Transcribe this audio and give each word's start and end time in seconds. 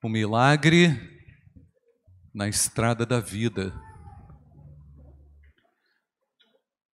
O 0.00 0.08
milagre 0.08 0.96
na 2.32 2.46
estrada 2.48 3.04
da 3.04 3.18
vida. 3.18 3.74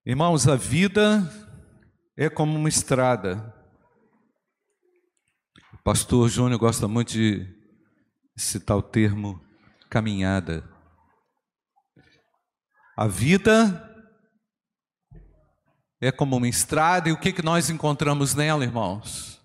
Irmãos, 0.05 0.47
a 0.47 0.55
vida 0.55 1.21
é 2.15 2.29
como 2.29 2.57
uma 2.57 2.69
estrada. 2.69 3.53
O 5.73 5.77
pastor 5.83 6.29
Júnior 6.29 6.57
gosta 6.57 6.87
muito 6.87 7.11
de 7.11 7.45
citar 8.37 8.77
o 8.77 8.81
termo 8.81 9.45
caminhada. 9.89 10.63
A 12.95 13.05
vida 13.05 13.89
é 15.99 16.09
como 16.09 16.37
uma 16.37 16.47
estrada, 16.47 17.09
e 17.09 17.11
o 17.11 17.19
que, 17.19 17.33
que 17.33 17.41
nós 17.41 17.69
encontramos 17.69 18.33
nela, 18.33 18.63
irmãos? 18.63 19.41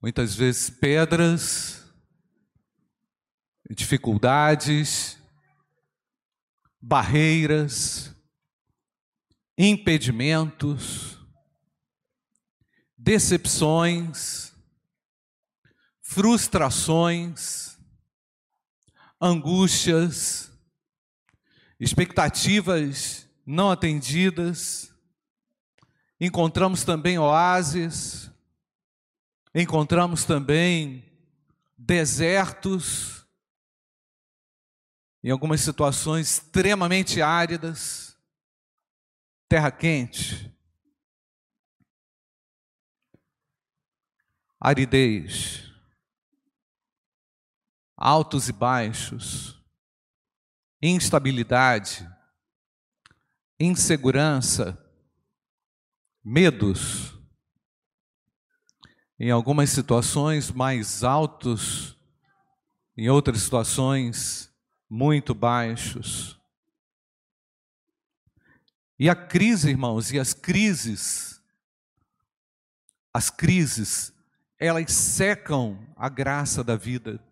Muitas 0.00 0.34
vezes 0.34 0.70
pedras, 0.70 1.79
dificuldades, 3.74 5.16
barreiras, 6.80 8.14
impedimentos, 9.56 11.18
decepções, 12.96 14.52
frustrações, 16.02 17.78
angústias, 19.20 20.50
expectativas 21.78 23.28
não 23.46 23.70
atendidas. 23.70 24.92
Encontramos 26.20 26.84
também 26.84 27.18
oásis, 27.18 28.30
encontramos 29.54 30.24
também 30.24 31.04
desertos, 31.76 33.19
em 35.22 35.30
algumas 35.30 35.60
situações 35.60 36.38
extremamente 36.38 37.20
áridas, 37.20 38.16
terra 39.48 39.70
quente, 39.70 40.50
aridez, 44.58 45.70
altos 47.96 48.48
e 48.48 48.52
baixos, 48.52 49.60
instabilidade, 50.80 52.08
insegurança, 53.58 54.78
medos. 56.24 57.14
Em 59.18 59.30
algumas 59.30 59.68
situações 59.68 60.50
mais 60.50 61.04
altos, 61.04 61.94
em 62.96 63.10
outras 63.10 63.42
situações 63.42 64.49
muito 64.90 65.32
baixos. 65.32 66.36
E 68.98 69.08
a 69.08 69.14
crise, 69.14 69.70
irmãos, 69.70 70.12
e 70.12 70.18
as 70.18 70.34
crises, 70.34 71.40
as 73.14 73.30
crises, 73.30 74.12
elas 74.58 74.92
secam 74.92 75.78
a 75.96 76.08
graça 76.08 76.64
da 76.64 76.76
vida. 76.76 77.24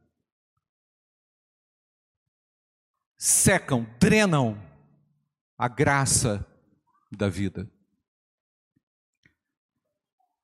Secam, 3.18 3.84
drenam 3.98 4.56
a 5.58 5.66
graça 5.66 6.46
da 7.10 7.28
vida. 7.28 7.70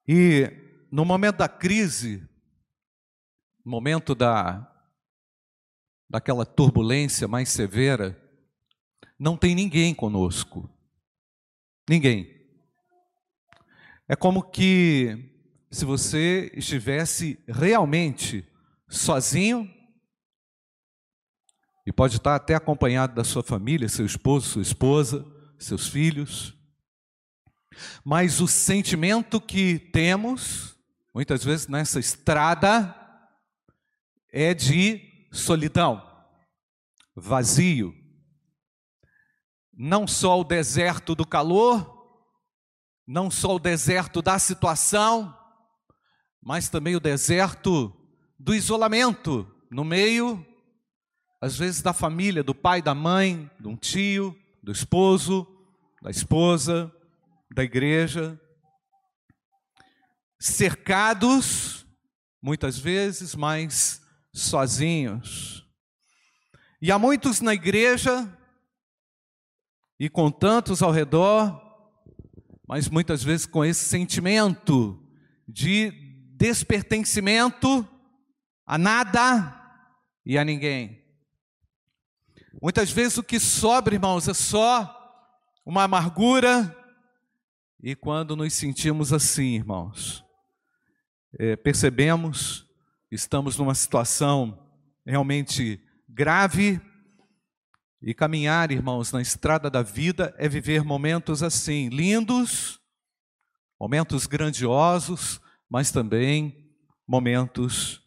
E 0.07 0.51
no 0.91 1.05
momento 1.05 1.37
da 1.37 1.49
crise, 1.49 2.29
momento 3.65 4.15
da 4.15 4.74
daquela 6.15 6.47
turbulência 6.47 7.27
mais 7.27 7.49
severa, 7.49 8.17
não 9.19 9.37
tem 9.37 9.53
ninguém 9.53 9.93
conosco. 9.93 10.71
Ninguém. 11.91 12.33
É 14.07 14.15
como 14.15 14.41
que 14.41 15.29
se 15.73 15.85
você 15.85 16.53
estivesse 16.55 17.43
realmente 17.49 18.49
sozinho, 18.89 19.69
e 21.85 21.93
pode 21.93 22.17
estar 22.17 22.37
até 22.37 22.55
acompanhado 22.55 23.13
da 23.17 23.25
sua 23.25 23.43
família, 23.43 23.89
seu 23.89 24.07
esposo, 24.07 24.51
sua 24.51 24.63
esposa, 24.63 25.27
seus 25.59 25.89
filhos, 25.89 26.57
mas 28.05 28.41
o 28.41 28.47
sentimento 28.47 29.41
que 29.41 29.81
temos, 29.81 30.79
muitas 31.13 31.43
vezes 31.43 31.67
nessa 31.67 31.99
estrada, 31.99 32.95
é 34.33 34.55
de 34.55 35.13
solidão, 35.35 36.14
vazio. 37.15 37.95
Não 39.73 40.07
só 40.07 40.41
o 40.41 40.45
deserto 40.45 41.15
do 41.15 41.27
calor, 41.27 41.95
não 43.07 43.31
só 43.31 43.57
o 43.57 43.59
deserto 43.59 44.23
da 44.23 44.39
situação, 44.39 45.37
mas 46.43 46.69
também 46.69 46.97
o 46.97 47.01
deserto 47.01 47.93
do 48.39 48.55
isolamento, 48.55 49.51
no 49.71 49.85
meio, 49.85 50.45
às 51.41 51.59
vezes, 51.59 51.83
da 51.83 51.93
família, 51.93 52.43
do 52.43 52.55
pai, 52.55 52.81
da 52.81 52.95
mãe, 52.95 53.51
de 53.61 53.69
um 53.69 53.77
tio, 53.77 54.37
do 54.63 54.73
esposo, 54.73 55.47
da 56.03 56.11
esposa, 56.11 56.93
da 57.55 57.63
igreja. 57.63 58.41
Cercados, 60.39 61.87
muitas 62.43 62.79
vezes, 62.79 63.35
mas 63.35 64.03
sozinhos. 64.33 65.64
E 66.85 66.93
há 66.93 66.99
muitos 66.99 67.41
na 67.41 67.55
igreja, 67.55 68.31
e 69.99 70.11
com 70.11 70.31
tantos 70.31 70.83
ao 70.83 70.91
redor, 70.91 71.59
mas 72.69 72.91
muitas 72.91 73.23
vezes 73.23 73.47
com 73.47 73.65
esse 73.65 73.87
sentimento 73.87 75.03
de 75.49 75.91
despertencimento 76.37 77.89
a 78.67 78.77
nada 78.77 79.83
e 80.27 80.37
a 80.37 80.45
ninguém. 80.45 81.03
Muitas 82.61 82.91
vezes 82.91 83.17
o 83.17 83.23
que 83.23 83.41
sobra, 83.41 83.95
irmãos, 83.95 84.29
é 84.29 84.35
só 84.35 84.95
uma 85.65 85.85
amargura, 85.85 86.77
e 87.83 87.97
quando 87.97 88.37
nos 88.37 88.53
sentimos 88.53 89.11
assim, 89.11 89.55
irmãos, 89.55 90.23
é, 91.39 91.57
percebemos 91.57 92.69
estamos 93.11 93.57
numa 93.57 93.75
situação 93.75 94.71
realmente 95.07 95.81
grave. 96.15 96.81
E 98.01 98.15
caminhar, 98.15 98.71
irmãos, 98.71 99.11
na 99.11 99.21
estrada 99.21 99.69
da 99.69 99.83
vida 99.83 100.35
é 100.39 100.49
viver 100.49 100.85
momentos 100.85 101.43
assim, 101.43 101.89
lindos, 101.89 102.79
momentos 103.81 104.27
grandiosos, 104.27 105.41
mas 105.69 105.91
também 105.91 106.71
momentos 107.09 108.01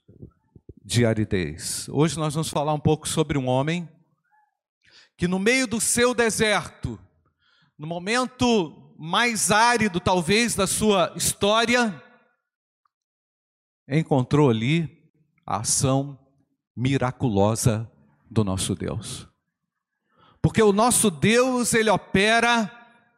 de 0.86 1.06
aridez. 1.06 1.90
Hoje 1.90 2.18
nós 2.18 2.34
vamos 2.34 2.50
falar 2.50 2.74
um 2.74 2.80
pouco 2.80 3.08
sobre 3.08 3.38
um 3.38 3.48
homem 3.48 3.90
que, 5.18 5.28
no 5.28 5.40
meio 5.40 5.68
do 5.68 5.82
seu 5.82 6.14
deserto, 6.14 7.00
no 7.78 7.88
momento 7.88 8.96
mais 8.98 9.52
árido, 9.52 10.00
talvez, 10.00 10.56
da 10.56 10.68
sua 10.68 11.12
história, 11.16 12.02
encontrou 13.90 14.50
ali 14.50 15.12
a 15.46 15.58
ação 15.58 16.20
miraculosa 16.76 17.92
do 18.30 18.44
nosso 18.44 18.76
Deus. 18.76 19.28
Porque 20.42 20.62
o 20.62 20.72
nosso 20.72 21.10
Deus, 21.10 21.74
ele 21.74 21.90
opera 21.90 22.72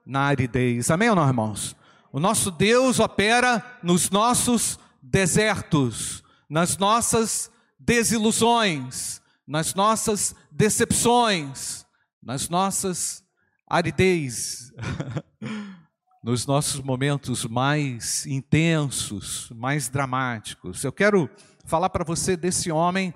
na 0.06 0.22
aridez. 0.22 0.90
Amém 0.90 1.10
ou 1.10 1.16
não, 1.16 1.28
irmãos? 1.28 1.76
O 2.12 2.20
nosso 2.20 2.50
Deus 2.50 3.00
opera 3.00 3.64
nos 3.84 4.10
nossos 4.10 4.80
desertos, 5.02 6.24
nas 6.50 6.78
nossas 6.78 7.52
desilusões, 7.78 9.22
nas 9.48 9.76
nossas 9.76 10.36
decepções, 10.52 11.86
nas 12.22 12.50
nossas 12.50 13.24
aridez, 13.68 14.74
nos 16.24 16.46
nossos 16.48 16.82
momentos 16.82 17.46
mais 17.46 18.26
intensos, 18.26 19.52
mais 19.56 19.88
dramáticos. 19.88 20.84
Eu 20.84 20.92
quero 20.92 21.30
falar 21.66 21.90
para 21.90 22.04
você 22.04 22.36
desse 22.36 22.72
homem 22.72 23.14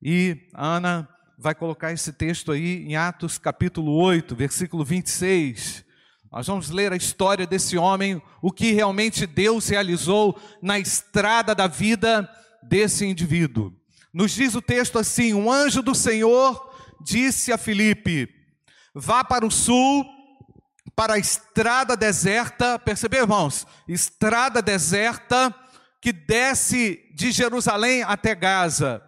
e 0.00 0.48
Ana 0.54 1.08
vai 1.38 1.54
colocar 1.54 1.92
esse 1.92 2.12
texto 2.12 2.50
aí 2.50 2.84
em 2.86 2.96
Atos 2.96 3.36
capítulo 3.36 3.92
8, 3.92 4.34
versículo 4.34 4.84
26. 4.84 5.84
Nós 6.32 6.46
vamos 6.46 6.70
ler 6.70 6.92
a 6.92 6.96
história 6.96 7.46
desse 7.46 7.76
homem, 7.76 8.20
o 8.42 8.50
que 8.50 8.72
realmente 8.72 9.26
Deus 9.26 9.68
realizou 9.68 10.40
na 10.62 10.78
estrada 10.78 11.54
da 11.54 11.66
vida 11.66 12.28
desse 12.62 13.04
indivíduo. 13.04 13.72
Nos 14.12 14.32
diz 14.32 14.54
o 14.54 14.62
texto 14.62 14.98
assim: 14.98 15.34
Um 15.34 15.50
anjo 15.50 15.82
do 15.82 15.94
Senhor 15.94 16.74
disse 17.02 17.52
a 17.52 17.58
Filipe: 17.58 18.28
Vá 18.94 19.22
para 19.22 19.46
o 19.46 19.50
sul, 19.50 20.04
para 20.94 21.14
a 21.14 21.18
estrada 21.18 21.96
deserta. 21.96 22.78
Percebeu, 22.78 23.22
irmãos? 23.22 23.66
Estrada 23.86 24.62
deserta 24.62 25.54
que 26.00 26.12
desce 26.12 26.98
de 27.14 27.30
Jerusalém 27.30 28.02
até 28.02 28.34
Gaza. 28.34 29.05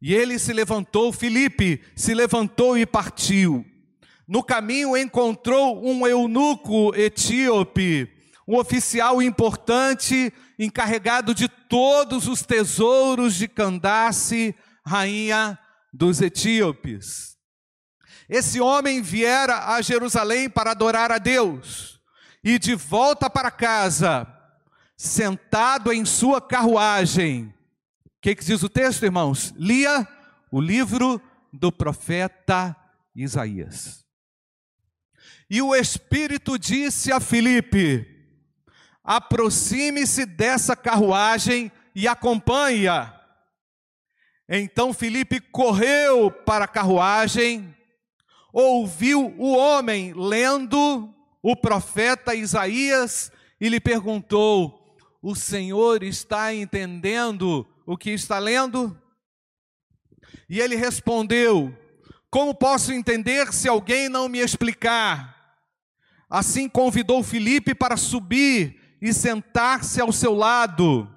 E 0.00 0.14
ele 0.14 0.38
se 0.38 0.52
levantou, 0.52 1.12
Filipe 1.12 1.82
se 1.96 2.14
levantou 2.14 2.78
e 2.78 2.86
partiu. 2.86 3.64
No 4.26 4.42
caminho 4.42 4.96
encontrou 4.96 5.84
um 5.84 6.06
eunuco 6.06 6.94
etíope, 6.94 8.08
um 8.46 8.56
oficial 8.56 9.20
importante, 9.20 10.32
encarregado 10.58 11.34
de 11.34 11.48
todos 11.48 12.28
os 12.28 12.42
tesouros 12.42 13.34
de 13.34 13.48
Candace, 13.48 14.54
rainha 14.86 15.58
dos 15.92 16.20
etíopes. 16.20 17.36
Esse 18.28 18.60
homem 18.60 19.00
viera 19.00 19.74
a 19.74 19.80
Jerusalém 19.80 20.48
para 20.48 20.72
adorar 20.72 21.10
a 21.10 21.18
Deus, 21.18 21.98
e 22.44 22.58
de 22.58 22.74
volta 22.74 23.28
para 23.28 23.50
casa, 23.50 24.26
sentado 24.96 25.92
em 25.92 26.04
sua 26.04 26.40
carruagem, 26.40 27.52
que, 28.20 28.34
que 28.34 28.44
diz 28.44 28.62
o 28.62 28.68
texto, 28.68 29.04
irmãos? 29.04 29.54
Lia 29.56 30.06
o 30.50 30.60
livro 30.60 31.20
do 31.52 31.70
profeta 31.70 32.76
Isaías. 33.14 34.04
E 35.50 35.62
o 35.62 35.74
Espírito 35.74 36.58
disse 36.58 37.12
a 37.12 37.20
Filipe: 37.20 38.06
aproxime-se 39.02 40.26
dessa 40.26 40.76
carruagem 40.76 41.72
e 41.94 42.06
acompanhe-a. 42.06 43.14
Então 44.48 44.92
Filipe 44.92 45.40
correu 45.40 46.30
para 46.30 46.64
a 46.64 46.68
carruagem, 46.68 47.74
ouviu 48.52 49.34
o 49.38 49.56
homem 49.56 50.12
lendo 50.14 51.14
o 51.42 51.56
profeta 51.56 52.34
Isaías 52.34 53.30
e 53.60 53.68
lhe 53.68 53.80
perguntou: 53.80 54.96
O 55.22 55.34
Senhor 55.34 56.02
está 56.02 56.52
entendendo 56.54 57.66
o 57.88 57.96
que 57.96 58.10
está 58.10 58.38
lendo? 58.38 58.94
E 60.46 60.60
ele 60.60 60.76
respondeu: 60.76 61.74
Como 62.30 62.54
posso 62.54 62.92
entender 62.92 63.50
se 63.50 63.66
alguém 63.66 64.10
não 64.10 64.28
me 64.28 64.40
explicar? 64.40 65.56
Assim 66.28 66.68
convidou 66.68 67.22
Filipe 67.22 67.74
para 67.74 67.96
subir 67.96 68.98
e 69.00 69.10
sentar-se 69.14 70.02
ao 70.02 70.12
seu 70.12 70.34
lado. 70.34 71.08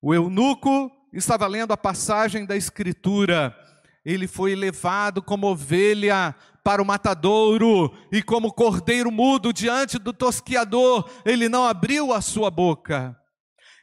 O 0.00 0.14
eunuco 0.14 0.90
estava 1.12 1.46
lendo 1.46 1.74
a 1.74 1.76
passagem 1.76 2.46
da 2.46 2.56
Escritura. 2.56 3.54
Ele 4.06 4.26
foi 4.26 4.54
levado 4.54 5.20
como 5.20 5.48
ovelha 5.48 6.34
para 6.64 6.80
o 6.80 6.86
matadouro, 6.86 7.94
e 8.10 8.22
como 8.22 8.52
cordeiro 8.52 9.10
mudo 9.10 9.52
diante 9.52 9.98
do 9.98 10.14
tosquiador, 10.14 11.10
ele 11.26 11.46
não 11.46 11.66
abriu 11.66 12.12
a 12.12 12.22
sua 12.22 12.50
boca. 12.50 13.18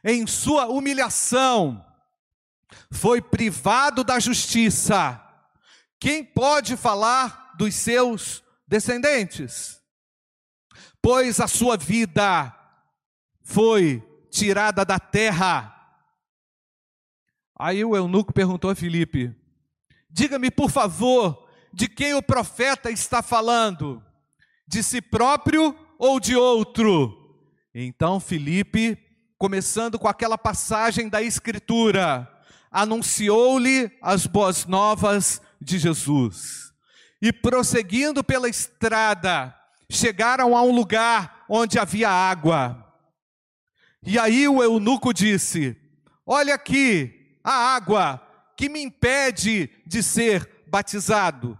Em 0.08 0.24
sua 0.24 0.66
humilhação, 0.66 1.84
foi 2.92 3.20
privado 3.20 4.04
da 4.04 4.20
justiça. 4.20 5.20
Quem 5.98 6.24
pode 6.24 6.76
falar 6.76 7.54
dos 7.58 7.74
seus 7.74 8.40
descendentes? 8.68 9.82
Pois 11.02 11.40
a 11.40 11.48
sua 11.48 11.76
vida 11.76 12.54
foi 13.42 14.00
tirada 14.30 14.84
da 14.84 15.00
terra. 15.00 15.72
Aí 17.58 17.84
o 17.84 17.96
eunuco 17.96 18.32
perguntou 18.32 18.70
a 18.70 18.76
Filipe: 18.76 19.34
Diga-me, 20.08 20.52
por 20.52 20.70
favor, 20.70 21.48
de 21.72 21.88
quem 21.88 22.14
o 22.14 22.22
profeta 22.22 22.92
está 22.92 23.22
falando? 23.22 24.00
De 24.68 24.84
si 24.84 25.02
próprio 25.02 25.76
ou 25.98 26.20
de 26.20 26.36
outro? 26.36 27.42
Então 27.74 28.20
Filipe, 28.20 29.05
começando 29.38 29.98
com 29.98 30.08
aquela 30.08 30.38
passagem 30.38 31.08
da 31.08 31.22
Escritura, 31.22 32.30
anunciou-lhe 32.70 33.90
as 34.02 34.26
boas 34.26 34.66
novas 34.66 35.40
de 35.60 35.78
Jesus. 35.78 36.72
E 37.20 37.32
prosseguindo 37.32 38.22
pela 38.22 38.48
estrada, 38.48 39.54
chegaram 39.90 40.56
a 40.56 40.62
um 40.62 40.74
lugar 40.74 41.44
onde 41.48 41.78
havia 41.78 42.10
água. 42.10 42.82
E 44.02 44.18
aí 44.18 44.46
o 44.48 44.62
eunuco 44.62 45.12
disse: 45.12 45.76
Olha 46.24 46.54
aqui 46.54 47.38
a 47.42 47.74
água 47.74 48.22
que 48.56 48.68
me 48.68 48.82
impede 48.82 49.70
de 49.86 50.02
ser 50.02 50.48
batizado. 50.66 51.58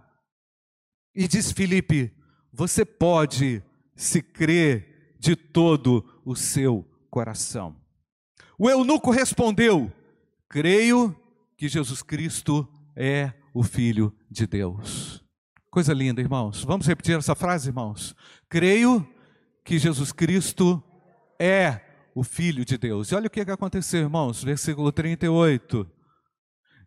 E 1.15 1.27
diz 1.27 1.51
Filipe: 1.51 2.15
Você 2.53 2.85
pode 2.85 3.63
se 3.95 4.21
crer 4.21 5.15
de 5.19 5.35
todo 5.35 6.21
o 6.23 6.35
seu 6.35 6.85
coração. 7.17 7.75
O 8.59 8.69
eunuco 8.69 9.09
respondeu: 9.09 9.91
Creio 10.47 11.15
que 11.57 11.67
Jesus 11.67 12.03
Cristo 12.03 12.67
é 12.95 13.33
o 13.55 13.63
Filho 13.63 14.15
de 14.29 14.45
Deus. 14.45 15.23
Coisa 15.71 15.95
linda, 15.95 16.21
irmãos. 16.21 16.63
Vamos 16.63 16.85
repetir 16.85 17.17
essa 17.17 17.33
frase, 17.33 17.69
irmãos? 17.69 18.15
Creio 18.47 19.07
que 19.65 19.79
Jesus 19.79 20.11
Cristo 20.11 20.83
é 21.39 21.81
o 22.13 22.23
Filho 22.23 22.63
de 22.63 22.77
Deus. 22.77 23.09
E 23.09 23.15
olha 23.15 23.25
o 23.25 23.31
que 23.31 23.41
aconteceu, 23.41 24.01
irmãos, 24.01 24.43
versículo 24.43 24.91
38. 24.91 25.89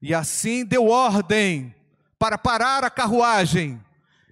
E 0.01 0.15
assim 0.15 0.65
deu 0.65 0.87
ordem 0.87 1.75
para 2.21 2.39
parar 2.39 2.85
a 2.85 2.91
carruagem 2.91 3.81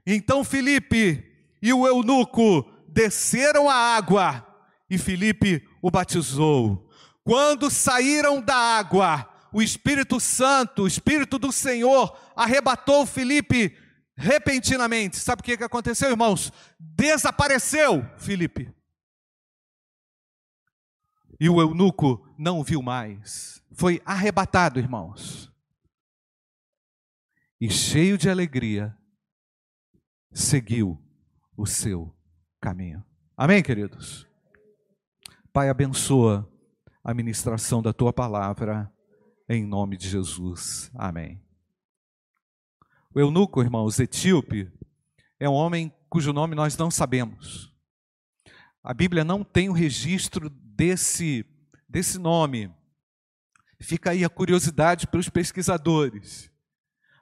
então 0.07 0.43
Filipe 0.45 1.23
e 1.61 1.73
o 1.73 1.87
eunuco 1.87 2.65
desceram 2.87 3.69
a 3.69 3.75
água 3.75 4.47
e 4.89 4.97
Filipe 4.97 5.68
o 5.83 5.91
batizou. 5.91 6.89
Quando 7.25 7.71
saíram 7.71 8.41
da 8.41 8.57
água, 8.57 9.29
o 9.53 9.63
Espírito 9.63 10.19
Santo, 10.21 10.83
o 10.83 10.87
Espírito 10.87 11.39
do 11.39 11.53
Senhor, 11.53 12.17
arrebatou 12.37 13.07
Filipe 13.07 13.77
repentinamente. 14.17 15.17
Sabe 15.17 15.41
o 15.41 15.45
que 15.45 15.53
aconteceu, 15.65 16.11
irmãos? 16.11 16.53
Desapareceu 16.79 18.05
Filipe. 18.17 18.73
E 21.41 21.49
o 21.49 21.61
eunuco 21.61 22.27
não 22.37 22.65
viu 22.65 22.83
mais. 22.83 23.63
Foi 23.73 24.03
arrebatado, 24.05 24.81
irmãos. 24.81 25.53
E 27.61 27.71
cheio 27.71 28.19
de 28.19 28.29
alegria, 28.29 28.97
seguiu 30.33 31.01
o 31.57 31.67
seu 31.67 32.15
caminho. 32.61 33.05
Amém, 33.37 33.63
queridos? 33.63 34.28
Pai, 35.59 35.69
abençoa 35.69 36.49
a 37.03 37.13
ministração 37.13 37.83
da 37.83 37.93
tua 37.93 38.13
palavra, 38.13 38.89
em 39.49 39.67
nome 39.67 39.97
de 39.97 40.09
Jesus. 40.09 40.89
Amém. 40.95 41.43
O 43.13 43.19
eunuco, 43.19 43.61
irmãos, 43.61 43.99
etíope, 43.99 44.71
é 45.37 45.49
um 45.49 45.55
homem 45.55 45.93
cujo 46.09 46.33
nome 46.33 46.55
nós 46.55 46.77
não 46.77 46.93
sabemos. 46.93 47.75
A 48.85 48.95
Bíblia 48.95 49.25
não 49.25 49.43
tem 49.43 49.69
o 49.69 49.73
registro 49.73 50.49
desse, 50.49 51.45
desse 51.89 52.21
nome. 52.21 52.73
Fica 53.81 54.13
aí 54.13 54.25
a 54.25 54.31
curiosidade 54.31 55.09
para 55.09 55.19
os 55.19 55.29
pesquisadores 55.29 56.53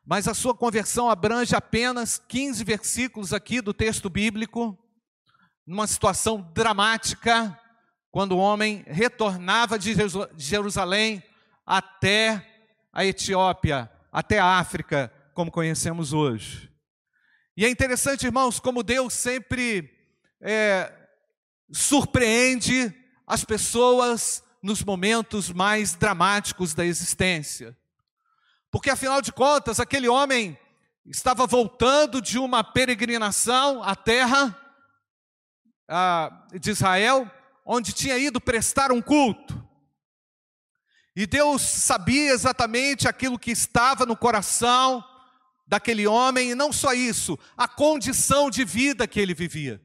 mas 0.04 0.28
a 0.28 0.34
sua 0.34 0.54
conversão 0.54 1.08
abrange 1.08 1.56
apenas 1.56 2.18
15 2.18 2.62
versículos 2.64 3.32
aqui 3.32 3.62
do 3.62 3.72
texto 3.72 4.10
bíblico, 4.10 4.78
numa 5.66 5.86
situação 5.86 6.52
dramática, 6.54 7.58
quando 8.16 8.32
o 8.32 8.38
homem 8.38 8.82
retornava 8.86 9.78
de 9.78 9.94
Jerusalém 10.38 11.22
até 11.66 12.64
a 12.90 13.04
Etiópia, 13.04 13.92
até 14.10 14.38
a 14.38 14.58
África, 14.58 15.12
como 15.34 15.50
conhecemos 15.50 16.14
hoje. 16.14 16.72
E 17.54 17.62
é 17.62 17.68
interessante, 17.68 18.24
irmãos, 18.24 18.58
como 18.58 18.82
Deus 18.82 19.12
sempre 19.12 19.94
é, 20.40 20.90
surpreende 21.70 22.90
as 23.26 23.44
pessoas 23.44 24.42
nos 24.62 24.82
momentos 24.82 25.52
mais 25.52 25.94
dramáticos 25.94 26.72
da 26.72 26.86
existência. 26.86 27.76
Porque 28.70 28.88
afinal 28.88 29.20
de 29.20 29.30
contas, 29.30 29.78
aquele 29.78 30.08
homem 30.08 30.58
estava 31.04 31.46
voltando 31.46 32.22
de 32.22 32.38
uma 32.38 32.64
peregrinação 32.64 33.82
à 33.82 33.94
terra 33.94 34.58
de 36.58 36.70
Israel, 36.70 37.30
onde 37.66 37.92
tinha 37.92 38.16
ido 38.16 38.40
prestar 38.40 38.92
um 38.92 39.02
culto. 39.02 39.62
E 41.14 41.26
Deus 41.26 41.60
sabia 41.62 42.32
exatamente 42.32 43.08
aquilo 43.08 43.38
que 43.38 43.50
estava 43.50 44.06
no 44.06 44.16
coração 44.16 45.04
daquele 45.66 46.06
homem, 46.06 46.50
e 46.50 46.54
não 46.54 46.72
só 46.72 46.92
isso, 46.92 47.36
a 47.56 47.66
condição 47.66 48.48
de 48.48 48.64
vida 48.64 49.06
que 49.06 49.18
ele 49.18 49.34
vivia. 49.34 49.82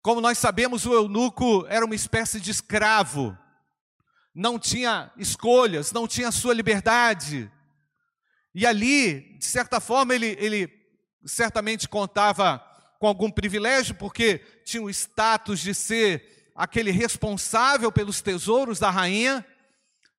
Como 0.00 0.20
nós 0.20 0.38
sabemos, 0.38 0.86
o 0.86 0.94
eunuco 0.94 1.66
era 1.68 1.84
uma 1.84 1.94
espécie 1.94 2.40
de 2.40 2.50
escravo 2.50 3.36
não 4.34 4.58
tinha 4.58 5.12
escolhas, 5.16 5.92
não 5.92 6.06
tinha 6.06 6.30
sua 6.30 6.54
liberdade. 6.54 7.50
E 8.54 8.66
ali, 8.66 9.36
de 9.38 9.44
certa 9.44 9.80
forma, 9.80 10.14
ele, 10.14 10.36
ele 10.38 10.70
certamente 11.24 11.88
contava 11.88 12.64
com 13.00 13.06
algum 13.06 13.30
privilégio, 13.30 13.94
porque 13.94 14.42
tinha 14.62 14.82
o 14.82 14.90
status 14.90 15.58
de 15.58 15.74
ser 15.74 16.52
aquele 16.54 16.90
responsável 16.90 17.90
pelos 17.90 18.20
tesouros 18.20 18.78
da 18.78 18.90
rainha, 18.90 19.44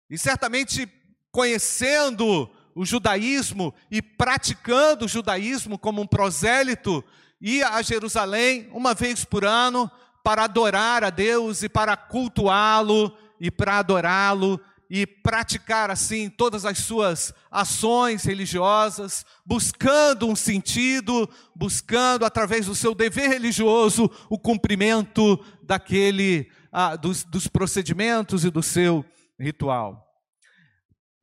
e 0.10 0.18
certamente 0.18 0.92
conhecendo 1.32 2.50
o 2.74 2.84
judaísmo 2.84 3.72
e 3.92 4.02
praticando 4.02 5.06
o 5.06 5.08
judaísmo 5.08 5.78
como 5.78 6.02
um 6.02 6.08
prosélito, 6.08 7.04
ia 7.40 7.70
a 7.70 7.84
Jerusalém 7.84 8.68
uma 8.74 8.96
vez 8.96 9.24
por 9.24 9.46
ano 9.46 9.90
para 10.24 10.46
adorar 10.46 11.04
a 11.04 11.12
Deus 11.12 11.62
e 11.62 11.70
para 11.70 11.96
cultuá-lo 11.96 13.16
e 13.40 13.52
para 13.52 13.78
adorá-lo 13.78 14.60
e 14.94 15.08
praticar 15.08 15.90
assim 15.90 16.30
todas 16.30 16.66
as 16.66 16.80
suas 16.80 17.34
ações 17.50 18.26
religiosas, 18.26 19.26
buscando 19.46 20.28
um 20.28 20.36
sentido, 20.36 21.30
buscando 21.56 22.26
através 22.26 22.66
do 22.66 22.76
seu 22.76 22.94
dever 22.94 23.30
religioso 23.30 24.12
o 24.30 24.38
cumprimento 24.38 25.42
daquele 25.64 26.52
ah, 26.74 26.98
dos, 26.98 27.24
dos 27.24 27.48
procedimentos 27.48 28.44
e 28.44 28.50
do 28.50 28.62
seu 28.62 29.06
ritual. 29.40 30.06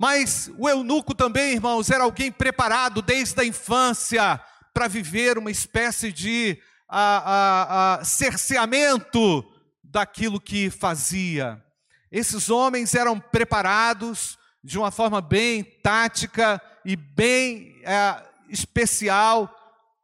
Mas 0.01 0.51
o 0.57 0.67
eunuco 0.67 1.15
também, 1.15 1.53
irmãos, 1.53 1.91
era 1.91 2.05
alguém 2.05 2.33
preparado 2.33 3.03
desde 3.03 3.39
a 3.39 3.45
infância 3.45 4.41
para 4.73 4.89
viver 4.89 5.37
uma 5.37 5.51
espécie 5.51 6.11
de 6.11 6.59
a, 6.89 7.19
a, 7.19 7.95
a 7.97 8.05
cerceamento 8.07 9.45
daquilo 9.85 10.41
que 10.41 10.71
fazia. 10.71 11.63
Esses 12.11 12.49
homens 12.49 12.95
eram 12.95 13.21
preparados 13.21 14.39
de 14.63 14.79
uma 14.79 14.91
forma 14.91 15.21
bem 15.21 15.63
tática 15.63 16.61
e 16.85 16.97
bem 16.97 17.81
é, 17.85 18.23
especial 18.49 19.55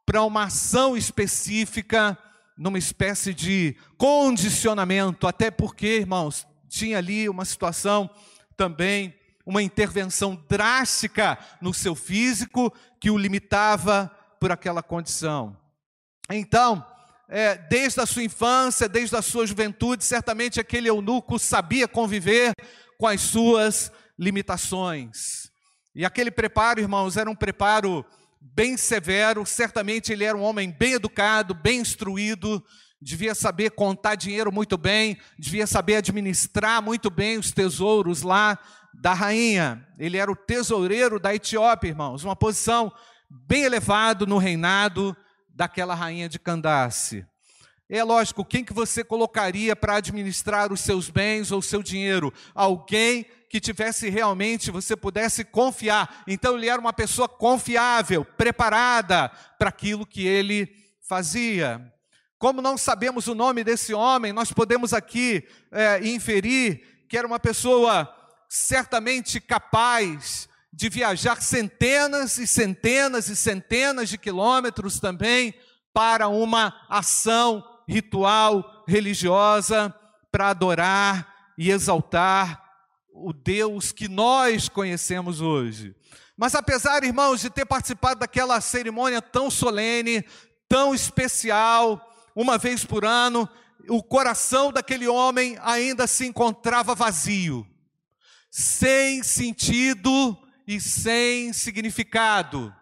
para 0.05 0.23
uma 0.23 0.43
ação 0.43 0.95
específica, 0.95 2.17
numa 2.57 2.77
espécie 2.77 3.33
de 3.33 3.75
condicionamento, 3.97 5.27
até 5.27 5.49
porque, 5.51 5.97
irmãos, 5.97 6.47
tinha 6.69 6.99
ali 6.99 7.27
uma 7.27 7.43
situação 7.43 8.09
também, 8.55 9.13
uma 9.45 9.61
intervenção 9.61 10.41
drástica 10.47 11.37
no 11.59 11.73
seu 11.73 11.95
físico 11.95 12.73
que 12.99 13.09
o 13.09 13.17
limitava 13.17 14.11
por 14.39 14.51
aquela 14.51 14.81
condição. 14.81 15.57
Então, 16.29 16.85
é, 17.29 17.57
desde 17.57 17.99
a 17.99 18.05
sua 18.05 18.23
infância, 18.23 18.87
desde 18.87 19.15
a 19.15 19.21
sua 19.21 19.47
juventude, 19.47 20.03
certamente 20.03 20.59
aquele 20.59 20.89
eunuco 20.89 21.39
sabia 21.39 21.87
conviver 21.87 22.53
com 22.97 23.07
as 23.07 23.21
suas 23.21 23.91
limitações. 24.17 25.49
E 25.93 26.05
aquele 26.05 26.31
preparo, 26.31 26.79
irmãos, 26.79 27.17
era 27.17 27.29
um 27.29 27.35
preparo 27.35 28.05
bem 28.39 28.77
severo, 28.77 29.45
certamente 29.45 30.11
ele 30.11 30.23
era 30.23 30.37
um 30.37 30.43
homem 30.43 30.69
bem 30.71 30.93
educado, 30.93 31.53
bem 31.53 31.79
instruído, 31.79 32.63
devia 33.01 33.33
saber 33.33 33.71
contar 33.71 34.15
dinheiro 34.15 34.51
muito 34.51 34.77
bem, 34.77 35.17
devia 35.37 35.65
saber 35.65 35.97
administrar 35.97 36.81
muito 36.81 37.09
bem 37.09 37.37
os 37.37 37.51
tesouros 37.51 38.21
lá 38.21 38.57
da 38.93 39.13
rainha. 39.13 39.85
Ele 39.97 40.17
era 40.17 40.31
o 40.31 40.35
tesoureiro 40.35 41.19
da 41.19 41.33
Etiópia, 41.33 41.89
irmãos, 41.89 42.23
uma 42.23 42.35
posição 42.35 42.91
bem 43.29 43.63
elevada 43.63 44.25
no 44.25 44.37
reinado 44.37 45.15
daquela 45.55 45.95
rainha 45.95 46.27
de 46.27 46.37
Candace. 46.37 47.25
É 47.87 48.03
lógico, 48.03 48.43
quem 48.43 48.63
que 48.63 48.73
você 48.73 49.03
colocaria 49.03 49.75
para 49.75 49.97
administrar 49.97 50.73
os 50.73 50.81
seus 50.81 51.09
bens 51.09 51.51
ou 51.51 51.61
seu 51.61 51.81
dinheiro? 51.81 52.33
Alguém 52.53 53.25
que 53.47 53.59
tivesse 53.59 54.09
realmente, 54.09 54.71
você 54.71 54.95
pudesse 54.95 55.45
confiar. 55.45 56.23
Então 56.27 56.57
ele 56.57 56.67
era 56.67 56.81
uma 56.81 56.91
pessoa 56.91 57.29
confiável, 57.29 58.25
preparada 58.25 59.29
para 59.57 59.69
aquilo 59.69 60.05
que 60.05 60.25
ele 60.25 60.75
fazia. 61.07 61.93
Como 62.37 62.61
não 62.61 62.77
sabemos 62.77 63.27
o 63.27 63.35
nome 63.35 63.63
desse 63.63 63.93
homem, 63.93 64.33
nós 64.33 64.51
podemos 64.51 64.93
aqui 64.93 65.47
é, 65.71 66.05
inferir 66.05 67.05
que 67.07 67.17
era 67.17 67.27
uma 67.27 67.39
pessoa 67.39 68.13
certamente 68.49 69.39
capaz 69.39 70.49
de 70.75 70.89
viajar 70.89 71.41
centenas 71.41 72.37
e 72.37 72.45
centenas 72.45 73.29
e 73.29 73.35
centenas 73.35 74.09
de 74.09 74.17
quilômetros 74.17 74.99
também 74.99 75.53
para 75.93 76.27
uma 76.27 76.75
ação 76.89 77.63
ritual 77.87 78.83
religiosa 78.85 79.95
para 80.29 80.49
adorar 80.49 81.53
e 81.57 81.71
exaltar 81.71 82.61
o 83.13 83.31
Deus 83.31 83.93
que 83.93 84.09
nós 84.09 84.67
conhecemos 84.67 85.39
hoje. 85.39 85.95
Mas 86.35 86.53
apesar, 86.53 87.05
irmãos, 87.05 87.39
de 87.39 87.49
ter 87.49 87.65
participado 87.65 88.19
daquela 88.19 88.59
cerimônia 88.59 89.21
tão 89.21 89.49
solene, 89.49 90.25
tão 90.67 90.93
especial, 90.93 92.05
uma 92.35 92.57
vez 92.57 92.83
por 92.83 93.05
ano, 93.05 93.47
o 93.87 94.03
coração 94.03 94.73
daquele 94.73 95.07
homem 95.07 95.57
ainda 95.61 96.05
se 96.05 96.25
encontrava 96.25 96.93
vazio, 96.93 97.65
sem 98.51 99.23
sentido 99.23 100.37
e 100.67 100.79
sem 100.79 101.53
significado. 101.53 102.73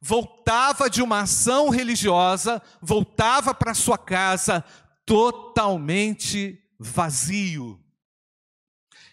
Voltava 0.00 0.88
de 0.88 1.02
uma 1.02 1.20
ação 1.20 1.68
religiosa, 1.68 2.62
voltava 2.80 3.54
para 3.54 3.74
sua 3.74 3.98
casa 3.98 4.64
totalmente 5.04 6.58
vazio. 6.78 7.78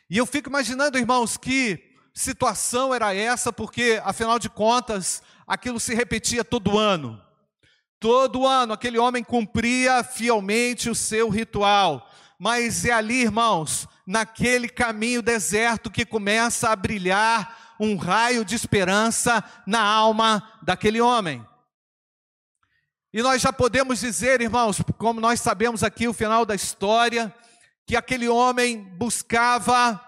E 0.10 0.18
eu 0.18 0.26
fico 0.26 0.50
imaginando, 0.50 0.98
irmãos, 0.98 1.36
que 1.36 1.96
situação 2.14 2.96
era 2.96 3.14
essa, 3.14 3.52
porque 3.52 4.02
afinal 4.04 4.40
de 4.40 4.50
contas, 4.50 5.22
aquilo 5.46 5.80
se 5.80 5.94
repetia 5.94 6.44
todo 6.44 6.78
ano. 6.78 7.22
Todo 8.00 8.48
ano 8.48 8.74
aquele 8.74 8.98
homem 8.98 9.24
cumpria 9.24 10.04
fielmente 10.04 10.90
o 10.90 10.96
seu 10.96 11.30
ritual. 11.30 12.10
Mas 12.40 12.86
é 12.86 12.92
ali, 12.92 13.22
irmãos, 13.24 13.88
naquele 14.06 14.70
caminho 14.70 15.22
deserto 15.22 15.92
que 15.92 16.06
começa 16.06 16.70
a 16.70 16.76
brilhar 16.76 17.67
um 17.80 17.96
raio 17.96 18.44
de 18.44 18.56
esperança 18.56 19.44
na 19.66 19.82
alma 19.82 20.48
daquele 20.62 21.02
homem. 21.02 21.46
E 23.14 23.22
nós 23.22 23.42
já 23.42 23.52
podemos 23.52 24.00
dizer, 24.00 24.42
irmãos, 24.42 24.82
como 24.98 25.22
nós 25.22 25.42
sabemos 25.42 25.84
aqui 25.84 26.08
o 26.08 26.14
final 26.14 26.46
da 26.46 26.54
história, 26.54 27.34
que 27.86 27.96
aquele 27.96 28.28
homem 28.28 28.84
buscava 28.98 30.00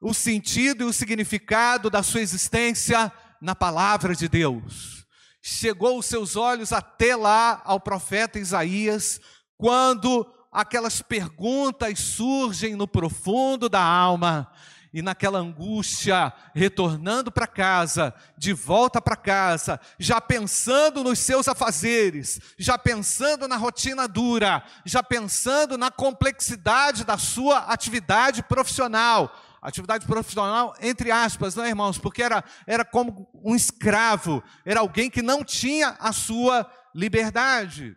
o 0.00 0.14
sentido 0.14 0.84
e 0.84 0.86
o 0.86 0.92
significado 0.92 1.90
da 1.90 2.02
sua 2.02 2.20
existência 2.20 3.12
na 3.40 3.54
palavra 3.54 4.14
de 4.14 4.28
Deus. 4.28 5.04
Chegou 5.42 5.98
os 5.98 6.06
seus 6.06 6.36
olhos 6.36 6.72
até 6.72 7.16
lá 7.16 7.60
ao 7.64 7.80
profeta 7.80 8.38
Isaías, 8.38 9.20
quando 9.58 10.26
aquelas 10.50 11.02
perguntas 11.02 11.98
surgem 11.98 12.76
no 12.76 12.86
profundo 12.86 13.68
da 13.68 13.82
alma, 13.82 14.50
e 14.94 15.02
naquela 15.02 15.40
angústia, 15.40 16.32
retornando 16.54 17.32
para 17.32 17.48
casa, 17.48 18.14
de 18.38 18.52
volta 18.52 19.02
para 19.02 19.16
casa, 19.16 19.80
já 19.98 20.20
pensando 20.20 21.02
nos 21.02 21.18
seus 21.18 21.48
afazeres, 21.48 22.40
já 22.56 22.78
pensando 22.78 23.48
na 23.48 23.56
rotina 23.56 24.06
dura, 24.06 24.62
já 24.84 25.02
pensando 25.02 25.76
na 25.76 25.90
complexidade 25.90 27.02
da 27.02 27.18
sua 27.18 27.58
atividade 27.64 28.44
profissional. 28.44 29.36
Atividade 29.60 30.06
profissional, 30.06 30.76
entre 30.80 31.10
aspas, 31.10 31.56
não 31.56 31.64
é, 31.64 31.70
irmãos? 31.70 31.98
Porque 31.98 32.22
era, 32.22 32.44
era 32.64 32.84
como 32.84 33.28
um 33.42 33.56
escravo, 33.56 34.44
era 34.64 34.78
alguém 34.78 35.10
que 35.10 35.22
não 35.22 35.42
tinha 35.42 35.96
a 35.98 36.12
sua 36.12 36.70
liberdade. 36.94 37.96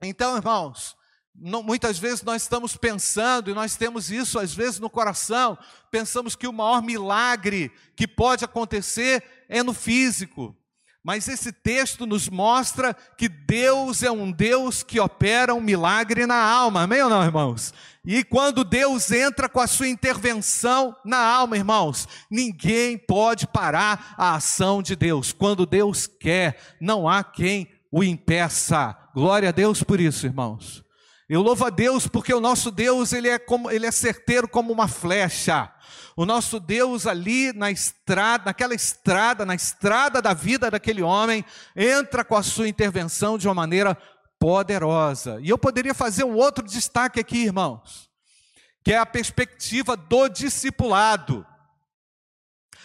Então, 0.00 0.34
irmãos, 0.34 0.96
não, 1.34 1.62
muitas 1.62 1.98
vezes 1.98 2.22
nós 2.22 2.42
estamos 2.42 2.76
pensando, 2.76 3.50
e 3.50 3.54
nós 3.54 3.76
temos 3.76 4.10
isso 4.10 4.38
às 4.38 4.54
vezes 4.54 4.78
no 4.78 4.90
coração, 4.90 5.58
pensamos 5.90 6.36
que 6.36 6.46
o 6.46 6.52
maior 6.52 6.82
milagre 6.82 7.72
que 7.96 8.06
pode 8.06 8.44
acontecer 8.44 9.22
é 9.48 9.62
no 9.62 9.72
físico. 9.72 10.56
Mas 11.04 11.26
esse 11.26 11.50
texto 11.50 12.06
nos 12.06 12.28
mostra 12.28 12.94
que 12.94 13.28
Deus 13.28 14.04
é 14.04 14.10
um 14.10 14.30
Deus 14.30 14.84
que 14.84 15.00
opera 15.00 15.52
um 15.52 15.60
milagre 15.60 16.26
na 16.26 16.40
alma, 16.40 16.82
amém 16.82 17.02
ou 17.02 17.10
não, 17.10 17.24
irmãos? 17.24 17.74
E 18.04 18.22
quando 18.22 18.62
Deus 18.62 19.10
entra 19.10 19.48
com 19.48 19.58
a 19.58 19.66
sua 19.66 19.88
intervenção 19.88 20.94
na 21.04 21.18
alma, 21.18 21.56
irmãos, 21.56 22.06
ninguém 22.30 22.96
pode 22.96 23.48
parar 23.48 24.14
a 24.16 24.36
ação 24.36 24.80
de 24.80 24.94
Deus. 24.94 25.32
Quando 25.32 25.66
Deus 25.66 26.06
quer, 26.06 26.76
não 26.80 27.08
há 27.08 27.24
quem 27.24 27.68
o 27.90 28.04
impeça. 28.04 28.96
Glória 29.12 29.48
a 29.48 29.52
Deus 29.52 29.82
por 29.82 30.00
isso, 30.00 30.26
irmãos. 30.26 30.84
Eu 31.32 31.40
louvo 31.40 31.64
a 31.64 31.70
Deus 31.70 32.06
porque 32.06 32.34
o 32.34 32.42
nosso 32.42 32.70
Deus 32.70 33.10
ele 33.14 33.26
é 33.26 33.38
como 33.38 33.70
ele 33.70 33.86
é 33.86 33.90
certeiro 33.90 34.46
como 34.46 34.70
uma 34.70 34.86
flecha. 34.86 35.72
O 36.14 36.26
nosso 36.26 36.60
Deus 36.60 37.06
ali 37.06 37.54
na 37.54 37.70
estrada, 37.70 38.44
naquela 38.44 38.74
estrada, 38.74 39.46
na 39.46 39.54
estrada 39.54 40.20
da 40.20 40.34
vida 40.34 40.70
daquele 40.70 41.00
homem, 41.00 41.42
entra 41.74 42.22
com 42.22 42.36
a 42.36 42.42
sua 42.42 42.68
intervenção 42.68 43.38
de 43.38 43.48
uma 43.48 43.54
maneira 43.54 43.96
poderosa. 44.38 45.40
E 45.40 45.48
eu 45.48 45.56
poderia 45.56 45.94
fazer 45.94 46.22
um 46.22 46.34
outro 46.34 46.66
destaque 46.66 47.18
aqui, 47.18 47.44
irmãos, 47.44 48.10
que 48.84 48.92
é 48.92 48.98
a 48.98 49.06
perspectiva 49.06 49.96
do 49.96 50.28
discipulado. 50.28 51.46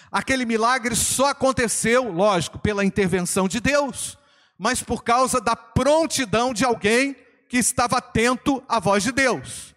Aquele 0.10 0.46
milagre 0.46 0.96
só 0.96 1.32
aconteceu, 1.32 2.10
lógico, 2.14 2.58
pela 2.60 2.86
intervenção 2.86 3.46
de 3.46 3.60
Deus, 3.60 4.18
mas 4.58 4.82
por 4.82 5.04
causa 5.04 5.42
da 5.42 5.54
prontidão 5.54 6.54
de 6.54 6.64
alguém 6.64 7.27
que 7.48 7.58
estava 7.58 7.98
atento 7.98 8.64
à 8.68 8.80
voz 8.80 9.04
de 9.04 9.12
Deus. 9.12 9.76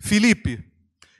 Filipe, 0.00 0.62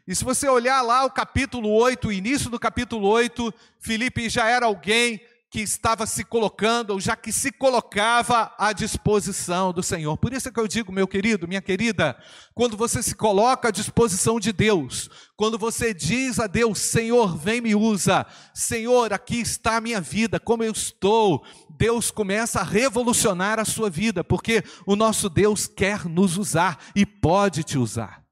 E 0.06 0.14
se 0.14 0.22
você 0.22 0.46
olhar 0.46 0.82
lá 0.82 1.04
o 1.06 1.10
capítulo 1.10 1.70
8, 1.70 2.08
o 2.08 2.12
início 2.12 2.50
do 2.50 2.60
capítulo 2.60 3.08
8, 3.08 3.52
Filipe 3.80 4.28
já 4.28 4.46
era 4.46 4.66
alguém 4.66 5.18
que 5.54 5.60
estava 5.60 6.04
se 6.04 6.24
colocando, 6.24 6.90
ou 6.90 7.00
já 7.00 7.14
que 7.14 7.30
se 7.30 7.52
colocava 7.52 8.52
à 8.58 8.72
disposição 8.72 9.72
do 9.72 9.84
Senhor. 9.84 10.18
Por 10.18 10.32
isso 10.32 10.48
é 10.48 10.50
que 10.50 10.58
eu 10.58 10.66
digo, 10.66 10.90
meu 10.90 11.06
querido, 11.06 11.46
minha 11.46 11.62
querida, 11.62 12.16
quando 12.52 12.76
você 12.76 13.00
se 13.00 13.14
coloca 13.14 13.68
à 13.68 13.70
disposição 13.70 14.40
de 14.40 14.52
Deus, 14.52 15.08
quando 15.36 15.56
você 15.56 15.94
diz 15.94 16.40
a 16.40 16.48
Deus, 16.48 16.80
Senhor, 16.80 17.36
vem 17.36 17.60
me 17.60 17.72
usa, 17.72 18.26
Senhor, 18.52 19.12
aqui 19.12 19.38
está 19.38 19.76
a 19.76 19.80
minha 19.80 20.00
vida, 20.00 20.40
como 20.40 20.64
eu 20.64 20.72
estou, 20.72 21.44
Deus 21.70 22.10
começa 22.10 22.58
a 22.58 22.64
revolucionar 22.64 23.60
a 23.60 23.64
sua 23.64 23.88
vida, 23.88 24.24
porque 24.24 24.64
o 24.84 24.96
nosso 24.96 25.28
Deus 25.28 25.68
quer 25.68 26.04
nos 26.04 26.36
usar 26.36 26.80
e 26.96 27.06
pode 27.06 27.62
te 27.62 27.78
usar. 27.78 28.23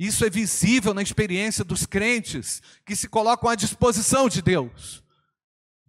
Isso 0.00 0.24
é 0.24 0.30
visível 0.30 0.94
na 0.94 1.02
experiência 1.02 1.62
dos 1.62 1.84
crentes 1.84 2.62
que 2.86 2.96
se 2.96 3.06
colocam 3.06 3.50
à 3.50 3.54
disposição 3.54 4.30
de 4.30 4.40
Deus. 4.40 5.04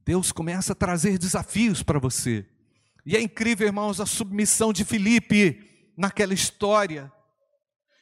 Deus 0.03 0.33
começa 0.33 0.73
a 0.73 0.75
trazer 0.75 1.17
desafios 1.17 1.81
para 1.81 1.97
você. 1.97 2.45
E 3.05 3.15
é 3.15 3.21
incrível, 3.21 3.65
irmãos, 3.65 4.01
a 4.01 4.05
submissão 4.05 4.73
de 4.73 4.83
Filipe 4.83 5.93
naquela 5.95 6.33
história. 6.33 7.09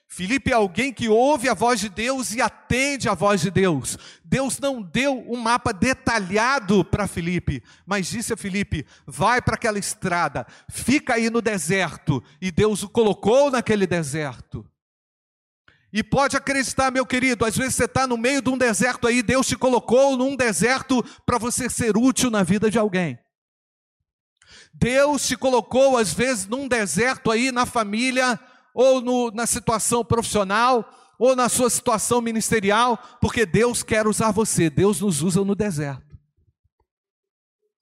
Filipe 0.07 0.49
é 0.49 0.55
alguém 0.55 0.91
que 0.91 1.07
ouve 1.07 1.47
a 1.47 1.53
voz 1.53 1.79
de 1.79 1.89
Deus 1.89 2.33
e 2.33 2.41
atende 2.41 3.07
à 3.07 3.13
voz 3.13 3.41
de 3.41 3.51
Deus. 3.51 3.95
Deus 4.25 4.57
não 4.57 4.81
deu 4.81 5.23
um 5.31 5.37
mapa 5.37 5.71
detalhado 5.71 6.83
para 6.83 7.07
Filipe, 7.07 7.61
mas 7.85 8.07
disse 8.07 8.33
a 8.33 8.37
Filipe: 8.37 8.83
vai 9.05 9.43
para 9.43 9.53
aquela 9.53 9.77
estrada, 9.77 10.47
fica 10.71 11.13
aí 11.13 11.29
no 11.29 11.39
deserto. 11.39 12.23
E 12.41 12.49
Deus 12.49 12.81
o 12.81 12.89
colocou 12.89 13.51
naquele 13.51 13.85
deserto. 13.85 14.65
E 15.91 16.03
pode 16.03 16.37
acreditar, 16.37 16.91
meu 16.91 17.05
querido, 17.05 17.45
às 17.45 17.57
vezes 17.57 17.75
você 17.75 17.85
está 17.85 18.05
no 18.05 18.17
meio 18.17 18.41
de 18.41 18.49
um 18.49 18.57
deserto 18.57 19.07
aí, 19.07 19.23
Deus 19.23 19.47
te 19.47 19.55
colocou 19.55 20.15
num 20.15 20.35
deserto 20.35 21.03
para 21.25 21.39
você 21.39 21.69
ser 21.69 21.97
útil 21.97 22.29
na 22.29 22.43
vida 22.43 22.69
de 22.69 22.77
alguém. 22.77 23.17
Deus 24.73 25.27
te 25.27 25.35
colocou, 25.35 25.97
às 25.97 26.13
vezes, 26.13 26.47
num 26.47 26.67
deserto 26.67 27.31
aí 27.31 27.51
na 27.51 27.65
família, 27.65 28.39
ou 28.73 29.01
no, 29.01 29.31
na 29.31 29.47
situação 29.47 30.05
profissional, 30.05 30.87
ou 31.17 31.35
na 31.35 31.49
sua 31.49 31.69
situação 31.69 32.21
ministerial, 32.21 32.97
porque 33.19 33.45
Deus 33.45 33.83
quer 33.83 34.07
usar 34.07 34.31
você, 34.31 34.69
Deus 34.69 35.01
nos 35.01 35.21
usa 35.21 35.43
no 35.43 35.55
deserto. 35.55 36.17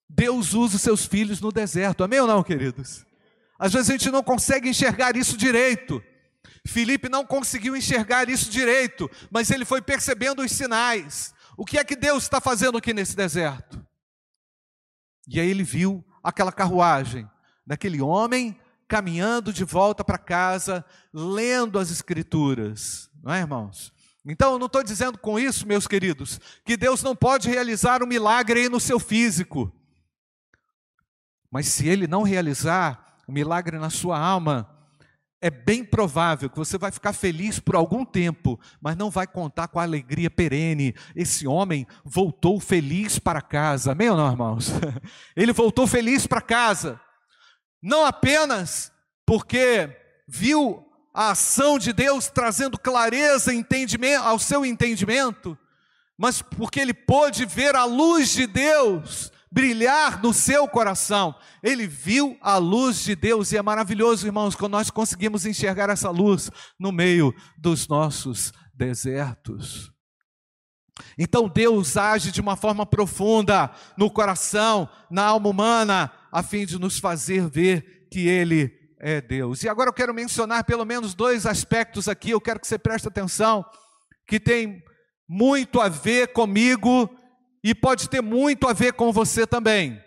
Deus 0.08 0.54
usa 0.54 0.76
os 0.76 0.82
seus 0.82 1.06
filhos 1.06 1.40
no 1.40 1.52
deserto, 1.52 2.02
amém 2.02 2.20
ou 2.20 2.26
não, 2.26 2.42
queridos? 2.42 3.06
Às 3.58 3.72
vezes 3.72 3.90
a 3.90 3.92
gente 3.92 4.10
não 4.10 4.22
consegue 4.22 4.68
enxergar 4.68 5.16
isso 5.16 5.36
direito. 5.36 6.02
Felipe 6.66 7.08
não 7.08 7.24
conseguiu 7.24 7.76
enxergar 7.76 8.28
isso 8.28 8.50
direito, 8.50 9.10
mas 9.30 9.50
ele 9.50 9.64
foi 9.64 9.80
percebendo 9.80 10.42
os 10.42 10.52
sinais. 10.52 11.34
O 11.56 11.64
que 11.64 11.78
é 11.78 11.84
que 11.84 11.96
Deus 11.96 12.22
está 12.22 12.40
fazendo 12.40 12.78
aqui 12.78 12.92
nesse 12.94 13.16
deserto? 13.16 13.84
E 15.26 15.40
aí 15.40 15.48
ele 15.48 15.64
viu 15.64 16.04
aquela 16.22 16.52
carruagem 16.52 17.28
daquele 17.66 18.00
homem 18.00 18.58
caminhando 18.88 19.52
de 19.52 19.64
volta 19.64 20.02
para 20.02 20.16
casa, 20.16 20.84
lendo 21.12 21.78
as 21.78 21.90
Escrituras, 21.90 23.10
não 23.22 23.34
é, 23.34 23.40
irmãos? 23.40 23.92
Então, 24.24 24.52
eu 24.52 24.58
não 24.58 24.66
estou 24.66 24.82
dizendo 24.82 25.18
com 25.18 25.38
isso, 25.38 25.66
meus 25.66 25.86
queridos, 25.86 26.40
que 26.64 26.76
Deus 26.76 27.02
não 27.02 27.16
pode 27.16 27.48
realizar 27.48 28.02
um 28.02 28.06
milagre 28.06 28.60
aí 28.60 28.68
no 28.68 28.80
seu 28.80 28.98
físico. 28.98 29.72
Mas 31.50 31.66
se 31.68 31.88
Ele 31.88 32.06
não 32.06 32.22
realizar 32.22 33.16
o 33.26 33.30
um 33.30 33.34
milagre 33.34 33.78
na 33.78 33.90
sua 33.90 34.18
alma, 34.18 34.77
é 35.40 35.50
bem 35.50 35.84
provável 35.84 36.50
que 36.50 36.56
você 36.56 36.76
vai 36.76 36.90
ficar 36.90 37.12
feliz 37.12 37.60
por 37.60 37.76
algum 37.76 38.04
tempo, 38.04 38.58
mas 38.80 38.96
não 38.96 39.10
vai 39.10 39.26
contar 39.26 39.68
com 39.68 39.78
a 39.78 39.84
alegria 39.84 40.30
perene. 40.30 40.94
Esse 41.14 41.46
homem 41.46 41.86
voltou 42.04 42.58
feliz 42.58 43.18
para 43.18 43.40
casa, 43.40 43.92
amém 43.92 44.10
ou 44.10 44.16
não, 44.16 44.30
irmãos? 44.30 44.72
Ele 45.36 45.52
voltou 45.52 45.86
feliz 45.86 46.26
para 46.26 46.40
casa, 46.40 47.00
não 47.82 48.04
apenas 48.04 48.92
porque 49.24 49.96
viu 50.26 50.84
a 51.14 51.30
ação 51.30 51.78
de 51.78 51.92
Deus 51.92 52.28
trazendo 52.28 52.78
clareza 52.78 53.52
ao 54.22 54.38
seu 54.38 54.64
entendimento, 54.64 55.58
mas 56.16 56.42
porque 56.42 56.80
ele 56.80 56.94
pôde 56.94 57.44
ver 57.44 57.76
a 57.76 57.84
luz 57.84 58.32
de 58.32 58.46
Deus 58.46 59.32
brilhar 59.50 60.22
no 60.22 60.32
seu 60.32 60.68
coração. 60.68 61.34
Ele 61.62 61.86
viu 61.86 62.36
a 62.40 62.56
luz 62.56 63.02
de 63.04 63.16
Deus 63.16 63.52
e 63.52 63.56
é 63.56 63.62
maravilhoso, 63.62 64.26
irmãos, 64.26 64.54
quando 64.54 64.72
nós 64.72 64.90
conseguimos 64.90 65.46
enxergar 65.46 65.88
essa 65.90 66.10
luz 66.10 66.50
no 66.78 66.92
meio 66.92 67.34
dos 67.58 67.88
nossos 67.88 68.52
desertos. 68.74 69.90
Então 71.16 71.48
Deus 71.48 71.96
age 71.96 72.32
de 72.32 72.40
uma 72.40 72.56
forma 72.56 72.84
profunda 72.84 73.70
no 73.96 74.10
coração, 74.10 74.88
na 75.10 75.24
alma 75.24 75.48
humana, 75.48 76.12
a 76.32 76.42
fim 76.42 76.66
de 76.66 76.78
nos 76.78 76.98
fazer 76.98 77.48
ver 77.48 78.08
que 78.10 78.26
Ele 78.26 78.72
é 79.00 79.20
Deus. 79.20 79.62
E 79.62 79.68
agora 79.68 79.88
eu 79.90 79.94
quero 79.94 80.12
mencionar 80.12 80.64
pelo 80.64 80.84
menos 80.84 81.14
dois 81.14 81.46
aspectos 81.46 82.08
aqui, 82.08 82.30
eu 82.30 82.40
quero 82.40 82.60
que 82.60 82.66
você 82.66 82.78
preste 82.78 83.06
atenção, 83.06 83.64
que 84.26 84.40
tem 84.40 84.82
muito 85.28 85.80
a 85.80 85.88
ver 85.88 86.32
comigo 86.32 87.08
e 87.62 87.74
pode 87.74 88.08
ter 88.08 88.22
muito 88.22 88.66
a 88.66 88.72
ver 88.72 88.92
com 88.92 89.12
você 89.12 89.46
também. 89.46 90.02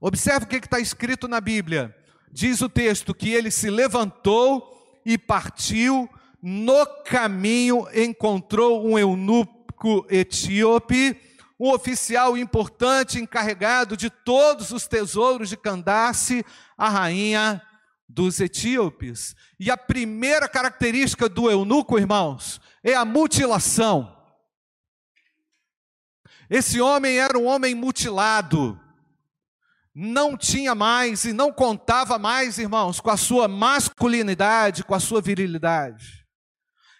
Observe 0.00 0.44
o 0.44 0.48
que 0.48 0.56
está 0.56 0.78
escrito 0.78 1.26
na 1.26 1.40
Bíblia. 1.40 1.94
Diz 2.30 2.60
o 2.60 2.68
texto 2.68 3.14
que 3.14 3.32
ele 3.32 3.50
se 3.50 3.70
levantou 3.70 5.00
e 5.04 5.16
partiu, 5.16 6.08
no 6.42 6.84
caminho 7.04 7.86
encontrou 7.94 8.86
um 8.86 8.98
eunuco 8.98 10.06
etíope, 10.10 11.18
um 11.58 11.70
oficial 11.70 12.36
importante 12.36 13.18
encarregado 13.18 13.96
de 13.96 14.10
todos 14.10 14.70
os 14.72 14.86
tesouros 14.86 15.48
de 15.48 15.56
Candace, 15.56 16.44
a 16.76 16.88
rainha 16.88 17.62
dos 18.08 18.40
etíopes. 18.40 19.34
E 19.58 19.70
a 19.70 19.76
primeira 19.76 20.48
característica 20.48 21.28
do 21.28 21.50
eunuco, 21.50 21.98
irmãos, 21.98 22.60
é 22.84 22.94
a 22.94 23.04
mutilação. 23.04 24.15
Esse 26.48 26.80
homem 26.80 27.18
era 27.18 27.36
um 27.36 27.46
homem 27.46 27.74
mutilado, 27.74 28.80
não 29.94 30.36
tinha 30.36 30.74
mais 30.74 31.24
e 31.24 31.32
não 31.32 31.52
contava 31.52 32.18
mais, 32.18 32.58
irmãos, 32.58 33.00
com 33.00 33.10
a 33.10 33.16
sua 33.16 33.48
masculinidade, 33.48 34.84
com 34.84 34.94
a 34.94 35.00
sua 35.00 35.20
virilidade. 35.20 36.24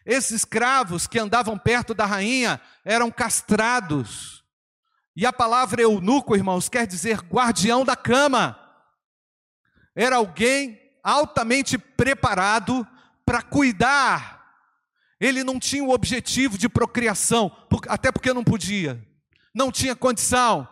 Esses 0.05 0.33
escravos 0.33 1.07
que 1.07 1.19
andavam 1.19 1.59
perto 1.59 1.95
da 1.95 2.07
rainha 2.07 2.61
eram 2.85 3.11
castrados. 3.11 4.45
E 5.15 5.25
a 5.25 5.33
palavra 5.33 5.83
eunuco, 5.83 6.37
irmãos, 6.37 6.69
quer 6.69 6.87
dizer 6.87 7.21
guardião 7.21 7.85
da 7.85 7.97
cama. 7.97 8.59
Era 9.95 10.17
alguém 10.17 10.81
altamente 11.03 11.79
preparado 11.79 12.87
para 13.25 13.43
cuidar. 13.43 14.45
Ele 15.21 15.45
não 15.45 15.59
tinha 15.59 15.85
o 15.85 15.93
objetivo 15.93 16.59
de 16.59 16.69
procriação, 16.69 17.51
até 17.89 18.11
porque 18.11 18.33
não 18.33 18.45
podia 18.45 19.06
não 19.57 19.73
tinha 19.73 19.97
condição 19.97 20.69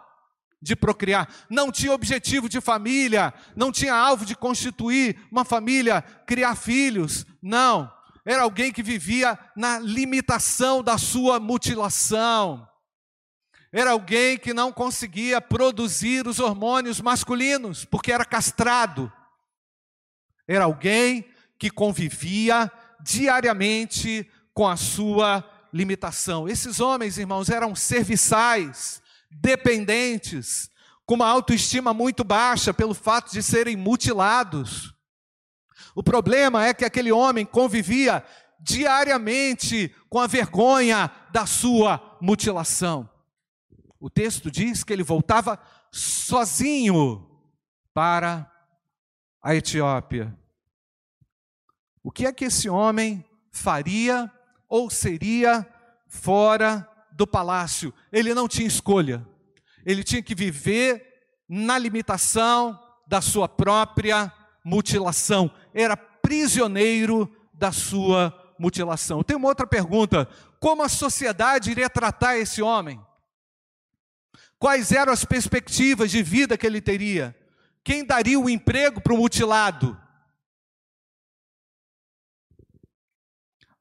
de 0.60 0.76
procriar, 0.76 1.26
não 1.48 1.72
tinha 1.72 1.92
objetivo 1.92 2.50
de 2.50 2.60
família, 2.60 3.32
não 3.56 3.72
tinha 3.72 3.94
alvo 3.94 4.26
de 4.26 4.36
constituir 4.36 5.18
uma 5.32 5.42
família, 5.42 6.02
criar 6.26 6.54
filhos, 6.54 7.24
não. 7.42 7.90
Era 8.26 8.42
alguém 8.42 8.70
que 8.70 8.82
vivia 8.82 9.38
na 9.56 9.78
limitação 9.78 10.82
da 10.82 10.98
sua 10.98 11.40
mutilação. 11.40 12.68
Era 13.72 13.92
alguém 13.92 14.36
que 14.36 14.52
não 14.52 14.70
conseguia 14.70 15.40
produzir 15.40 16.28
os 16.28 16.38
hormônios 16.38 17.00
masculinos, 17.00 17.86
porque 17.86 18.12
era 18.12 18.24
castrado. 18.24 19.10
Era 20.46 20.64
alguém 20.64 21.26
que 21.58 21.70
convivia 21.70 22.70
diariamente 23.00 24.30
com 24.52 24.68
a 24.68 24.76
sua 24.76 25.42
limitação. 25.74 26.48
Esses 26.48 26.78
homens, 26.78 27.18
irmãos, 27.18 27.50
eram 27.50 27.74
serviçais, 27.74 29.02
dependentes, 29.28 30.70
com 31.04 31.16
uma 31.16 31.26
autoestima 31.26 31.92
muito 31.92 32.22
baixa 32.22 32.72
pelo 32.72 32.94
fato 32.94 33.32
de 33.32 33.42
serem 33.42 33.76
mutilados. 33.76 34.94
O 35.92 36.02
problema 36.02 36.64
é 36.64 36.72
que 36.72 36.84
aquele 36.84 37.10
homem 37.10 37.44
convivia 37.44 38.24
diariamente 38.60 39.92
com 40.08 40.20
a 40.20 40.28
vergonha 40.28 41.10
da 41.32 41.44
sua 41.44 42.16
mutilação. 42.20 43.10
O 43.98 44.08
texto 44.08 44.50
diz 44.50 44.84
que 44.84 44.92
ele 44.92 45.02
voltava 45.02 45.58
sozinho 45.90 47.28
para 47.92 48.48
a 49.42 49.56
Etiópia. 49.56 50.38
O 52.02 52.12
que 52.12 52.26
é 52.26 52.32
que 52.32 52.44
esse 52.44 52.68
homem 52.68 53.24
faria 53.50 54.30
ou 54.74 54.90
seria 54.90 55.64
fora 56.08 56.84
do 57.12 57.28
palácio. 57.28 57.94
Ele 58.10 58.34
não 58.34 58.48
tinha 58.48 58.66
escolha. 58.66 59.24
Ele 59.86 60.02
tinha 60.02 60.20
que 60.20 60.34
viver 60.34 61.30
na 61.48 61.78
limitação 61.78 62.76
da 63.06 63.20
sua 63.20 63.48
própria 63.48 64.32
mutilação. 64.64 65.48
Era 65.72 65.96
prisioneiro 65.96 67.32
da 67.52 67.70
sua 67.70 68.34
mutilação. 68.58 69.22
Tem 69.22 69.36
uma 69.36 69.46
outra 69.46 69.64
pergunta: 69.64 70.28
como 70.58 70.82
a 70.82 70.88
sociedade 70.88 71.70
iria 71.70 71.88
tratar 71.88 72.36
esse 72.36 72.60
homem? 72.60 73.00
Quais 74.58 74.90
eram 74.90 75.12
as 75.12 75.24
perspectivas 75.24 76.10
de 76.10 76.20
vida 76.20 76.58
que 76.58 76.66
ele 76.66 76.80
teria? 76.80 77.32
Quem 77.84 78.04
daria 78.04 78.40
o 78.40 78.50
emprego 78.50 79.00
para 79.00 79.14
o 79.14 79.18
mutilado? 79.18 79.96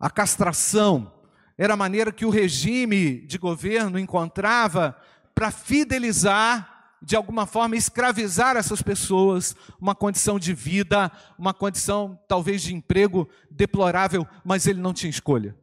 A 0.03 0.09
castração 0.09 1.13
era 1.57 1.75
a 1.75 1.77
maneira 1.77 2.11
que 2.11 2.25
o 2.25 2.29
regime 2.29 3.21
de 3.21 3.37
governo 3.37 3.97
encontrava 3.97 4.97
para 5.33 5.49
fidelizar, 5.49 6.97
de 7.01 7.15
alguma 7.15 7.45
forma, 7.45 7.77
escravizar 7.77 8.57
essas 8.57 8.81
pessoas, 8.81 9.55
uma 9.79 9.95
condição 9.95 10.37
de 10.37 10.53
vida, 10.53 11.09
uma 11.39 11.53
condição 11.53 12.19
talvez 12.27 12.61
de 12.61 12.75
emprego 12.75 13.29
deplorável, 13.49 14.27
mas 14.43 14.67
ele 14.67 14.81
não 14.81 14.93
tinha 14.93 15.09
escolha. 15.09 15.55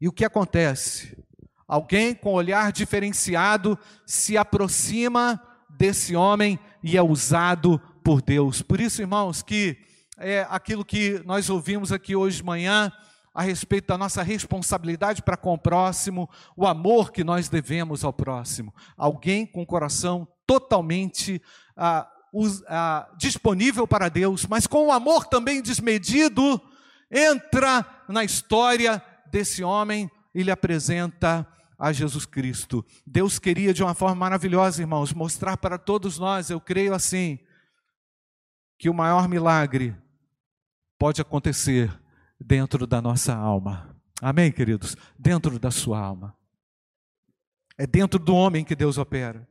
E 0.00 0.08
o 0.08 0.12
que 0.12 0.24
acontece? 0.24 1.16
Alguém 1.68 2.16
com 2.16 2.32
olhar 2.32 2.72
diferenciado 2.72 3.78
se 4.04 4.36
aproxima 4.36 5.40
desse 5.70 6.16
homem 6.16 6.58
e 6.82 6.96
é 6.96 7.02
usado 7.04 7.80
por 8.02 8.20
Deus. 8.20 8.62
Por 8.62 8.80
isso, 8.80 9.00
irmãos, 9.00 9.42
que 9.42 9.78
é 10.16 10.44
aquilo 10.50 10.84
que 10.84 11.22
nós 11.24 11.48
ouvimos 11.48 11.92
aqui 11.92 12.16
hoje 12.16 12.38
de 12.38 12.44
manhã, 12.44 12.92
a 13.38 13.42
respeito 13.42 13.86
da 13.86 13.96
nossa 13.96 14.20
responsabilidade 14.20 15.22
para 15.22 15.36
com 15.36 15.54
o 15.54 15.58
próximo, 15.58 16.28
o 16.56 16.66
amor 16.66 17.12
que 17.12 17.22
nós 17.22 17.48
devemos 17.48 18.02
ao 18.02 18.12
próximo. 18.12 18.74
Alguém 18.96 19.46
com 19.46 19.62
o 19.62 19.66
coração 19.66 20.26
totalmente 20.44 21.40
ah, 21.76 22.10
ah, 22.66 23.08
disponível 23.16 23.86
para 23.86 24.08
Deus, 24.08 24.44
mas 24.44 24.66
com 24.66 24.88
o 24.88 24.90
amor 24.90 25.26
também 25.26 25.62
desmedido, 25.62 26.60
entra 27.08 27.86
na 28.08 28.24
história 28.24 29.00
desse 29.30 29.62
homem 29.62 30.10
e 30.34 30.42
lhe 30.42 30.50
apresenta 30.50 31.46
a 31.78 31.92
Jesus 31.92 32.26
Cristo. 32.26 32.84
Deus 33.06 33.38
queria 33.38 33.72
de 33.72 33.84
uma 33.84 33.94
forma 33.94 34.16
maravilhosa, 34.16 34.82
irmãos, 34.82 35.12
mostrar 35.12 35.56
para 35.56 35.78
todos 35.78 36.18
nós, 36.18 36.50
eu 36.50 36.60
creio 36.60 36.92
assim, 36.92 37.38
que 38.76 38.90
o 38.90 38.94
maior 38.94 39.28
milagre 39.28 39.96
pode 40.98 41.20
acontecer 41.20 41.96
dentro 42.40 42.86
da 42.86 43.00
nossa 43.02 43.34
alma. 43.34 43.96
Amém, 44.20 44.50
queridos? 44.50 44.96
Dentro 45.18 45.58
da 45.58 45.70
sua 45.70 45.98
alma. 45.98 46.36
É 47.76 47.86
dentro 47.86 48.18
do 48.18 48.34
homem 48.34 48.64
que 48.64 48.74
Deus 48.74 48.98
opera. 48.98 49.48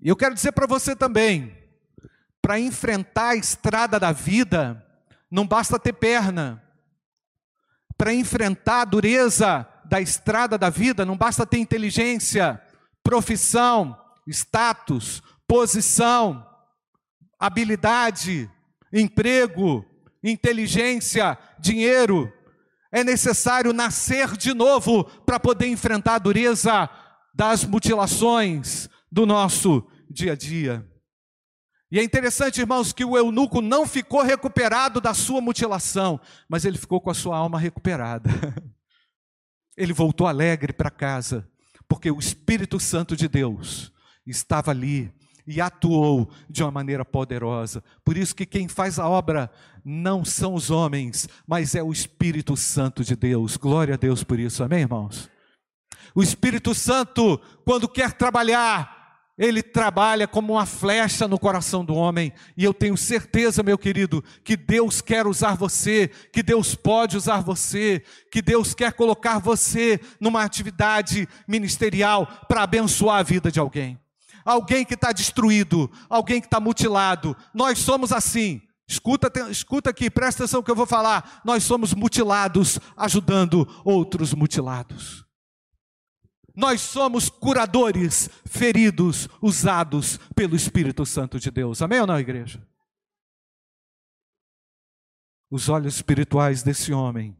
E 0.00 0.08
eu 0.08 0.16
quero 0.16 0.34
dizer 0.34 0.52
para 0.52 0.66
você 0.66 0.96
também, 0.96 1.56
para 2.40 2.58
enfrentar 2.58 3.30
a 3.30 3.36
estrada 3.36 3.98
da 4.00 4.12
vida, 4.12 4.84
não 5.30 5.46
basta 5.46 5.78
ter 5.78 5.92
perna. 5.92 6.62
Para 7.96 8.12
enfrentar 8.12 8.82
a 8.82 8.84
dureza 8.84 9.68
da 9.84 10.00
estrada 10.00 10.58
da 10.58 10.70
vida, 10.70 11.04
não 11.04 11.16
basta 11.16 11.46
ter 11.46 11.58
inteligência, 11.58 12.60
profissão, 13.02 13.96
status, 14.26 15.22
posição, 15.46 16.46
habilidade, 17.38 18.50
emprego, 18.92 19.84
inteligência, 20.22 21.38
dinheiro. 21.58 22.32
É 22.90 23.02
necessário 23.02 23.72
nascer 23.72 24.36
de 24.36 24.52
novo 24.52 25.04
para 25.04 25.40
poder 25.40 25.66
enfrentar 25.66 26.16
a 26.16 26.18
dureza 26.18 26.90
das 27.34 27.64
mutilações 27.64 28.88
do 29.10 29.24
nosso 29.24 29.86
dia 30.10 30.32
a 30.32 30.36
dia. 30.36 30.86
E 31.90 31.98
é 31.98 32.02
interessante, 32.02 32.60
irmãos, 32.60 32.92
que 32.92 33.04
o 33.04 33.18
eunuco 33.18 33.60
não 33.60 33.86
ficou 33.86 34.22
recuperado 34.22 35.00
da 35.00 35.12
sua 35.12 35.42
mutilação, 35.42 36.18
mas 36.48 36.64
ele 36.64 36.78
ficou 36.78 37.00
com 37.00 37.10
a 37.10 37.14
sua 37.14 37.36
alma 37.36 37.58
recuperada. 37.58 38.30
Ele 39.74 39.94
voltou 39.94 40.26
alegre 40.26 40.70
para 40.70 40.90
casa, 40.90 41.48
porque 41.88 42.10
o 42.10 42.18
Espírito 42.18 42.78
Santo 42.78 43.16
de 43.16 43.26
Deus 43.26 43.90
estava 44.26 44.70
ali 44.70 45.10
e 45.46 45.60
atuou 45.60 46.30
de 46.48 46.62
uma 46.62 46.70
maneira 46.70 47.04
poderosa. 47.04 47.82
Por 48.04 48.16
isso 48.16 48.34
que 48.34 48.46
quem 48.46 48.68
faz 48.68 48.98
a 48.98 49.08
obra 49.08 49.50
não 49.84 50.24
são 50.24 50.54
os 50.54 50.70
homens, 50.70 51.28
mas 51.46 51.74
é 51.74 51.82
o 51.82 51.92
Espírito 51.92 52.56
Santo 52.56 53.04
de 53.04 53.16
Deus. 53.16 53.56
Glória 53.56 53.94
a 53.94 53.96
Deus 53.96 54.22
por 54.22 54.38
isso. 54.38 54.62
Amém, 54.62 54.80
irmãos. 54.80 55.30
O 56.14 56.22
Espírito 56.22 56.74
Santo, 56.74 57.40
quando 57.64 57.88
quer 57.88 58.12
trabalhar, 58.12 59.02
ele 59.38 59.62
trabalha 59.62 60.28
como 60.28 60.54
uma 60.54 60.66
flecha 60.66 61.26
no 61.26 61.38
coração 61.38 61.84
do 61.84 61.94
homem, 61.94 62.32
e 62.56 62.64
eu 62.64 62.74
tenho 62.74 62.96
certeza, 62.96 63.62
meu 63.62 63.78
querido, 63.78 64.22
que 64.44 64.56
Deus 64.56 65.00
quer 65.00 65.26
usar 65.26 65.56
você, 65.56 66.08
que 66.32 66.42
Deus 66.42 66.74
pode 66.74 67.16
usar 67.16 67.40
você, 67.40 68.02
que 68.30 68.42
Deus 68.42 68.74
quer 68.74 68.92
colocar 68.92 69.38
você 69.38 69.98
numa 70.20 70.42
atividade 70.42 71.26
ministerial 71.48 72.26
para 72.46 72.62
abençoar 72.62 73.20
a 73.20 73.22
vida 73.22 73.50
de 73.50 73.58
alguém 73.58 73.98
alguém 74.44 74.84
que 74.84 74.94
está 74.94 75.12
destruído, 75.12 75.90
alguém 76.08 76.40
que 76.40 76.46
está 76.46 76.60
mutilado. 76.60 77.36
Nós 77.54 77.78
somos 77.78 78.12
assim. 78.12 78.60
Escuta, 78.92 79.32
escuta 79.50 79.88
aqui, 79.88 80.10
presta 80.10 80.44
atenção 80.44 80.62
que 80.62 80.70
eu 80.70 80.76
vou 80.76 80.84
falar. 80.84 81.40
Nós 81.46 81.64
somos 81.64 81.94
mutilados, 81.94 82.78
ajudando 82.94 83.66
outros 83.86 84.34
mutilados. 84.34 85.24
Nós 86.54 86.82
somos 86.82 87.30
curadores, 87.30 88.28
feridos, 88.44 89.30
usados 89.40 90.18
pelo 90.34 90.54
Espírito 90.54 91.06
Santo 91.06 91.40
de 91.40 91.50
Deus. 91.50 91.80
Amém 91.80 92.00
ou 92.02 92.06
não, 92.06 92.20
igreja? 92.20 92.62
Os 95.50 95.70
olhos 95.70 95.94
espirituais 95.94 96.62
desse 96.62 96.92
homem 96.92 97.34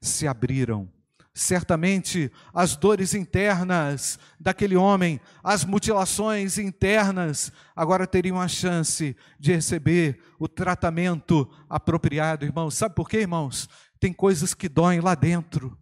se 0.00 0.26
abriram 0.26 0.92
Certamente 1.38 2.32
as 2.54 2.76
dores 2.76 3.12
internas 3.12 4.18
daquele 4.40 4.74
homem, 4.74 5.20
as 5.44 5.66
mutilações 5.66 6.56
internas, 6.56 7.52
agora 7.76 8.06
teriam 8.06 8.40
a 8.40 8.48
chance 8.48 9.14
de 9.38 9.52
receber 9.52 10.18
o 10.38 10.48
tratamento 10.48 11.46
apropriado, 11.68 12.46
irmãos. 12.46 12.74
Sabe 12.74 12.94
por 12.94 13.06
quê, 13.06 13.18
irmãos? 13.18 13.68
Tem 14.00 14.14
coisas 14.14 14.54
que 14.54 14.66
doem 14.66 15.00
lá 15.00 15.14
dentro, 15.14 15.76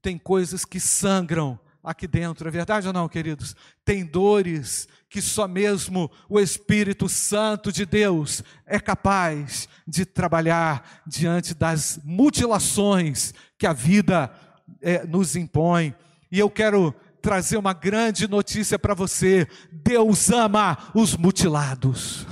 tem 0.00 0.16
coisas 0.16 0.64
que 0.64 0.80
sangram 0.80 1.60
aqui 1.84 2.06
dentro, 2.06 2.48
é 2.48 2.50
verdade 2.50 2.86
ou 2.86 2.92
não, 2.92 3.06
queridos? 3.06 3.54
Tem 3.84 4.02
dores 4.02 4.88
que 5.10 5.20
só 5.20 5.46
mesmo 5.46 6.10
o 6.28 6.40
Espírito 6.40 7.06
Santo 7.08 7.70
de 7.70 7.84
Deus 7.84 8.42
é 8.66 8.80
capaz 8.80 9.68
de 9.86 10.04
trabalhar 10.04 11.02
diante 11.06 11.54
das 11.54 11.98
mutilações 12.02 13.32
que 13.58 13.66
a 13.66 13.72
vida 13.72 14.30
é, 14.80 15.04
nos 15.06 15.34
impõe. 15.36 15.94
E 16.30 16.38
eu 16.38 16.48
quero 16.48 16.94
trazer 17.20 17.56
uma 17.56 17.72
grande 17.72 18.28
notícia 18.28 18.78
para 18.78 18.94
você: 18.94 19.46
Deus 19.72 20.30
ama 20.30 20.78
os 20.94 21.16
mutilados, 21.16 22.26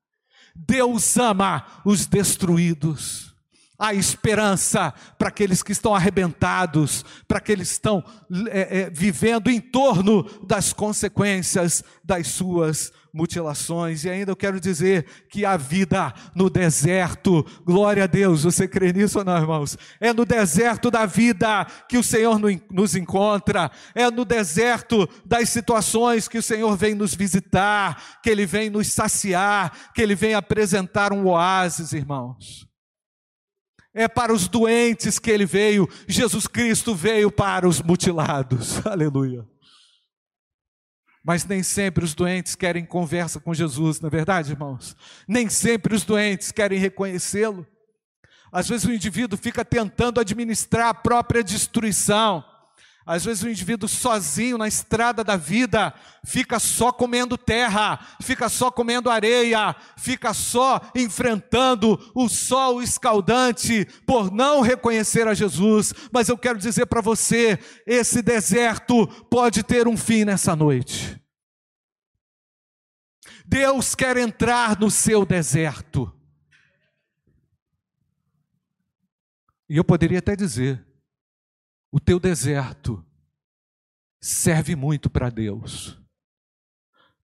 Deus 0.56 1.16
ama 1.16 1.64
os 1.84 2.06
destruídos. 2.06 3.30
Há 3.78 3.94
esperança 3.94 4.92
para 5.18 5.28
aqueles 5.28 5.62
que 5.62 5.72
estão 5.72 5.94
arrebentados, 5.94 7.02
para 7.26 7.38
aqueles 7.38 7.68
que 7.68 7.74
estão 7.74 8.04
é, 8.50 8.80
é, 8.80 8.90
vivendo 8.90 9.48
em 9.48 9.58
torno 9.58 10.22
das 10.46 10.74
consequências 10.74 11.82
das 12.04 12.26
suas 12.26 12.92
mutilações. 13.12 14.04
E 14.04 14.10
ainda 14.10 14.32
eu 14.32 14.36
quero 14.36 14.60
dizer 14.60 15.06
que 15.28 15.44
a 15.44 15.56
vida 15.56 16.12
no 16.34 16.48
deserto, 16.48 17.44
glória 17.64 18.04
a 18.04 18.06
Deus, 18.06 18.44
você 18.44 18.66
crê 18.66 18.92
nisso 18.92 19.18
ou 19.18 19.24
não, 19.24 19.36
irmãos? 19.36 19.76
É 20.00 20.12
no 20.12 20.24
deserto 20.24 20.90
da 20.90 21.06
vida 21.06 21.64
que 21.88 21.98
o 21.98 22.02
Senhor 22.02 22.40
nos 22.70 22.94
encontra, 22.94 23.70
é 23.94 24.10
no 24.10 24.24
deserto 24.24 25.08
das 25.24 25.48
situações 25.48 26.28
que 26.28 26.38
o 26.38 26.42
Senhor 26.42 26.76
vem 26.76 26.94
nos 26.94 27.14
visitar, 27.14 28.20
que 28.22 28.30
Ele 28.30 28.46
vem 28.46 28.70
nos 28.70 28.88
saciar, 28.88 29.92
que 29.94 30.02
Ele 30.02 30.14
vem 30.14 30.34
apresentar 30.34 31.12
um 31.12 31.26
oásis, 31.26 31.92
irmãos. 31.92 32.70
É 33.92 34.06
para 34.06 34.32
os 34.32 34.46
doentes 34.46 35.18
que 35.18 35.30
ele 35.30 35.44
veio. 35.44 35.88
Jesus 36.06 36.46
Cristo 36.46 36.94
veio 36.94 37.30
para 37.30 37.68
os 37.68 37.82
mutilados. 37.82 38.80
Aleluia. 38.86 39.44
Mas 41.22 41.44
nem 41.44 41.62
sempre 41.62 42.04
os 42.04 42.14
doentes 42.14 42.54
querem 42.54 42.84
conversa 42.84 43.38
com 43.38 43.52
Jesus, 43.52 44.00
não 44.00 44.08
é 44.08 44.10
verdade, 44.10 44.52
irmãos? 44.52 44.96
Nem 45.28 45.48
sempre 45.48 45.94
os 45.94 46.02
doentes 46.02 46.50
querem 46.50 46.78
reconhecê-lo. 46.78 47.66
Às 48.50 48.68
vezes 48.68 48.86
o 48.86 48.92
indivíduo 48.92 49.38
fica 49.38 49.64
tentando 49.64 50.18
administrar 50.18 50.88
a 50.88 50.94
própria 50.94 51.44
destruição. 51.44 52.44
Às 53.12 53.24
vezes 53.24 53.42
o 53.42 53.48
indivíduo 53.48 53.88
sozinho 53.88 54.56
na 54.56 54.68
estrada 54.68 55.24
da 55.24 55.36
vida 55.36 55.92
fica 56.24 56.60
só 56.60 56.92
comendo 56.92 57.36
terra, 57.36 57.98
fica 58.22 58.48
só 58.48 58.70
comendo 58.70 59.10
areia, 59.10 59.74
fica 59.98 60.32
só 60.32 60.80
enfrentando 60.94 61.98
o 62.14 62.28
sol 62.28 62.80
escaldante 62.80 63.84
por 64.06 64.30
não 64.30 64.60
reconhecer 64.60 65.26
a 65.26 65.34
Jesus. 65.34 65.92
Mas 66.12 66.28
eu 66.28 66.38
quero 66.38 66.56
dizer 66.56 66.86
para 66.86 67.00
você: 67.00 67.58
esse 67.84 68.22
deserto 68.22 69.08
pode 69.28 69.64
ter 69.64 69.88
um 69.88 69.96
fim 69.96 70.24
nessa 70.24 70.54
noite. 70.54 71.20
Deus 73.44 73.96
quer 73.96 74.18
entrar 74.18 74.78
no 74.78 74.88
seu 74.88 75.26
deserto. 75.26 76.16
E 79.68 79.76
eu 79.76 79.82
poderia 79.82 80.20
até 80.20 80.36
dizer: 80.36 80.89
o 81.90 81.98
teu 81.98 82.20
deserto 82.20 83.04
serve 84.20 84.76
muito 84.76 85.10
para 85.10 85.30
Deus, 85.30 86.00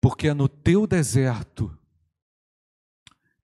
porque 0.01 0.29
é 0.29 0.35
no 0.35 0.49
teu 0.49 0.87
deserto 0.87 1.77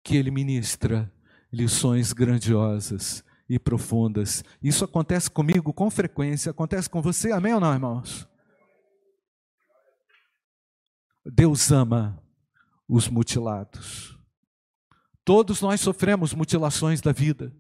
que 0.03 0.17
Ele 0.17 0.31
ministra 0.31 1.13
lições 1.53 2.13
grandiosas 2.13 3.25
e 3.49 3.59
profundas. 3.59 4.45
Isso 4.63 4.85
acontece 4.85 5.31
comigo 5.31 5.73
com 5.73 5.91
frequência, 5.91 6.51
acontece 6.51 6.91
com 6.91 7.01
você, 7.01 7.33
amém 7.33 7.55
ou 7.55 7.61
não, 7.61 7.73
irmãos? 7.73 8.29
Deus 11.25 11.71
ama 11.71 12.23
os 12.89 13.09
mutilados. 13.09 14.17
Todos 15.25 15.61
nós 15.61 15.81
sofremos 15.81 16.33
mutilações 16.33 17.01
da 17.01 17.11
vida, 17.11 17.53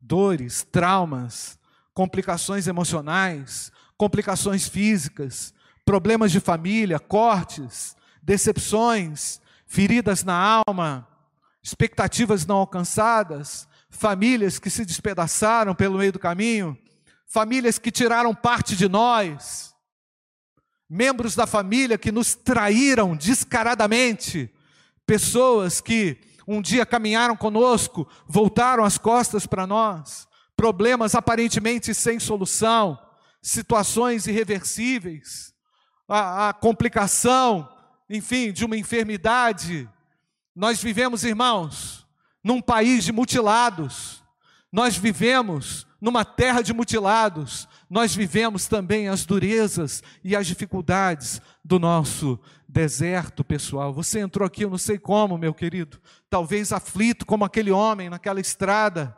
dores, 0.00 0.64
traumas, 0.64 1.56
complicações 1.94 2.66
emocionais, 2.66 3.70
complicações 3.96 4.68
físicas, 4.68 5.52
problemas 5.84 6.32
de 6.32 6.40
família, 6.40 6.98
cortes, 6.98 7.96
decepções, 8.22 9.40
feridas 9.66 10.24
na 10.24 10.62
alma, 10.66 11.08
expectativas 11.62 12.46
não 12.46 12.56
alcançadas, 12.56 13.68
famílias 13.90 14.58
que 14.58 14.70
se 14.70 14.84
despedaçaram 14.84 15.74
pelo 15.74 15.98
meio 15.98 16.12
do 16.12 16.18
caminho, 16.18 16.76
famílias 17.26 17.78
que 17.78 17.90
tiraram 17.90 18.34
parte 18.34 18.76
de 18.76 18.88
nós, 18.88 19.74
membros 20.88 21.34
da 21.34 21.46
família 21.46 21.96
que 21.96 22.12
nos 22.12 22.34
traíram 22.34 23.16
descaradamente, 23.16 24.52
pessoas 25.06 25.80
que 25.80 26.18
um 26.46 26.60
dia 26.60 26.84
caminharam 26.84 27.36
conosco, 27.36 28.06
voltaram 28.26 28.84
as 28.84 28.98
costas 28.98 29.46
para 29.46 29.66
nós, 29.66 30.28
problemas 30.62 31.16
aparentemente 31.16 31.92
sem 31.92 32.20
solução, 32.20 32.96
situações 33.42 34.28
irreversíveis, 34.28 35.52
a, 36.08 36.50
a 36.50 36.52
complicação, 36.52 37.68
enfim, 38.08 38.52
de 38.52 38.64
uma 38.64 38.76
enfermidade. 38.76 39.90
Nós 40.54 40.80
vivemos, 40.80 41.24
irmãos, 41.24 42.06
num 42.44 42.62
país 42.62 43.02
de 43.02 43.10
mutilados, 43.10 44.22
nós 44.70 44.96
vivemos 44.96 45.84
numa 46.00 46.24
terra 46.24 46.62
de 46.62 46.72
mutilados, 46.72 47.66
nós 47.90 48.14
vivemos 48.14 48.68
também 48.68 49.08
as 49.08 49.26
durezas 49.26 50.00
e 50.22 50.36
as 50.36 50.46
dificuldades 50.46 51.42
do 51.64 51.80
nosso 51.80 52.38
deserto 52.68 53.42
pessoal. 53.42 53.92
Você 53.92 54.20
entrou 54.20 54.46
aqui, 54.46 54.64
eu 54.64 54.70
não 54.70 54.78
sei 54.78 54.96
como, 54.96 55.36
meu 55.36 55.52
querido, 55.52 56.00
talvez 56.30 56.72
aflito 56.72 57.26
como 57.26 57.44
aquele 57.44 57.72
homem 57.72 58.08
naquela 58.08 58.40
estrada, 58.40 59.16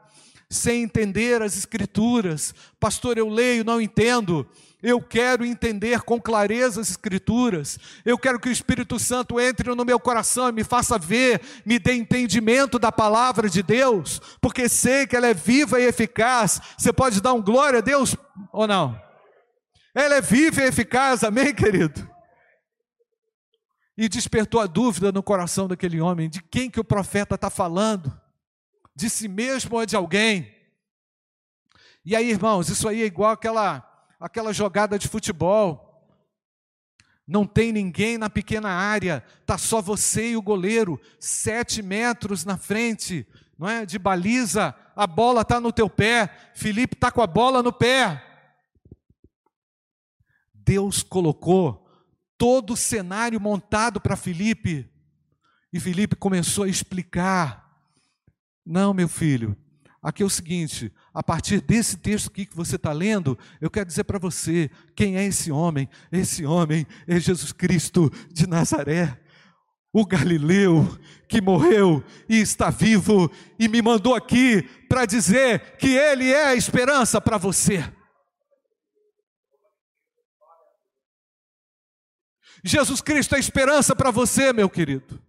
sem 0.49 0.83
entender 0.83 1.43
as 1.43 1.57
Escrituras. 1.57 2.55
Pastor, 2.79 3.19
eu 3.19 3.29
leio, 3.29 3.65
não 3.65 3.81
entendo. 3.81 4.47
Eu 4.83 5.01
quero 5.01 5.45
entender 5.47 6.03
com 6.03 6.21
clareza 6.21 6.81
as 6.81 6.91
Escrituras. 6.91 7.79
Eu 8.05 8.19
quero 8.19 8.39
que 8.39 8.49
o 8.49 8.53
Espírito 8.53 8.99
Santo 8.99 9.41
entre 9.41 9.75
no 9.75 9.85
meu 9.85 9.99
coração 9.99 10.49
e 10.49 10.53
me 10.53 10.63
faça 10.63 10.99
ver, 10.99 11.41
me 11.65 11.79
dê 11.79 11.95
entendimento 11.95 12.79
da 12.79 12.93
palavra 12.93 13.49
de 13.49 13.63
Deus, 13.63 14.21
porque 14.41 14.69
sei 14.69 15.07
que 15.07 15.17
ela 15.17 15.27
é 15.27 15.35
viva 15.35 15.81
e 15.81 15.85
eficaz. 15.85 16.61
Você 16.77 16.93
pode 16.93 17.21
dar 17.21 17.33
um 17.33 17.43
glória 17.43 17.79
a 17.79 17.83
Deus 17.83 18.15
ou 18.53 18.67
não? 18.67 19.01
Ela 19.95 20.17
é 20.17 20.21
viva 20.21 20.61
e 20.61 20.67
eficaz, 20.67 21.25
amém, 21.25 21.55
querido? 21.55 22.07
E 23.97 24.09
despertou 24.09 24.61
a 24.61 24.67
dúvida 24.67 25.13
no 25.13 25.23
coração 25.23 25.69
daquele 25.69 26.01
homem: 26.01 26.29
de 26.29 26.43
quem 26.43 26.69
que 26.69 26.81
o 26.81 26.85
profeta 26.85 27.37
está 27.37 27.49
falando? 27.49 28.13
De 28.95 29.11
si 29.11 29.29
mesmo 29.29 29.77
ou 29.77 29.87
de 29.87 29.97
alguém. 29.97 30.55
E 32.05 32.15
aí, 32.15 32.31
irmãos, 32.31 32.69
isso 32.69 32.89
aí 32.89 33.03
é 33.03 33.07
igual 33.07 33.33
aquela, 33.33 33.83
aquela 34.21 34.53
jogada 34.53 34.99
de 34.99 35.09
futebol. 35.09 35.81
Não 37.27 37.47
tem 37.47 37.73
ninguém 37.73 38.19
na 38.19 38.29
pequena 38.29 38.69
área, 38.69 39.25
tá 39.47 39.57
só 39.57 39.81
você 39.81 40.33
e 40.33 40.37
o 40.37 40.43
goleiro, 40.43 41.01
sete 41.19 41.83
metros 41.83 42.45
na 42.45 42.59
frente, 42.59 43.27
não 43.59 43.67
é? 43.67 43.87
De 43.87 43.99
baliza, 43.99 44.75
a 44.95 45.07
bola 45.07 45.41
está 45.41 45.59
no 45.59 45.73
teu 45.73 45.89
pé. 45.89 46.29
Felipe 46.55 46.95
está 46.95 47.11
com 47.11 47.23
a 47.23 47.27
bola 47.27 47.63
no 47.63 47.73
pé. 47.73 48.23
Deus 50.53 51.03
colocou 51.03 51.87
todo 52.37 52.75
o 52.75 52.77
cenário 52.77 53.41
montado 53.41 54.01
para 54.01 54.17
Felipe. 54.17 54.91
E 55.73 55.81
Felipe 55.81 56.15
começou 56.15 56.65
a 56.65 56.69
explicar 56.69 57.64
não, 58.65 58.95
meu 58.95 59.09
filho. 59.09 59.57
Aqui 60.03 60.23
é 60.23 60.27
o 60.27 60.31
seguinte: 60.31 60.93
a 61.15 61.23
partir 61.23 61.63
desse 61.63 61.97
texto 61.97 62.29
aqui 62.29 62.45
que 62.45 62.55
você 62.55 62.77
está 62.77 62.93
lendo, 62.93 63.39
eu 63.61 63.71
quero 63.71 63.87
dizer 63.87 64.05
para 64.05 64.19
você 64.19 64.71
quem 64.95 65.17
é 65.17 65.25
esse 65.25 65.51
homem. 65.51 65.89
Esse 66.13 66.45
homem 66.45 66.87
é 67.07 67.19
Jesus 67.19 67.53
Cristo 67.53 68.13
de 68.31 68.47
Nazaré, 68.47 69.19
o 69.91 70.05
Galileu 70.05 70.99
que 71.27 71.41
morreu 71.41 72.05
e 72.29 72.39
está 72.39 72.69
vivo 72.69 73.31
e 73.59 73.67
me 73.67 73.81
mandou 73.81 74.15
aqui 74.15 74.63
para 74.89 75.07
dizer 75.07 75.77
que 75.79 75.97
Ele 75.97 76.31
é 76.31 76.49
a 76.49 76.55
esperança 76.55 77.19
para 77.19 77.39
você. 77.39 77.83
Jesus 82.63 83.01
Cristo 83.01 83.35
é 83.35 83.37
a 83.37 83.41
esperança 83.41 83.97
para 83.97 84.11
você, 84.11 84.53
meu 84.53 84.69
querido. 84.69 85.24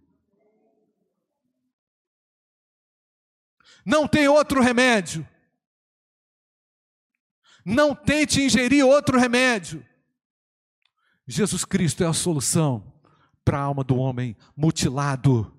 Não 3.86 4.08
tem 4.08 4.26
outro 4.26 4.60
remédio. 4.60 5.26
Não 7.64 7.94
tente 7.94 8.42
ingerir 8.42 8.84
outro 8.84 9.16
remédio. 9.16 9.86
Jesus 11.26 11.64
Cristo 11.64 12.02
é 12.02 12.06
a 12.06 12.12
solução 12.12 12.92
para 13.44 13.58
a 13.58 13.62
alma 13.62 13.84
do 13.84 13.96
homem 13.96 14.36
mutilado, 14.56 15.56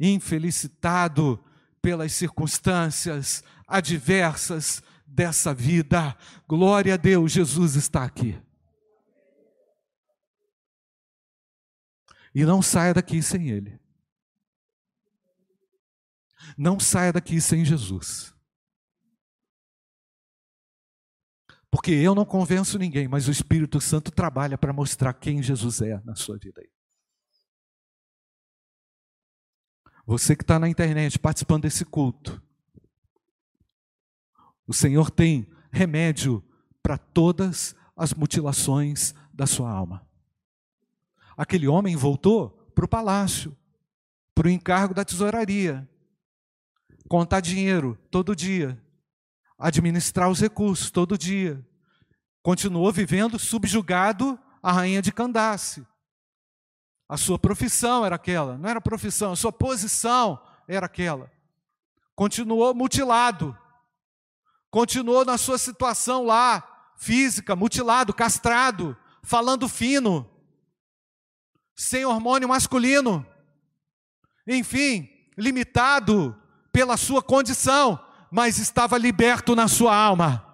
infelicitado 0.00 1.42
pelas 1.80 2.12
circunstâncias 2.12 3.44
adversas 3.68 4.82
dessa 5.06 5.54
vida. 5.54 6.16
Glória 6.48 6.94
a 6.94 6.96
Deus, 6.96 7.30
Jesus 7.30 7.76
está 7.76 8.02
aqui. 8.04 8.36
E 12.34 12.44
não 12.44 12.60
saia 12.60 12.94
daqui 12.94 13.22
sem 13.22 13.48
Ele. 13.48 13.83
Não 16.56 16.78
saia 16.78 17.12
daqui 17.12 17.40
sem 17.40 17.64
Jesus. 17.64 18.34
Porque 21.70 21.90
eu 21.90 22.14
não 22.14 22.24
convenço 22.24 22.78
ninguém, 22.78 23.08
mas 23.08 23.26
o 23.26 23.32
Espírito 23.32 23.80
Santo 23.80 24.12
trabalha 24.12 24.56
para 24.56 24.72
mostrar 24.72 25.12
quem 25.12 25.42
Jesus 25.42 25.80
é 25.80 26.00
na 26.04 26.14
sua 26.14 26.38
vida. 26.38 26.62
Você 30.06 30.36
que 30.36 30.44
está 30.44 30.58
na 30.58 30.68
internet 30.68 31.18
participando 31.18 31.62
desse 31.62 31.84
culto, 31.84 32.40
o 34.66 34.72
Senhor 34.72 35.10
tem 35.10 35.50
remédio 35.72 36.44
para 36.82 36.96
todas 36.96 37.74
as 37.96 38.14
mutilações 38.14 39.14
da 39.32 39.46
sua 39.46 39.70
alma. 39.70 40.06
Aquele 41.36 41.66
homem 41.66 41.96
voltou 41.96 42.50
para 42.74 42.84
o 42.84 42.88
palácio, 42.88 43.56
para 44.34 44.46
o 44.46 44.50
encargo 44.50 44.94
da 44.94 45.04
tesouraria 45.04 45.88
contar 47.08 47.40
dinheiro 47.40 47.98
todo 48.10 48.34
dia, 48.34 48.80
administrar 49.58 50.30
os 50.30 50.40
recursos 50.40 50.90
todo 50.90 51.18
dia. 51.18 51.64
Continuou 52.42 52.92
vivendo 52.92 53.38
subjugado 53.38 54.38
à 54.62 54.72
rainha 54.72 55.00
de 55.00 55.12
Candace. 55.12 55.86
A 57.08 57.16
sua 57.16 57.38
profissão 57.38 58.04
era 58.04 58.16
aquela, 58.16 58.56
não 58.56 58.68
era 58.68 58.80
profissão, 58.80 59.32
a 59.32 59.36
sua 59.36 59.52
posição 59.52 60.40
era 60.66 60.86
aquela. 60.86 61.30
Continuou 62.14 62.74
mutilado. 62.74 63.56
Continuou 64.70 65.24
na 65.24 65.38
sua 65.38 65.56
situação 65.56 66.24
lá, 66.24 66.92
física, 66.96 67.54
mutilado, 67.54 68.12
castrado, 68.12 68.96
falando 69.22 69.68
fino, 69.68 70.28
sem 71.76 72.04
hormônio 72.04 72.48
masculino. 72.48 73.24
Enfim, 74.46 75.08
limitado 75.36 76.36
pela 76.74 76.96
sua 76.96 77.22
condição, 77.22 78.04
mas 78.32 78.58
estava 78.58 78.98
liberto 78.98 79.54
na 79.54 79.68
sua 79.68 79.94
alma. 79.96 80.44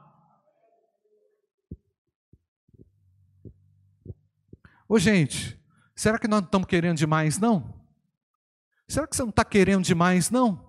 Ô 4.86 4.98
gente, 4.98 5.58
será 5.96 6.18
que 6.18 6.28
nós 6.28 6.42
não 6.42 6.44
estamos 6.44 6.68
querendo 6.68 6.98
demais, 6.98 7.38
não? 7.38 7.74
Será 8.86 9.06
que 9.06 9.16
você 9.16 9.22
não 9.22 9.30
está 9.30 9.46
querendo 9.46 9.82
demais, 9.82 10.28
não? 10.28 10.68